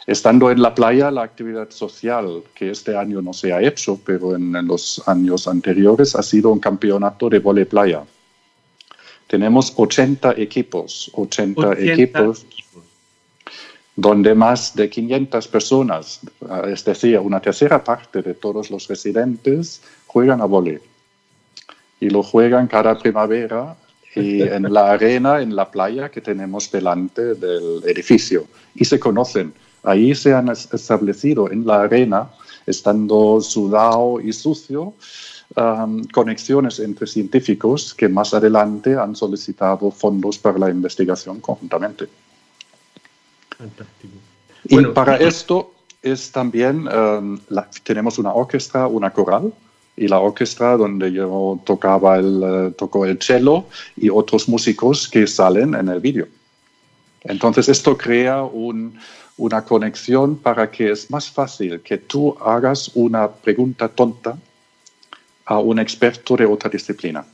Estando 0.06 0.50
en 0.50 0.60
la 0.60 0.74
playa, 0.74 1.10
la 1.10 1.22
actividad 1.22 1.70
social, 1.70 2.42
que 2.54 2.70
este 2.70 2.96
año 2.96 3.22
no 3.22 3.32
se 3.32 3.52
ha 3.52 3.62
hecho, 3.62 4.00
pero 4.04 4.34
en, 4.34 4.52
los 4.66 5.06
años 5.06 5.46
anteriores, 5.46 6.16
ha 6.16 6.22
sido 6.22 6.50
un 6.50 6.58
campeonato 6.58 7.28
de 7.28 7.38
vole 7.38 7.66
playa. 7.66 8.02
Tenemos 9.26 9.72
80 9.76 10.32
equipos, 10.38 11.10
80, 11.12 11.74
equipos, 11.78 12.46
donde 13.98 14.32
más 14.34 14.76
de 14.76 14.88
500 14.88 15.48
personas, 15.48 16.20
es 16.68 16.84
decir, 16.84 17.18
una 17.18 17.40
tercera 17.40 17.82
parte 17.82 18.22
de 18.22 18.34
todos 18.34 18.70
los 18.70 18.86
residentes, 18.86 19.82
juegan 20.06 20.40
a 20.40 20.44
vole. 20.44 20.80
Y 21.98 22.10
lo 22.10 22.22
juegan 22.22 22.68
cada 22.68 22.96
primavera 22.96 23.74
y 24.14 24.42
en 24.56 24.72
la 24.72 24.92
arena, 24.92 25.42
en 25.42 25.56
la 25.56 25.68
playa 25.68 26.10
que 26.10 26.20
tenemos 26.20 26.70
delante 26.70 27.34
del 27.34 27.82
edificio. 27.84 28.46
Y 28.76 28.84
se 28.84 29.00
conocen 29.00 29.52
Ahí 29.82 30.14
se 30.14 30.34
han 30.34 30.48
establecido 30.48 31.50
en 31.50 31.66
la 31.66 31.82
arena, 31.82 32.28
estando 32.66 33.40
sudado 33.40 34.20
y 34.20 34.32
sucio, 34.32 34.94
um, 35.56 36.04
conexiones 36.12 36.80
entre 36.80 37.06
científicos 37.06 37.94
que 37.94 38.08
más 38.08 38.34
adelante 38.34 38.96
han 38.96 39.14
solicitado 39.14 39.90
fondos 39.90 40.38
para 40.38 40.58
la 40.58 40.70
investigación 40.70 41.40
conjuntamente. 41.40 42.08
Fantástico. 43.58 44.14
Y 44.64 44.82
para 44.86 45.16
esto 45.16 45.72
es 46.02 46.30
también, 46.30 46.88
um, 46.88 47.38
tenemos 47.82 48.18
una 48.18 48.32
orquesta, 48.32 48.86
una 48.86 49.10
coral, 49.10 49.52
y 49.96 50.06
la 50.06 50.20
orquesta 50.20 50.76
donde 50.76 51.12
yo 51.12 51.60
tocaba 51.64 52.16
el, 52.16 52.42
uh, 52.42 52.70
tocó 52.72 53.04
el 53.04 53.20
cello 53.20 53.64
y 53.96 54.08
otros 54.08 54.48
músicos 54.48 55.08
que 55.08 55.26
salen 55.26 55.74
en 55.74 55.88
el 55.88 56.00
vídeo. 56.00 56.28
Entonces 57.22 57.68
esto 57.68 57.96
crea 57.96 58.44
un, 58.44 58.96
una 59.38 59.64
conexión 59.64 60.36
para 60.36 60.70
que 60.70 60.92
es 60.92 61.10
más 61.10 61.28
fácil 61.28 61.80
que 61.80 61.98
tú 61.98 62.36
hagas 62.40 62.92
una 62.94 63.28
pregunta 63.28 63.88
tonta 63.88 64.38
a 65.46 65.58
un 65.58 65.78
experto 65.78 66.36
de 66.36 66.46
otra 66.46 66.70
disciplina. 66.70 67.24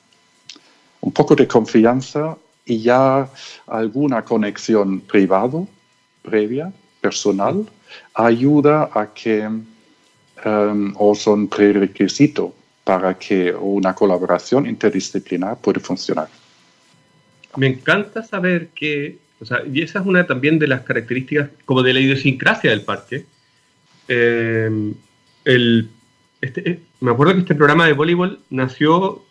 Un 1.00 1.12
poco 1.12 1.34
de 1.34 1.46
confianza 1.46 2.36
y 2.64 2.80
ya 2.80 3.28
alguna 3.66 4.24
conexión 4.24 5.00
privado, 5.00 5.68
previa, 6.24 6.72
personal, 7.00 7.66
ayuda 8.14 8.90
a 8.92 9.12
que, 9.12 9.46
um, 9.46 10.92
o 10.96 11.14
son 11.14 11.48
prerequisito 11.48 12.54
para 12.82 13.14
que 13.14 13.52
una 13.52 13.94
colaboración 13.94 14.66
interdisciplinar 14.66 15.58
pueda 15.58 15.80
funcionar. 15.80 16.28
Me 17.56 17.68
encanta 17.68 18.22
saber 18.22 18.68
que 18.74 19.18
y 19.70 19.82
esa 19.82 20.00
es 20.00 20.06
una 20.06 20.26
también 20.26 20.58
de 20.58 20.66
las 20.66 20.82
características 20.82 21.50
como 21.64 21.82
de 21.82 21.92
la 21.92 22.00
idiosincrasia 22.00 22.70
del 22.70 22.82
parque. 22.82 23.26
Eh, 24.08 24.92
este, 25.44 26.70
eh, 26.70 26.80
me 27.00 27.10
acuerdo 27.10 27.34
que 27.34 27.40
este 27.40 27.54
programa 27.54 27.86
de 27.86 27.92
voleibol 27.92 28.40
nació 28.50 29.22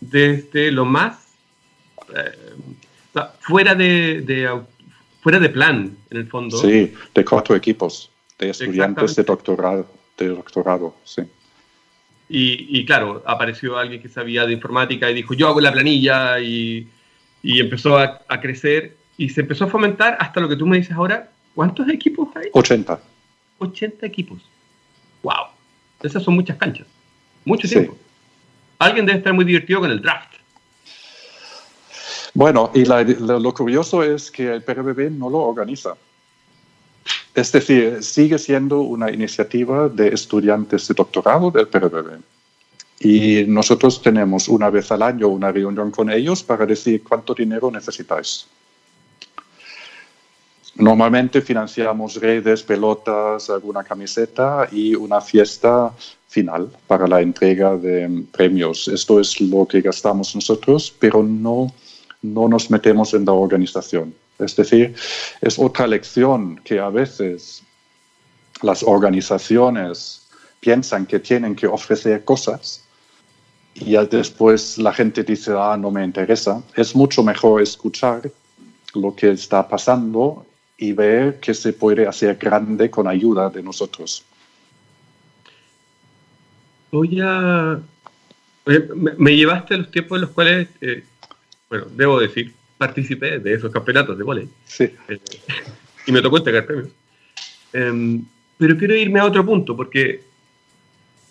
desde 0.00 0.72
lo 0.72 0.84
más 0.84 1.28
eh, 2.16 3.20
fuera 3.40 3.74
de, 3.74 4.60
fuera 5.20 5.38
de 5.38 5.48
plan, 5.48 5.96
en 6.10 6.16
el 6.16 6.26
fondo. 6.26 6.56
Sí, 6.56 6.92
de 7.14 7.24
cuatro 7.24 7.54
equipos 7.54 8.10
de 8.38 8.50
estudiantes 8.50 9.14
de 9.16 9.22
doctorado, 9.22 9.86
de 10.16 10.28
doctorado, 10.28 10.96
sí. 11.04 11.22
Y, 12.32 12.84
claro, 12.84 13.24
apareció 13.26 13.76
alguien 13.76 14.00
que 14.00 14.08
sabía 14.08 14.46
de 14.46 14.52
informática 14.52 15.10
y 15.10 15.14
dijo, 15.14 15.34
yo 15.34 15.48
hago 15.48 15.60
la 15.60 15.72
planilla 15.72 16.38
y, 16.38 16.88
empezó 17.42 17.98
a, 17.98 18.22
a, 18.28 18.40
crecer 18.40 18.96
y 19.16 19.30
se 19.30 19.40
empezó 19.40 19.64
a 19.64 19.66
fomentar 19.66 20.16
hasta 20.20 20.40
lo 20.40 20.48
que 20.48 20.54
tú 20.54 20.64
me 20.64 20.76
dices 20.76 20.92
ahora. 20.92 21.28
¿Cuántos 21.56 21.88
equipos 21.88 22.28
hay? 22.36 22.48
80. 22.52 23.00
80 23.58 24.06
equipos. 24.06 24.42
¡Wow! 25.24 25.48
Esas 26.02 26.22
son 26.22 26.34
muchas 26.34 26.56
canchas. 26.56 26.86
Mucho 27.44 27.68
tiempo. 27.68 27.96
Alguien 28.78 29.06
debe 29.06 29.18
estar 29.18 29.34
muy 29.34 29.44
divertido 29.44 29.80
con 29.80 29.90
el 29.90 30.00
draft. 30.00 30.34
Bueno, 32.34 32.70
y 32.74 32.84
lo, 32.84 33.54
curioso 33.54 34.02
es 34.02 34.30
que 34.30 34.52
el 34.52 34.62
PRBB 34.62 35.10
no 35.10 35.28
lo 35.28 35.38
organiza. 35.38 35.94
Es 37.34 37.52
decir, 37.52 38.02
sigue 38.02 38.38
siendo 38.38 38.80
una 38.80 39.10
iniciativa 39.10 39.88
de 39.88 40.08
estudiantes 40.08 40.88
de 40.88 40.94
doctorado 40.94 41.50
del 41.50 41.68
PRBB. 41.68 42.20
Y 43.00 43.44
nosotros 43.46 44.02
tenemos 44.02 44.48
una 44.48 44.68
vez 44.68 44.92
al 44.92 45.02
año 45.02 45.28
una 45.28 45.50
reunión 45.50 45.90
con 45.90 46.10
ellos 46.10 46.42
para 46.42 46.66
decir 46.66 47.02
cuánto 47.02 47.34
dinero 47.34 47.70
necesitáis. 47.70 48.46
Normalmente 50.76 51.40
financiamos 51.40 52.16
redes, 52.16 52.62
pelotas, 52.62 53.50
alguna 53.50 53.82
camiseta 53.82 54.68
y 54.70 54.94
una 54.94 55.20
fiesta 55.20 55.92
final 56.28 56.70
para 56.86 57.06
la 57.08 57.20
entrega 57.20 57.76
de 57.76 58.24
premios. 58.30 58.86
Esto 58.88 59.18
es 59.18 59.40
lo 59.40 59.66
que 59.66 59.80
gastamos 59.80 60.34
nosotros, 60.34 60.94
pero 60.98 61.22
no, 61.22 61.72
no 62.22 62.48
nos 62.48 62.70
metemos 62.70 63.14
en 63.14 63.24
la 63.24 63.32
organización. 63.32 64.14
Es 64.38 64.56
decir, 64.56 64.94
es 65.40 65.58
otra 65.58 65.86
lección 65.86 66.60
que 66.64 66.78
a 66.78 66.88
veces 66.88 67.62
las 68.62 68.82
organizaciones 68.82 70.28
piensan 70.60 71.06
que 71.06 71.18
tienen 71.18 71.54
que 71.54 71.66
ofrecer 71.66 72.24
cosas 72.24 72.84
y 73.74 73.92
después 73.92 74.78
la 74.78 74.92
gente 74.92 75.22
dice, 75.22 75.52
ah, 75.56 75.76
no 75.76 75.90
me 75.90 76.04
interesa. 76.04 76.62
Es 76.74 76.94
mucho 76.94 77.22
mejor 77.22 77.62
escuchar 77.62 78.30
lo 78.94 79.14
que 79.14 79.30
está 79.30 79.66
pasando 79.66 80.44
y 80.76 80.92
ver 80.92 81.40
que 81.40 81.54
se 81.54 81.72
puede 81.72 82.06
hacer 82.06 82.36
grande 82.36 82.90
con 82.90 83.06
ayuda 83.06 83.48
de 83.48 83.62
nosotros. 83.62 84.24
Voy 86.90 87.20
a... 87.22 87.80
Me, 89.16 89.36
llevaste 89.36 89.76
los 89.76 89.90
tiempos 89.90 90.16
en 90.16 90.22
los 90.22 90.30
cuales, 90.30 90.68
eh, 90.80 91.04
bueno, 91.70 91.86
debo 91.92 92.20
decir, 92.20 92.52
participé 92.76 93.38
de 93.38 93.54
esos 93.54 93.72
campeonatos 93.72 94.18
de 94.18 94.24
volei. 94.24 94.48
Sí. 94.66 94.84
Eh, 95.08 95.20
y 96.06 96.12
me 96.12 96.20
tocó 96.20 96.38
entregar 96.38 96.66
premios. 96.66 96.88
Em, 97.72 98.24
pero 98.58 98.76
quiero 98.76 98.94
irme 98.94 99.20
a 99.20 99.24
otro 99.24 99.46
punto, 99.46 99.76
porque 99.76 100.22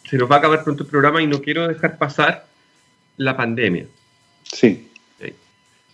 se 0.10 0.18
nos 0.18 0.32
va 0.32 0.36
a 0.36 0.40
acabar 0.40 0.64
pronto 0.64 0.84
el 0.84 0.90
programa 0.90 1.22
y 1.22 1.28
no 1.28 1.42
quiero 1.42 1.68
dejar 1.68 1.98
pasar 1.98 2.48
la 3.18 3.36
pandemia. 3.36 3.86
Sí. 4.44 4.86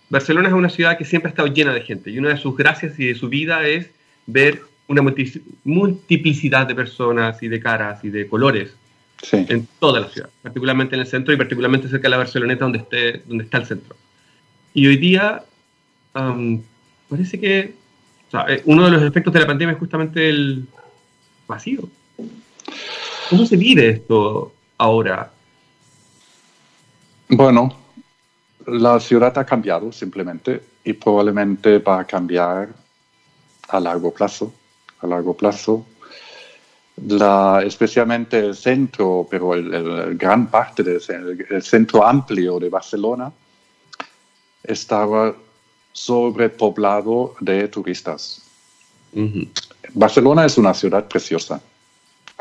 Barcelona 0.09 0.49
es 0.49 0.53
una 0.53 0.69
ciudad 0.69 0.97
que 0.97 1.05
siempre 1.05 1.29
ha 1.29 1.31
estado 1.31 1.47
llena 1.47 1.73
de 1.73 1.81
gente 1.81 2.11
y 2.11 2.19
una 2.19 2.29
de 2.29 2.37
sus 2.37 2.55
gracias 2.55 2.99
y 2.99 3.05
de 3.05 3.15
su 3.15 3.27
vida 3.27 3.67
es 3.67 3.89
ver 4.27 4.61
una 4.87 5.01
multiplicidad 5.63 6.67
de 6.67 6.75
personas 6.75 7.41
y 7.41 7.47
de 7.47 7.59
caras 7.59 8.03
y 8.03 8.09
de 8.09 8.27
colores 8.27 8.75
en 9.31 9.67
toda 9.79 10.01
la 10.01 10.07
ciudad, 10.09 10.29
particularmente 10.43 10.95
en 10.95 11.01
el 11.01 11.07
centro 11.07 11.33
y 11.33 11.37
particularmente 11.37 11.87
cerca 11.87 12.03
de 12.03 12.09
la 12.09 12.17
Barceloneta 12.17 12.65
donde, 12.65 12.77
esté, 12.79 13.23
donde 13.25 13.45
está 13.45 13.57
el 13.57 13.65
centro. 13.65 13.95
Y 14.75 14.85
hoy 14.87 14.97
día 14.97 15.41
parece 16.11 17.39
que 17.39 17.73
eh, 18.47 18.61
uno 18.65 18.85
de 18.85 18.91
los 18.91 19.03
efectos 19.03 19.33
de 19.33 19.39
la 19.39 19.47
pandemia 19.47 19.71
es 19.71 19.79
justamente 19.79 20.29
el 20.29 20.67
vacío. 21.47 21.87
¿Cómo 23.29 23.45
se 23.45 23.55
vive 23.55 23.89
esto 23.89 24.51
ahora? 24.77 25.31
Bueno, 27.29 27.73
la 28.67 28.99
ciudad 28.99 29.35
ha 29.37 29.45
cambiado 29.45 29.93
simplemente 29.93 30.61
y 30.83 30.91
probablemente 30.91 31.79
va 31.79 32.01
a 32.01 32.03
cambiar 32.05 32.67
a 33.69 33.79
largo 33.79 34.13
plazo. 34.13 34.53
A 34.99 35.07
largo 35.07 35.37
plazo. 35.37 35.85
la, 36.97 37.63
especialmente 37.65 38.39
el 38.39 38.55
centro, 38.55 39.25
pero 39.31 39.53
el, 39.53 40.17
gran 40.17 40.47
parte 40.47 40.83
del 40.83 41.01
el 41.49 41.63
centro 41.63 42.05
amplio 42.05 42.59
de 42.59 42.67
Barcelona 42.67 43.31
estaba 44.67 45.35
sobrepoblado 45.91 47.35
de 47.39 47.67
turistas. 47.67 48.41
Barcelona 49.93 50.45
es 50.45 50.57
una 50.57 50.73
ciudad 50.73 51.07
preciosa. 51.07 51.61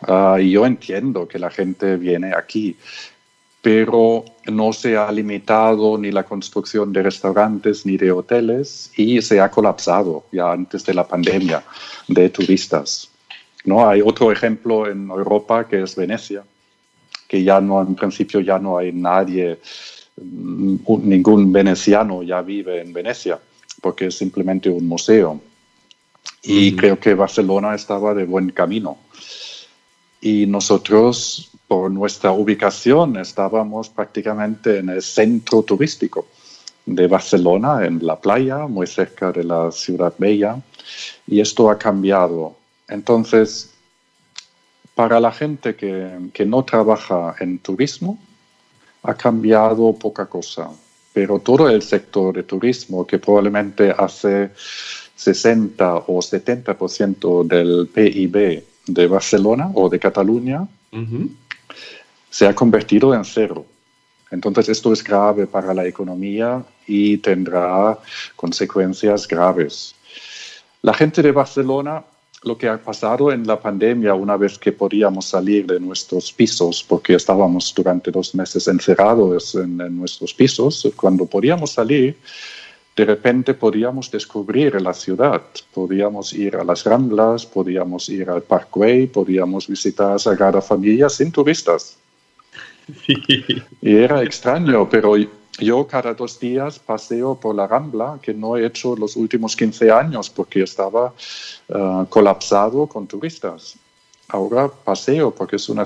Ah, 0.09 0.39
y 0.41 0.51
yo 0.51 0.67
entiendo 0.67 1.29
que 1.29 1.39
la 1.39 1.51
gente 1.51 1.97
viene 1.97 2.33
aquí, 2.35 2.77
pero 3.63 4.25
no 4.47 4.73
se 4.73 4.97
ha 4.97 5.11
limitado 5.13 5.97
ni 5.97 6.11
la 6.11 6.25
construcción 6.25 6.93
de 6.93 7.03
restaurantes 7.03 7.87
ni 7.87 7.97
de 7.97 8.11
hoteles 8.11 8.91
y 8.97 9.23
se 9.23 9.41
ha 9.41 9.51
colapsado 9.51 10.25
ya 10.33 10.53
antes 10.53 10.85
de 10.85 10.95
la 10.95 11.07
pandemia 11.07 11.63
de 12.09 12.29
turistas. 12.29 13.09
¿no? 13.65 13.89
Hay 13.89 14.03
otro 14.03 14.33
ejemplo 14.33 14.87
en 14.87 15.09
Europa 15.09 15.67
que 15.67 15.83
es 15.83 15.97
Venecia, 15.97 16.45
que 17.29 17.43
ya 17.43 17.61
no, 17.61 17.81
en 17.81 17.95
principio 17.95 18.41
ya 18.41 18.59
no 18.59 18.79
hay 18.79 18.93
nadie, 18.93 19.59
ningún 20.17 21.53
veneciano 21.53 22.23
ya 22.23 22.43
vive 22.43 22.81
en 22.81 22.93
Venecia, 22.93 23.39
porque 23.81 24.07
es 24.07 24.17
simplemente 24.17 24.69
un 24.71 24.87
museo. 24.87 25.41
Y 26.43 26.77
creo 26.77 26.99
que 26.99 27.15
Barcelona 27.15 27.75
estaba 27.75 28.15
de 28.15 28.25
buen 28.25 28.51
camino. 28.51 28.99
Y 30.21 30.47
nosotros, 30.47 31.51
por 31.69 31.91
nuestra 31.91 32.33
ubicación, 32.33 33.17
estábamos 33.17 33.89
prácticamente 33.89 34.79
en 34.79 34.89
el 34.91 35.03
centro 35.03 35.63
turístico 35.63 36.27
de 36.87 37.07
Barcelona, 37.07 37.85
en 37.85 38.07
la 38.07 38.21
playa, 38.21 38.67
muy 38.67 38.87
cerca 38.87 39.33
de 39.33 39.45
la 39.45 39.71
ciudad 39.71 40.15
bella. 40.19 40.61
Y 41.27 41.41
esto 41.41 41.71
ha 41.71 41.79
cambiado 41.79 42.57
entonces, 42.89 43.73
para 44.95 45.21
la 45.21 45.33
gente 45.33 45.75
que, 45.75 46.45
no 46.47 46.65
trabaja 46.65 47.35
en 47.41 47.59
turismo, 47.59 48.19
ha 49.05 49.15
cambiado 49.15 49.93
poca 49.95 50.27
cosa, 50.27 50.71
pero 51.13 51.39
todo 51.39 51.69
el 51.69 51.83
sector 51.83 52.35
de 52.35 52.43
turismo, 52.43 53.07
que 53.07 53.19
probablemente 53.19 53.95
hace 53.97 54.51
60 55.15 55.97
o 56.07 56.19
70% 56.19 57.47
del 57.47 57.89
PIB 57.89 58.65
de 58.87 59.07
Barcelona 59.07 59.71
o 59.75 59.89
de 59.89 59.99
Cataluña, 59.99 60.67
se 62.31 62.47
ha 62.47 62.55
convertido 62.55 63.15
en 63.15 63.25
cero. 63.25 63.67
Entonces 64.31 64.69
esto 64.71 64.93
es 64.93 65.05
grave 65.05 65.47
para 65.47 65.75
la 65.75 65.87
economía 65.87 66.65
y 66.87 67.19
tendrá 67.19 67.99
consecuencias 68.35 69.29
graves. 69.29 69.95
La 70.83 70.95
gente 70.95 71.23
de 71.23 71.31
Barcelona 71.31 72.03
lo 72.45 72.57
que 72.57 72.69
ha 72.69 72.79
pasado 72.79 73.33
en 73.33 73.47
la 73.47 73.61
pandemia 73.61 74.15
una 74.15 74.37
vez 74.37 74.59
que 74.59 74.73
podíamos 74.73 75.27
salir 75.27 75.67
de 75.67 75.81
nuestros 75.81 76.33
pisos, 76.33 76.85
porque 76.87 77.15
estábamos 77.15 77.73
durante 77.75 78.11
dos 78.11 78.35
meses 78.35 78.69
encerrados 78.69 79.55
en, 79.55 79.77
nuestros 79.97 80.35
pisos, 80.35 80.89
cuando 80.97 81.27
podíamos 81.27 81.73
salir, 81.73 82.17
de 82.97 83.05
repente 83.05 83.55
podíamos 83.55 84.11
descubrir 84.11 84.81
la 84.81 84.95
ciudad, 84.95 85.43
podíamos 85.73 86.33
ir 86.33 86.57
a 86.57 86.65
las 86.65 86.85
Ramblas, 86.85 87.45
podíamos 87.45 88.09
ir 88.09 88.31
al 88.31 88.43
Parkway, 88.43 89.07
podíamos 89.07 89.67
visitar 89.67 90.13
a 90.13 90.19
Sagrada 90.19 90.61
Familia 90.61 91.09
sin 91.09 91.33
turistas. 91.33 91.97
Y 93.81 93.97
era 93.97 94.23
extraño, 94.23 94.89
pero 94.89 95.17
yo 95.59 95.87
cada 95.87 96.15
dos 96.15 96.39
días 96.41 96.79
paseo 96.79 97.39
por 97.39 97.55
la 97.55 97.67
Rambla, 97.67 98.19
que 98.21 98.35
no 98.35 98.57
he 98.57 98.67
hecho 98.67 98.97
los 98.97 99.17
últimos 99.17 99.55
15 99.55 99.91
años 99.91 100.31
porque 100.31 100.63
estaba 100.63 101.13
eh, 101.69 102.05
colapsado 102.09 102.87
con 102.87 103.07
turistas. 103.07 103.77
Ahora 104.29 104.69
paseo 104.69 105.31
porque 105.31 105.57
es 105.57 105.69
una, 105.69 105.85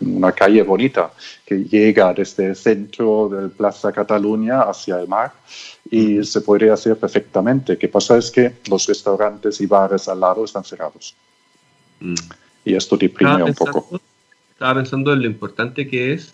una, 0.00 0.32
calle 0.32 0.62
bonita 0.62 1.10
que 1.44 1.64
llega 1.64 2.14
desde 2.14 2.46
el 2.46 2.56
centro 2.56 3.28
de 3.28 3.48
Plaza 3.48 3.92
Cataluña 3.92 4.62
hacia 4.62 5.00
el 5.00 5.08
mar 5.08 5.32
y 5.90 6.22
se 6.24 6.40
puede 6.40 6.70
hacer 6.70 6.96
perfectamente. 6.96 7.72
Lo 7.72 7.78
que 7.78 7.88
pasa 7.88 8.16
es 8.16 8.30
que 8.30 8.54
los 8.70 8.86
restaurantes 8.86 9.60
y 9.60 9.66
bares 9.66 10.08
al 10.08 10.20
lado 10.20 10.44
están 10.44 10.64
cerrados. 10.64 11.14
Mm. 11.98 12.14
Y 12.64 12.74
esto 12.76 12.96
deprime 12.96 13.42
un 13.42 13.54
poco. 13.54 14.00
Estaba 14.52 14.74
pensando 14.74 15.12
en 15.12 15.20
lo 15.20 15.26
importante 15.26 15.88
que 15.88 16.12
es 16.12 16.32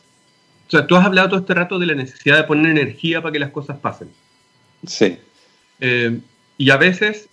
o 0.66 0.70
sea, 0.70 0.86
tú 0.86 0.96
has 0.96 1.06
hablado 1.06 1.28
todo 1.28 1.40
este 1.40 1.54
rato 1.54 1.78
de 1.78 1.86
la 1.86 1.94
necesidad 1.94 2.38
de 2.38 2.44
poner 2.44 2.70
energía 2.70 3.22
para 3.22 3.32
que 3.32 3.38
las 3.38 3.50
cosas 3.50 3.78
pasen. 3.78 4.08
Sí. 4.84 5.18
Eh, 5.80 6.18
y 6.58 6.70
a 6.70 6.76
veces 6.76 7.28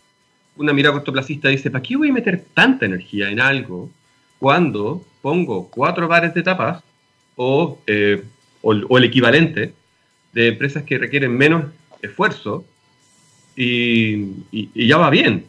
una 0.55 0.73
mirada 0.73 0.93
cortoplacista 0.93 1.49
dice, 1.49 1.71
¿para 1.71 1.81
qué 1.81 1.95
voy 1.95 2.09
a 2.09 2.13
meter 2.13 2.45
tanta 2.53 2.86
energía 2.86 3.31
en 3.31 3.39
algo 3.39 3.89
cuando 4.38 5.03
pongo 5.21 5.69
cuatro 5.69 6.07
bares 6.07 6.34
de 6.36 6.43
tapas 6.43 6.84
o, 7.36 7.79
eh, 7.88 8.23
o, 8.61 8.97
el 8.97 9.03
equivalente 9.03 9.73
de 10.34 10.49
empresas 10.49 10.84
que 10.84 10.99
requieren 10.99 11.36
menos 11.36 11.65
esfuerzo 12.01 12.65
y, 13.55 14.27
y 14.51 14.88
ya 14.88 14.97
va 14.97 15.09
bien? 15.09 15.45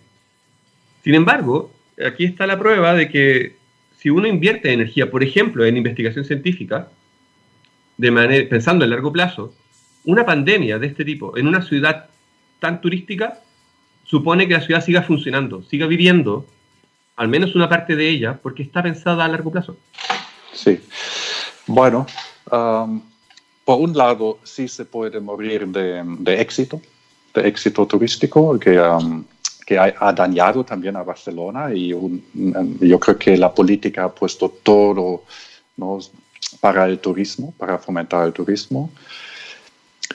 Sin 1.03 1.15
embargo, 1.15 1.71
aquí 2.03 2.25
está 2.25 2.47
la 2.47 2.59
prueba 2.59 2.95
de 2.95 3.11
que 3.11 3.57
si 3.99 4.09
uno 4.09 4.27
invierte 4.27 4.73
energía, 4.73 5.11
por 5.11 5.23
ejemplo, 5.23 5.67
en 5.67 5.77
investigación 5.77 6.25
científica, 6.25 6.89
de 7.97 8.11
manera, 8.11 8.49
pensando 8.49 8.85
en 8.85 8.91
largo 8.91 9.13
plazo, 9.13 9.55
una 10.05 10.25
pandemia 10.25 10.79
de 10.79 10.87
este 10.89 11.05
tipo 11.05 11.37
en 11.37 11.47
una 11.47 11.63
ciudad 11.63 12.07
tan 12.61 12.81
turística 12.81 13.41
supone 14.05 14.47
que 14.47 14.55
la 14.55 14.61
ciudad 14.61 14.85
siga 14.85 15.03
funcionando, 15.03 15.63
siga 15.63 15.87
viviendo, 15.87 16.47
al 17.17 17.29
menos 17.29 17.55
una 17.55 17.69
parte 17.69 17.97
de 17.97 18.09
ella, 18.09 18.39
porque 18.43 18.63
está 18.63 18.83
pensada 18.83 19.25
a 19.25 19.29
largo 19.29 19.51
plazo. 19.51 19.77
Sí. 20.53 20.81
Bueno, 21.67 22.07
um, 22.51 23.01
por 23.65 23.81
un 23.81 23.97
lado, 23.97 24.39
sí 24.43 24.69
se 24.69 24.85
puede 24.85 25.21
morir 25.21 25.67
de, 25.69 26.41
éxito, 26.41 26.81
de 27.35 27.49
éxito 27.49 27.87
turístico, 27.87 28.59
que, 28.59 28.79
um, 28.79 29.25
que 29.67 29.79
ha, 29.79 30.13
dañado 30.13 30.65
también 30.65 30.97
a 30.97 31.03
Barcelona 31.03 31.73
y 31.73 31.89
yo 31.89 33.01
creo 33.01 33.19
que 33.19 33.37
la 33.37 33.53
política 33.53 34.05
ha 34.05 34.15
puesto 34.15 34.51
todo, 34.51 35.25
¿no? 35.77 35.99
Para 36.65 36.87
el 36.87 36.99
turismo, 36.99 37.53
para 37.59 37.77
fomentar 37.77 38.25
el 38.25 38.33
turismo. 38.33 38.91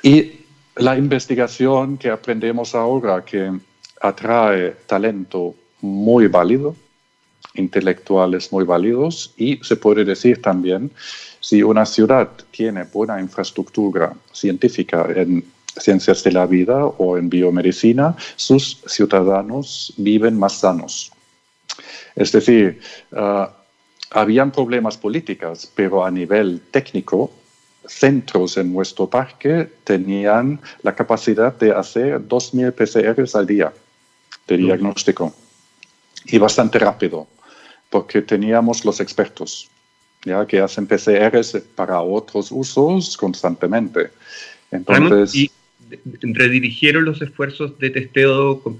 Y 0.01 0.31
la 0.77 0.97
investigación 0.97 1.95
que 1.95 2.09
aprendemos 2.09 2.73
ahora, 2.73 3.23
que 3.23 3.51
atrae 4.01 4.71
talento 4.87 5.53
muy 5.81 6.25
válido, 6.25 6.75
intelectuales 7.53 8.51
muy 8.51 8.63
válidos, 8.63 9.31
y 9.37 9.59
se 9.61 9.75
puede 9.75 10.03
decir 10.03 10.41
también, 10.41 10.89
si 11.39 11.61
una 11.61 11.85
ciudad 11.85 12.27
tiene 12.49 12.85
buena 12.85 13.21
infraestructura 13.21 14.15
científica 14.31 15.05
en 15.15 15.45
ciencias 15.77 16.23
de 16.23 16.31
la 16.31 16.47
vida 16.47 16.83
o 16.83 17.15
en 17.15 17.29
biomedicina, 17.29 18.15
sus 18.35 18.81
ciudadanos 18.87 19.93
viven 19.97 20.39
más 20.39 20.53
sanos. 20.53 21.11
Es 22.15 22.31
decir, 22.31 22.81
ah, 23.13 23.53
habían 24.11 24.51
problemas 24.51 24.97
políticos, 24.97 25.71
pero 25.75 26.05
a 26.05 26.11
nivel 26.11 26.61
técnico, 26.71 27.31
centros 27.87 28.57
en 28.57 28.73
nuestro 28.73 29.09
parque 29.09 29.67
tenían 29.83 30.59
la 30.83 30.95
capacidad 30.95 31.53
de 31.57 31.71
hacer 31.71 32.19
2.000 32.19 32.73
PCRs 32.73 33.35
al 33.35 33.47
día 33.47 33.73
de 34.47 34.57
diagnóstico. 34.57 35.33
Y 36.25 36.37
bastante 36.37 36.79
rápido, 36.79 37.27
porque 37.89 38.21
teníamos 38.21 38.83
los 38.85 38.99
expertos, 38.99 39.69
ya 40.23 40.45
que 40.45 40.59
hacen 40.59 40.85
PCRs 40.85 41.61
para 41.75 42.01
otros 42.01 42.51
usos 42.51 43.15
constantemente. 43.17 44.11
Entonces, 44.71 45.33
¿Y 45.33 45.51
redirigieron 46.21 47.05
los 47.05 47.21
esfuerzos 47.21 47.79
de 47.79 47.89
testeo 47.89 48.61
con, 48.61 48.79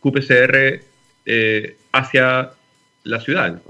QPCR 0.00 0.82
eh, 1.26 1.76
hacia 1.92 2.52
la 3.02 3.20
ciudad? 3.20 3.60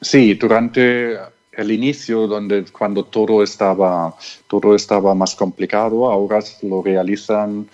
Sí, 0.00 0.34
durante 0.34 1.16
el 1.56 1.70
inicio, 1.70 2.26
donde 2.26 2.64
cuando 2.66 3.04
todo 3.04 3.42
estaba, 3.42 4.14
todo 4.46 4.74
estaba 4.74 5.14
más 5.14 5.34
complicado, 5.34 6.10
ahora 6.10 6.40
lo 6.62 6.82
realizan 6.82 7.66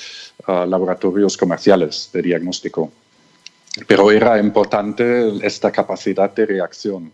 ah, 0.46 0.64
laboratorios 0.66 1.36
comerciales 1.36 2.08
de 2.12 2.22
diagnóstico. 2.22 2.92
Pero 3.86 4.10
era 4.10 4.38
importante 4.38 5.44
esta 5.44 5.72
capacidad 5.72 6.30
de 6.32 6.46
reacción. 6.46 7.10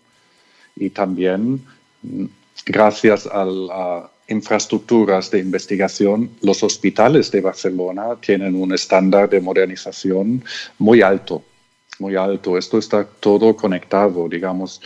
Y 0.76 0.90
también, 0.90 1.64
mm, 2.02 2.24
gracias 2.66 3.26
a 3.26 3.44
las 3.44 4.04
infraestructuras 4.28 5.30
de 5.30 5.38
investigación, 5.38 6.30
los 6.42 6.62
hospitales 6.62 7.30
de 7.30 7.40
Barcelona 7.40 8.16
tienen 8.20 8.54
un 8.54 8.74
estándar 8.74 9.30
de 9.30 9.40
modernización 9.40 10.44
muy 10.78 11.00
alto 11.00 11.42
muy 11.99 12.16
alto. 12.16 12.57
Esto 12.57 12.78
está 12.78 13.05
todo 13.05 13.55
conectado, 13.57 14.28
digamos. 14.28 14.80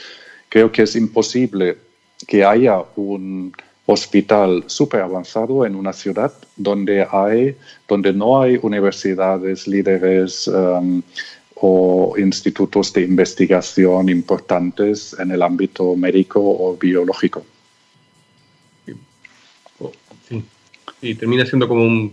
Creo 0.48 0.70
que 0.70 0.82
es 0.82 0.96
imposible 0.96 1.78
que 2.26 2.44
haya 2.44 2.82
un 2.96 3.52
hospital 3.86 4.64
súper 4.66 5.00
avanzado 5.00 5.66
en 5.66 5.74
una 5.74 5.92
ciudad 5.92 6.32
donde, 6.56 7.06
hay, 7.10 7.56
donde 7.88 8.12
no 8.12 8.40
hay 8.40 8.58
universidades 8.62 9.66
líderes 9.66 10.46
um, 10.48 11.02
o 11.56 12.14
institutos 12.18 12.92
de 12.92 13.02
investigación 13.02 14.08
importantes 14.08 15.16
en 15.18 15.30
el 15.30 15.42
ámbito 15.42 15.96
médico 15.96 16.40
o 16.40 16.76
biológico. 16.76 17.44
Y 21.00 21.14
termina 21.16 21.44
siendo 21.44 21.66
como 21.66 21.82
un 21.82 22.12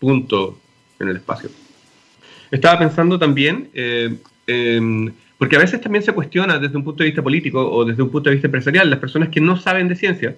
punto 0.00 0.58
en 0.98 1.08
el 1.08 1.16
espacio. 1.16 1.50
Estaba 2.52 2.78
pensando 2.78 3.18
también, 3.18 3.70
eh, 3.74 4.14
porque 5.38 5.56
a 5.56 5.58
veces 5.58 5.80
también 5.80 6.04
se 6.04 6.12
cuestiona 6.12 6.58
desde 6.58 6.76
un 6.76 6.84
punto 6.84 7.02
de 7.02 7.08
vista 7.08 7.22
político 7.22 7.68
o 7.68 7.84
desde 7.84 8.02
un 8.02 8.10
punto 8.10 8.28
de 8.28 8.36
vista 8.36 8.46
empresarial, 8.46 8.90
las 8.90 8.98
personas 8.98 9.30
que 9.30 9.40
no 9.40 9.56
saben 9.56 9.88
de 9.88 9.96
ciencia, 9.96 10.36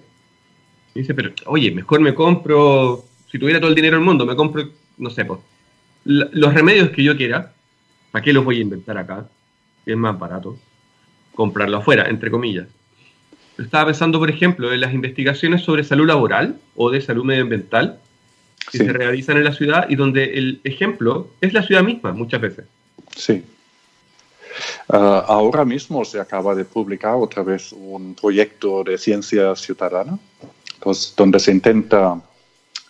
dice, 0.95 1.13
pero 1.13 1.31
oye, 1.45 1.71
mejor 1.71 1.99
me 1.99 2.15
compro, 2.15 3.03
si 3.29 3.37
tuviera 3.37 3.59
todo 3.59 3.69
el 3.69 3.75
dinero 3.75 3.97
del 3.97 4.05
mundo, 4.05 4.25
me 4.25 4.35
compro, 4.35 4.63
no 4.97 5.09
sé, 5.09 5.27
los 6.05 6.53
remedios 6.53 6.89
que 6.91 7.03
yo 7.03 7.17
quiera, 7.17 7.53
¿para 8.11 8.23
qué 8.23 8.31
los 8.31 8.45
voy 8.45 8.59
a 8.59 8.61
inventar 8.61 8.97
acá? 8.97 9.27
Es 9.85 9.97
más 9.97 10.17
barato 10.17 10.57
comprarlo 11.35 11.77
afuera, 11.77 12.07
entre 12.09 12.31
comillas. 12.31 12.67
Estaba 13.57 13.87
pensando, 13.87 14.19
por 14.19 14.29
ejemplo, 14.29 14.71
en 14.71 14.79
las 14.79 14.93
investigaciones 14.93 15.63
sobre 15.63 15.83
salud 15.83 16.07
laboral 16.07 16.59
o 16.75 16.89
de 16.89 17.01
salud 17.01 17.25
medioambiental 17.25 17.99
que 18.71 18.77
se 18.79 18.91
realizan 18.91 19.37
en 19.37 19.43
la 19.43 19.53
ciudad 19.53 19.87
y 19.89 19.95
donde 19.95 20.37
el 20.37 20.61
ejemplo 20.63 21.29
es 21.41 21.53
la 21.53 21.63
ciudad 21.63 21.83
misma 21.83 22.11
muchas 22.11 22.41
veces. 22.41 22.65
Sí. 23.15 23.43
Ah, 24.89 25.25
ahora 25.27 25.65
mismo 25.65 26.05
se 26.05 26.19
acaba 26.19 26.55
de 26.55 26.65
publicar 26.65 27.15
otra 27.15 27.43
vez 27.43 27.73
un 27.73 28.15
proyecto 28.15 28.83
de 28.83 28.97
ciencia 28.97 29.55
ciudadana, 29.55 30.17
pues, 30.79 31.13
donde 31.15 31.39
se 31.39 31.51
intenta 31.51 32.21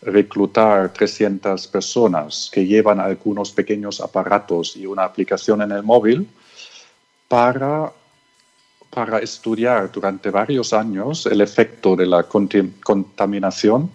reclutar 0.02 0.94
300 0.94 1.68
personas 1.68 2.50
que 2.54 2.66
llevan 2.66 3.00
algunos 3.00 3.52
pequeños 3.52 4.02
aparatos 4.02 4.76
y 4.76 4.86
una 4.86 5.04
aplicación 5.04 5.62
en 5.62 5.72
el 5.72 5.84
móvil 5.84 6.28
para, 7.28 7.92
para 8.90 9.20
estudiar 9.20 9.92
durante 9.92 10.30
varios 10.30 10.74
años 10.74 11.26
el 11.26 11.42
efecto 11.42 11.96
de 11.96 12.06
la 12.06 12.24
contaminación 12.24 13.90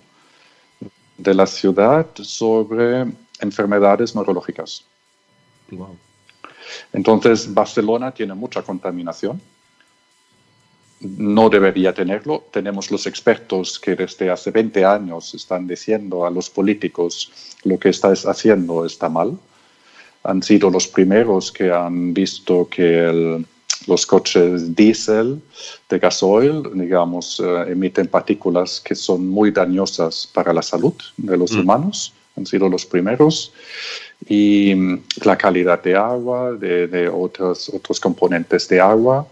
de 1.22 1.34
la 1.34 1.46
ciudad 1.46 2.06
sobre 2.22 3.06
enfermedades 3.40 4.14
neurológicas. 4.14 4.84
Entonces, 6.92 7.52
Barcelona 7.52 8.12
tiene 8.12 8.34
mucha 8.34 8.62
contaminación 8.62 9.40
no 11.00 11.48
debería 11.48 11.94
tenerlo. 11.94 12.44
Tenemos 12.50 12.90
los 12.90 13.06
expertos 13.06 13.78
que 13.78 13.96
desde 13.96 14.30
hace 14.30 14.50
20 14.50 14.84
años 14.84 15.34
están 15.34 15.66
diciendo 15.66 16.26
a 16.26 16.30
los 16.30 16.50
políticos 16.50 17.32
lo 17.64 17.78
que 17.78 17.88
estás 17.88 18.26
haciendo 18.26 18.84
está 18.84 19.08
mal. 19.08 19.38
Han 20.22 20.42
sido 20.42 20.68
los 20.68 20.86
primeros 20.86 21.50
que 21.50 21.72
han 21.72 22.12
visto 22.12 22.68
que 22.68 23.42
los 23.86 24.06
coches 24.06 24.74
diésel 24.74 25.40
de 25.88 25.98
gasoil, 25.98 26.62
digamos, 26.74 27.40
eh, 27.40 27.72
emiten 27.72 28.08
partículas 28.08 28.80
que 28.80 28.94
son 28.94 29.26
muy 29.26 29.50
dañosas 29.50 30.28
para 30.32 30.52
la 30.52 30.62
salud 30.62 30.94
de 31.16 31.36
los 31.36 31.52
mm. 31.52 31.60
humanos. 31.60 32.12
Han 32.36 32.46
sido 32.46 32.68
los 32.68 32.86
primeros. 32.86 33.52
Y 34.28 34.74
mm, 34.74 35.02
la 35.24 35.36
calidad 35.36 35.82
de 35.82 35.96
agua, 35.96 36.52
de, 36.52 36.86
de 36.86 37.08
otros, 37.08 37.68
otros 37.70 37.98
componentes 37.98 38.68
de 38.68 38.80
agua 38.80 39.26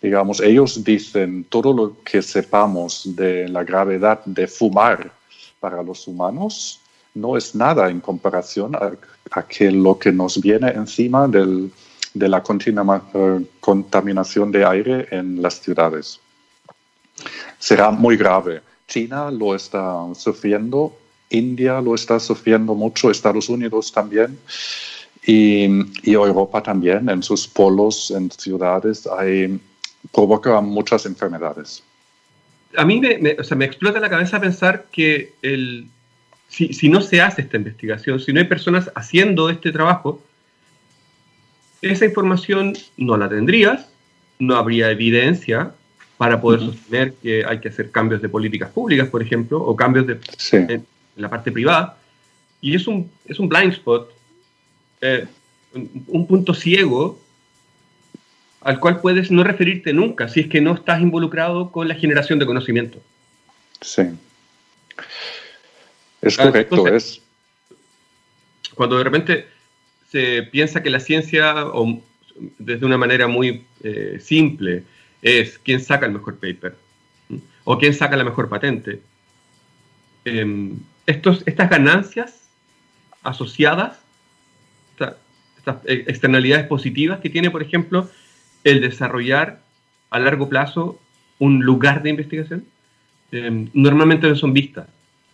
digamos, 0.00 0.40
ellos 0.40 0.84
dicen 0.84 1.44
todo 1.48 1.72
lo 1.72 1.96
que 2.04 2.22
sepamos 2.22 3.16
de 3.16 3.48
la 3.48 3.64
gravedad 3.64 4.24
de 4.24 4.46
fumar 4.46 5.10
para 5.58 5.82
los 5.82 6.06
humanos 6.06 6.80
no 7.14 7.36
es 7.36 7.54
nada 7.54 7.90
en 7.90 8.00
comparación 8.00 8.74
a, 8.76 8.92
que 9.42 9.70
lo 9.70 9.98
que 9.98 10.12
nos 10.12 10.40
viene 10.40 10.68
encima 10.68 11.26
del, 11.26 11.70
de 12.18 12.28
la 12.28 12.42
eh, 12.42 13.46
contaminación 13.60 14.50
de 14.52 14.64
aire 14.64 15.06
en 15.10 15.40
las 15.42 15.60
ciudades. 15.60 16.20
Será 17.58 17.90
muy 17.90 18.16
grave. 18.16 18.60
China 18.86 19.30
lo 19.30 19.54
está 19.54 20.06
sufriendo, 20.14 20.96
India 21.30 21.80
lo 21.80 21.94
está 21.94 22.18
sufriendo 22.18 22.74
mucho, 22.74 23.10
Estados 23.10 23.48
Unidos 23.48 23.92
también. 23.92 24.38
Y, 25.26 25.66
y, 26.02 26.14
Europa 26.14 26.62
también, 26.62 27.08
en 27.10 27.22
sus 27.22 27.46
polos, 27.46 28.10
en 28.10 28.30
ciudades, 28.30 29.06
hay 29.06 29.60
provoca 30.12 30.60
muchas 30.60 31.06
enfermedades. 31.06 31.82
A 32.76 32.84
mí 32.84 33.00
me, 33.00 33.36
o 33.38 33.44
sea, 33.44 33.56
me 33.56 33.64
explota 33.64 34.00
la 34.00 34.10
cabeza 34.10 34.40
pensar 34.40 34.86
que 34.92 35.32
el, 35.42 35.88
si, 36.48 36.72
si, 36.72 36.88
no 36.88 37.00
se 37.00 37.20
hace 37.20 37.42
esta 37.42 37.56
investigación, 37.56 38.20
si 38.20 38.32
no 38.32 38.40
hay 38.40 38.46
personas 38.46 38.90
haciendo 38.94 39.50
este 39.50 39.72
trabajo, 39.72 40.22
esa 41.82 42.04
información 42.04 42.74
no 42.96 43.16
la 43.16 43.28
tendrías, 43.28 43.88
no 44.38 44.56
habría 44.56 44.90
evidencia 44.90 45.72
para 46.16 46.40
poder 46.40 46.60
sostener 46.60 47.14
que 47.14 47.44
hay 47.44 47.60
que 47.60 47.68
hacer 47.68 47.90
cambios 47.90 48.20
de 48.20 48.28
políticas 48.28 48.70
públicas, 48.70 49.08
por 49.08 49.22
ejemplo, 49.22 49.58
o 49.60 49.76
cambios 49.76 50.06
de, 50.06 50.18
en, 50.52 50.86
la 51.16 51.30
parte 51.30 51.52
privada. 51.52 51.96
Y 52.60 52.74
es 52.74 52.86
un, 52.88 53.10
es 53.26 53.38
un 53.38 53.48
blind 53.48 53.72
spot, 53.72 54.12
eh, 55.00 55.26
un 56.08 56.26
punto 56.26 56.54
ciego 56.54 57.20
al 58.60 58.80
cual 58.80 59.00
puedes 59.00 59.30
no 59.30 59.44
referirte 59.44 59.92
nunca 59.92 60.28
si 60.28 60.40
es 60.40 60.48
que 60.48 60.60
no 60.60 60.74
estás 60.74 61.00
involucrado 61.00 61.70
con 61.70 61.86
la 61.88 61.94
generación 61.94 62.38
de 62.38 62.46
conocimiento. 62.46 62.98
Sí. 63.80 64.02
Es 66.20 66.36
correcto, 66.36 66.86
es. 66.88 67.22
Cuando 68.74 68.98
de 68.98 69.04
repente 69.04 69.46
se 70.10 70.42
piensa 70.44 70.82
que 70.82 70.90
la 70.90 71.00
ciencia, 71.00 71.66
o 71.66 72.02
desde 72.58 72.86
una 72.86 72.98
manera 72.98 73.26
muy 73.26 73.64
eh, 73.82 74.18
simple, 74.20 74.84
es 75.22 75.58
quién 75.58 75.80
saca 75.80 76.06
el 76.06 76.12
mejor 76.12 76.38
paper 76.38 76.76
o 77.70 77.76
quién 77.76 77.92
saca 77.92 78.16
la 78.16 78.24
mejor 78.24 78.48
patente. 78.48 79.02
Em, 80.24 80.78
estos, 81.06 81.42
estas 81.44 81.68
ganancias 81.68 82.48
asociadas, 83.22 83.98
estas 85.58 85.76
externalidades 85.84 86.66
positivas 86.66 87.20
que 87.20 87.28
tiene, 87.28 87.50
por 87.50 87.62
ejemplo, 87.62 88.08
el 88.64 88.80
desarrollar 88.80 89.60
a 90.08 90.18
largo 90.18 90.48
plazo 90.48 90.98
un 91.38 91.62
lugar 91.62 92.02
de 92.02 92.08
investigación, 92.08 92.64
em, 93.32 93.68
normalmente 93.74 94.26
no 94.26 94.34
son 94.34 94.54
vistas. 94.54 94.88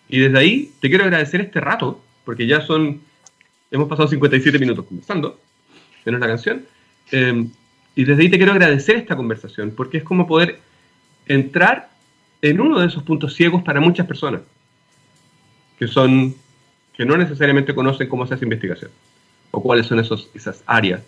Y 0.09 0.19
desde 0.19 0.39
ahí 0.39 0.73
te 0.81 0.89
quiero 0.89 1.05
agradecer 1.05 1.41
este 1.41 1.61
rato, 1.61 2.03
porque 2.25 2.49
ya 2.49 2.63
son, 2.63 3.01
hemos 3.71 3.89
pasado 3.89 4.09
57 4.09 4.59
minutos 4.59 4.85
conversando 4.87 5.41
en 6.05 6.15
una 6.15 6.27
canción, 6.27 6.65
em, 7.11 7.51
y 7.97 8.05
desde 8.05 8.23
ahí 8.23 8.29
te 8.29 8.37
quiero 8.37 8.53
agradecer 8.53 8.97
esta 8.97 9.17
conversación, 9.17 9.73
porque 9.77 9.99
es 9.99 10.05
como 10.05 10.27
poder 10.27 10.61
entrar 11.27 11.91
en 12.43 12.61
uno 12.61 12.81
de 12.81 12.87
esos 12.87 13.03
puntos 13.03 13.35
ciegos 13.35 13.63
para 13.63 13.81
muchas 13.81 14.07
personas, 14.07 14.43
que 15.79 15.89
son, 15.89 16.35
que 16.97 17.05
no 17.05 17.17
necesariamente 17.17 17.75
conocen 17.75 18.09
cómo 18.09 18.27
se 18.27 18.35
hace 18.35 18.45
investigación, 18.45 18.91
o 19.51 19.63
cuáles 19.63 19.87
son 19.87 19.99
esos, 20.01 20.31
esas 20.35 20.63
áreas, 20.67 21.03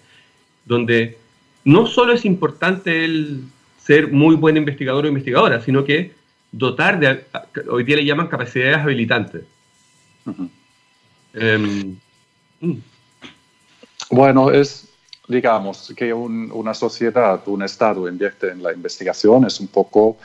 donde 0.65 1.19
no 1.65 1.87
solo 1.87 2.13
es 2.13 2.25
importante 2.25 3.05
el 3.05 3.43
ser 3.79 4.13
muy 4.13 4.35
buen 4.37 4.57
investigador 4.57 5.05
o 5.05 5.09
investigadora, 5.09 5.61
sino 5.61 5.85
que 5.85 6.13
dotar 6.53 6.99
de, 6.99 7.25
hoy 7.69 7.85
día 7.85 7.97
le 7.97 8.05
llaman 8.05 8.29
capacidades 8.29 8.79
habilitantes. 8.79 9.43
Em, 11.35 11.63
mm. 11.63 11.97
Bueno, 14.11 14.51
es, 14.51 14.89
digamos, 15.29 15.93
que 15.97 16.13
una 16.13 16.75
sociedad, 16.75 17.47
un 17.47 17.63
Estado 17.63 18.09
invierte 18.09 18.51
en 18.51 18.63
la 18.63 18.73
investigación, 18.73 19.45
es 19.47 19.61
un 19.61 19.69
poco 19.69 20.19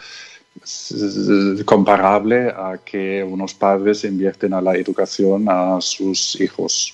comparable 1.65 2.49
a 2.49 2.79
que 2.83 3.23
unos 3.23 3.53
padres 3.53 4.03
invierten 4.03 4.53
a 4.53 4.61
la 4.61 4.75
educación 4.75 5.47
a 5.47 5.79
sus 5.79 6.39
hijos 6.41 6.93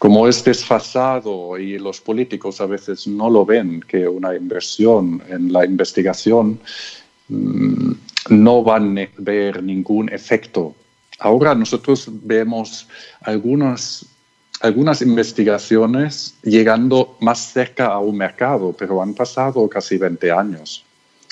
como 0.00 0.26
es 0.26 0.42
desfasado 0.42 1.58
y 1.58 1.78
los 1.78 2.00
políticos 2.00 2.62
a 2.62 2.66
veces 2.66 3.06
no 3.06 3.28
lo 3.28 3.44
ven, 3.44 3.82
que 3.86 4.08
una 4.08 4.34
inversión 4.34 5.22
en 5.28 5.52
la 5.52 5.66
investigación 5.66 6.58
mm, 7.28 7.92
no 8.30 8.62
van 8.62 8.98
a 8.98 9.08
ver 9.18 9.62
ningún 9.62 10.08
efecto. 10.08 10.74
Ahora 11.20 11.54
nosotros 11.54 12.08
vemos 12.08 12.88
algunas, 13.20 14.06
algunas 14.60 15.02
investigaciones 15.02 16.34
llegando 16.42 17.16
más 17.20 17.52
cerca 17.52 17.86
a 17.88 17.98
un 17.98 18.16
mercado, 18.16 18.74
pero 18.76 19.02
han 19.02 19.14
pasado 19.14 19.68
casi 19.68 19.98
20 19.98 20.30
años. 20.32 20.84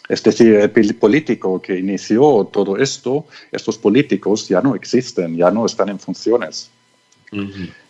Es 0.09 0.23
decir, 0.23 0.55
el 0.55 0.95
político 0.95 1.61
que 1.61 1.79
inició 1.79 2.49
todo 2.51 2.77
esto, 2.77 3.27
estos 3.51 3.77
políticos 3.77 4.49
ya 4.49 4.61
no 4.61 4.75
existen, 4.75 5.37
ya 5.37 5.51
no 5.51 5.67
están 5.67 5.91
en 5.91 5.99
funciones. 5.99 6.71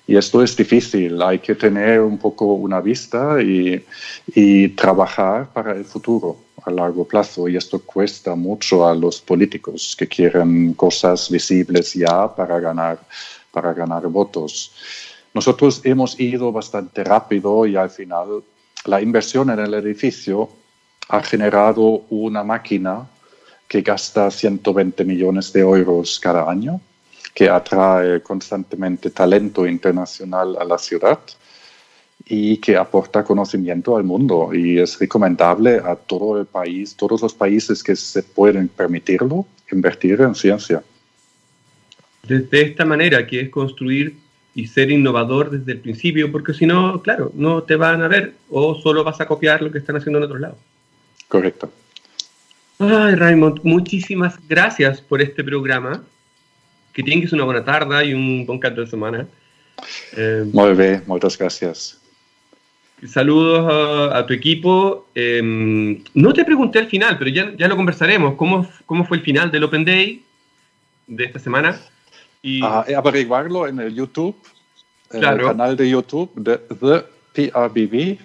Y 0.09 0.17
esto 0.17 0.43
es 0.43 0.57
difícil, 0.57 1.21
hay 1.21 1.39
que 1.39 1.55
tener 1.55 2.01
un 2.01 2.17
poco 2.17 2.55
una 2.55 2.81
vista 2.81 3.43
y, 3.43 3.85
y, 4.35 4.69
trabajar 4.71 5.53
para 5.53 5.73
el 5.73 5.85
futuro 5.85 6.39
a 6.65 6.71
largo 6.71 7.05
plazo. 7.05 7.47
Y 7.47 7.59
esto 7.59 7.81
cuesta 7.81 8.35
mucho 8.35 8.89
a 8.89 8.95
los 8.95 9.21
políticos 9.21 9.95
que 9.99 10.09
quieren 10.09 10.73
cosas 10.73 11.31
visibles 11.31 11.93
ya 11.93 12.35
para 12.35 12.59
ganar, 12.59 12.99
para 13.53 13.75
ganar 13.75 14.07
votos. 14.07 14.73
Nosotros 15.35 15.83
hemos 15.85 16.19
ido 16.19 16.53
bastante 16.53 17.05
rápido 17.05 17.67
y 17.67 17.77
al 17.77 17.91
final 17.91 18.43
la 18.87 19.03
inversión 19.03 19.51
en 19.51 19.59
el 19.59 19.75
edificio 19.75 20.49
ha 21.11 21.23
generado 21.23 22.05
una 22.09 22.43
máquina 22.43 23.07
que 23.69 23.83
gasta 23.83 24.31
120 24.31 25.05
millones 25.05 25.53
de 25.53 25.61
euros 25.61 26.19
cada 26.19 26.51
año, 26.51 26.81
que 27.35 27.49
atrae 27.49 28.21
constantemente 28.23 29.11
talento 29.11 29.67
internacional 29.67 30.57
a 30.59 30.65
la 30.65 30.79
ciudad 30.79 31.21
y 32.27 32.59
que 32.59 32.77
aporta 32.77 33.25
conocimiento 33.25 33.97
al 33.97 34.05
mundo 34.05 34.51
y 34.53 34.79
es 34.79 34.99
recomendable 34.99 35.81
a 35.85 35.97
todo 35.97 36.41
el 36.41 36.47
país, 36.47 36.95
todos 36.95 37.23
los 37.23 37.33
países 37.33 37.83
que 37.83 37.97
se 37.97 38.23
pueden 38.23 38.69
permitirlo, 38.69 39.47
invertir 39.73 40.21
en 40.21 40.35
ciencia. 40.35 40.83
De 42.25 42.47
esta 42.61 42.85
manera, 42.85 43.27
que 43.27 43.41
es 43.41 43.49
construir 43.49 44.17
y 44.55 44.67
ser 44.67 44.91
innovador 44.91 45.51
desde 45.51 45.73
el 45.73 45.79
principio, 45.79 46.31
porque 46.33 46.53
si 46.53 46.67
no, 46.67 47.01
claro, 47.01 47.31
no 47.35 47.63
te 47.63 47.77
van 47.77 48.03
a 48.03 48.09
ver 48.09 48.35
o 48.51 48.75
solo 48.75 49.05
vas 49.05 49.21
a 49.21 49.27
copiar 49.27 49.63
lo 49.63 49.71
que 49.71 49.79
están 49.79 49.97
haciendo 49.97 50.19
en 50.19 50.25
otro 50.25 50.39
lado. 50.39 50.59
Correcto. 51.29 51.71
Ay, 52.81 53.15
Raymond, 53.15 53.61
muchísimas 53.63 54.37
gracias 54.49 55.01
por 55.01 55.23
este 55.23 55.43
programa. 55.43 56.03
Que 56.99 57.05
tengas 57.05 57.33
una 57.33 57.45
buena 57.45 57.65
tarde 57.65 58.07
y 58.07 58.13
un 58.13 58.45
buen 58.45 58.59
canto 58.59 58.81
de 58.81 58.89
semana. 58.89 59.25
Eh, 60.17 60.45
Muy 60.53 60.75
bien, 60.75 61.05
muchas 61.07 61.39
gracias. 61.39 61.97
Saludos 63.07 64.13
a, 64.13 64.27
tu 64.27 64.35
equipo. 64.35 65.07
Em, 65.15 66.03
no 66.15 66.33
te 66.33 66.45
pregunté 66.45 66.81
al 66.81 66.89
final, 66.89 67.17
pero 67.17 67.31
ya, 67.31 67.55
ya 67.57 67.69
lo 67.69 67.77
conversaremos. 67.77 68.35
¿Cómo, 68.35 68.69
¿Cómo 68.85 69.05
fue 69.05 69.19
el 69.19 69.23
final 69.23 69.49
del 69.53 69.63
Open 69.63 69.85
Day 69.85 70.25
de 71.07 71.25
esta 71.27 71.39
semana? 71.39 71.81
Y... 72.43 72.65
averiguarlo 72.65 73.69
en 73.69 73.79
el 73.79 73.95
YouTube, 73.95 74.35
en 75.13 75.23
el 75.23 75.41
canal 75.41 75.77
de 75.77 75.89
YouTube 75.89 76.33
de 76.35 76.59
The 76.59 77.53
PRBV. 77.53 78.19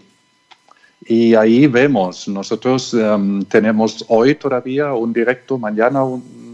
Y 1.06 1.36
ahí 1.36 1.68
vemos, 1.68 2.28
nosotros 2.28 2.96
em, 2.96 3.46
tenemos 3.46 4.04
hoy 4.08 4.34
todavía 4.34 4.94
un 4.94 5.14
directo, 5.14 5.60
mañana 5.60 6.04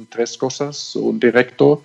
tres 0.10 0.38
cosas, 0.38 0.96
un 0.96 1.20
directo 1.20 1.84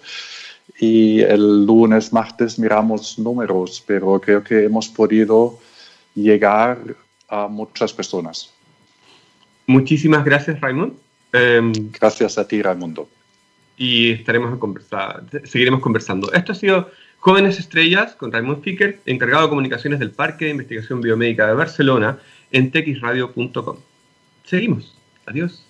y 0.79 1.21
el 1.21 1.65
lunes, 1.65 2.13
martes 2.13 2.59
miramos 2.59 3.19
números, 3.19 3.83
pero 3.87 4.21
creo 4.21 4.43
que 4.43 4.65
hemos 4.65 4.89
podido 4.89 5.59
llegar 6.15 6.79
a 7.29 7.49
muchas 7.49 7.93
personas. 7.93 8.53
Muchísimas 9.67 10.25
gracias, 10.25 10.61
Raymond. 10.61 10.95
Em, 11.33 11.73
gracias 11.93 12.39
a 12.39 12.47
ti, 12.47 12.63
Raimundo 12.63 13.09
y 13.77 14.13
estaremos 14.13 14.59
conversar, 14.59 15.25
seguiremos 15.45 15.81
conversando. 15.81 16.33
Esto 16.33 16.53
ha 16.53 16.55
sido 16.55 16.91
Jóvenes 17.19 17.59
Estrellas 17.59 18.15
con 18.15 18.33
Raymond 18.33 18.63
Ficker, 18.63 19.01
encargado 19.07 19.45
de 19.45 19.49
comunicaciones 19.49 19.99
del 19.99 20.11
Parque 20.11 20.47
de 20.47 20.53
Investigación 20.53 21.01
Biomédica 21.01 21.47
de 21.47 21.55
Barcelona 21.55 22.19
en 22.53 22.71
texradio.com. 22.71 23.77
Seguimos. 24.45 24.97
Adiós. 25.27 25.65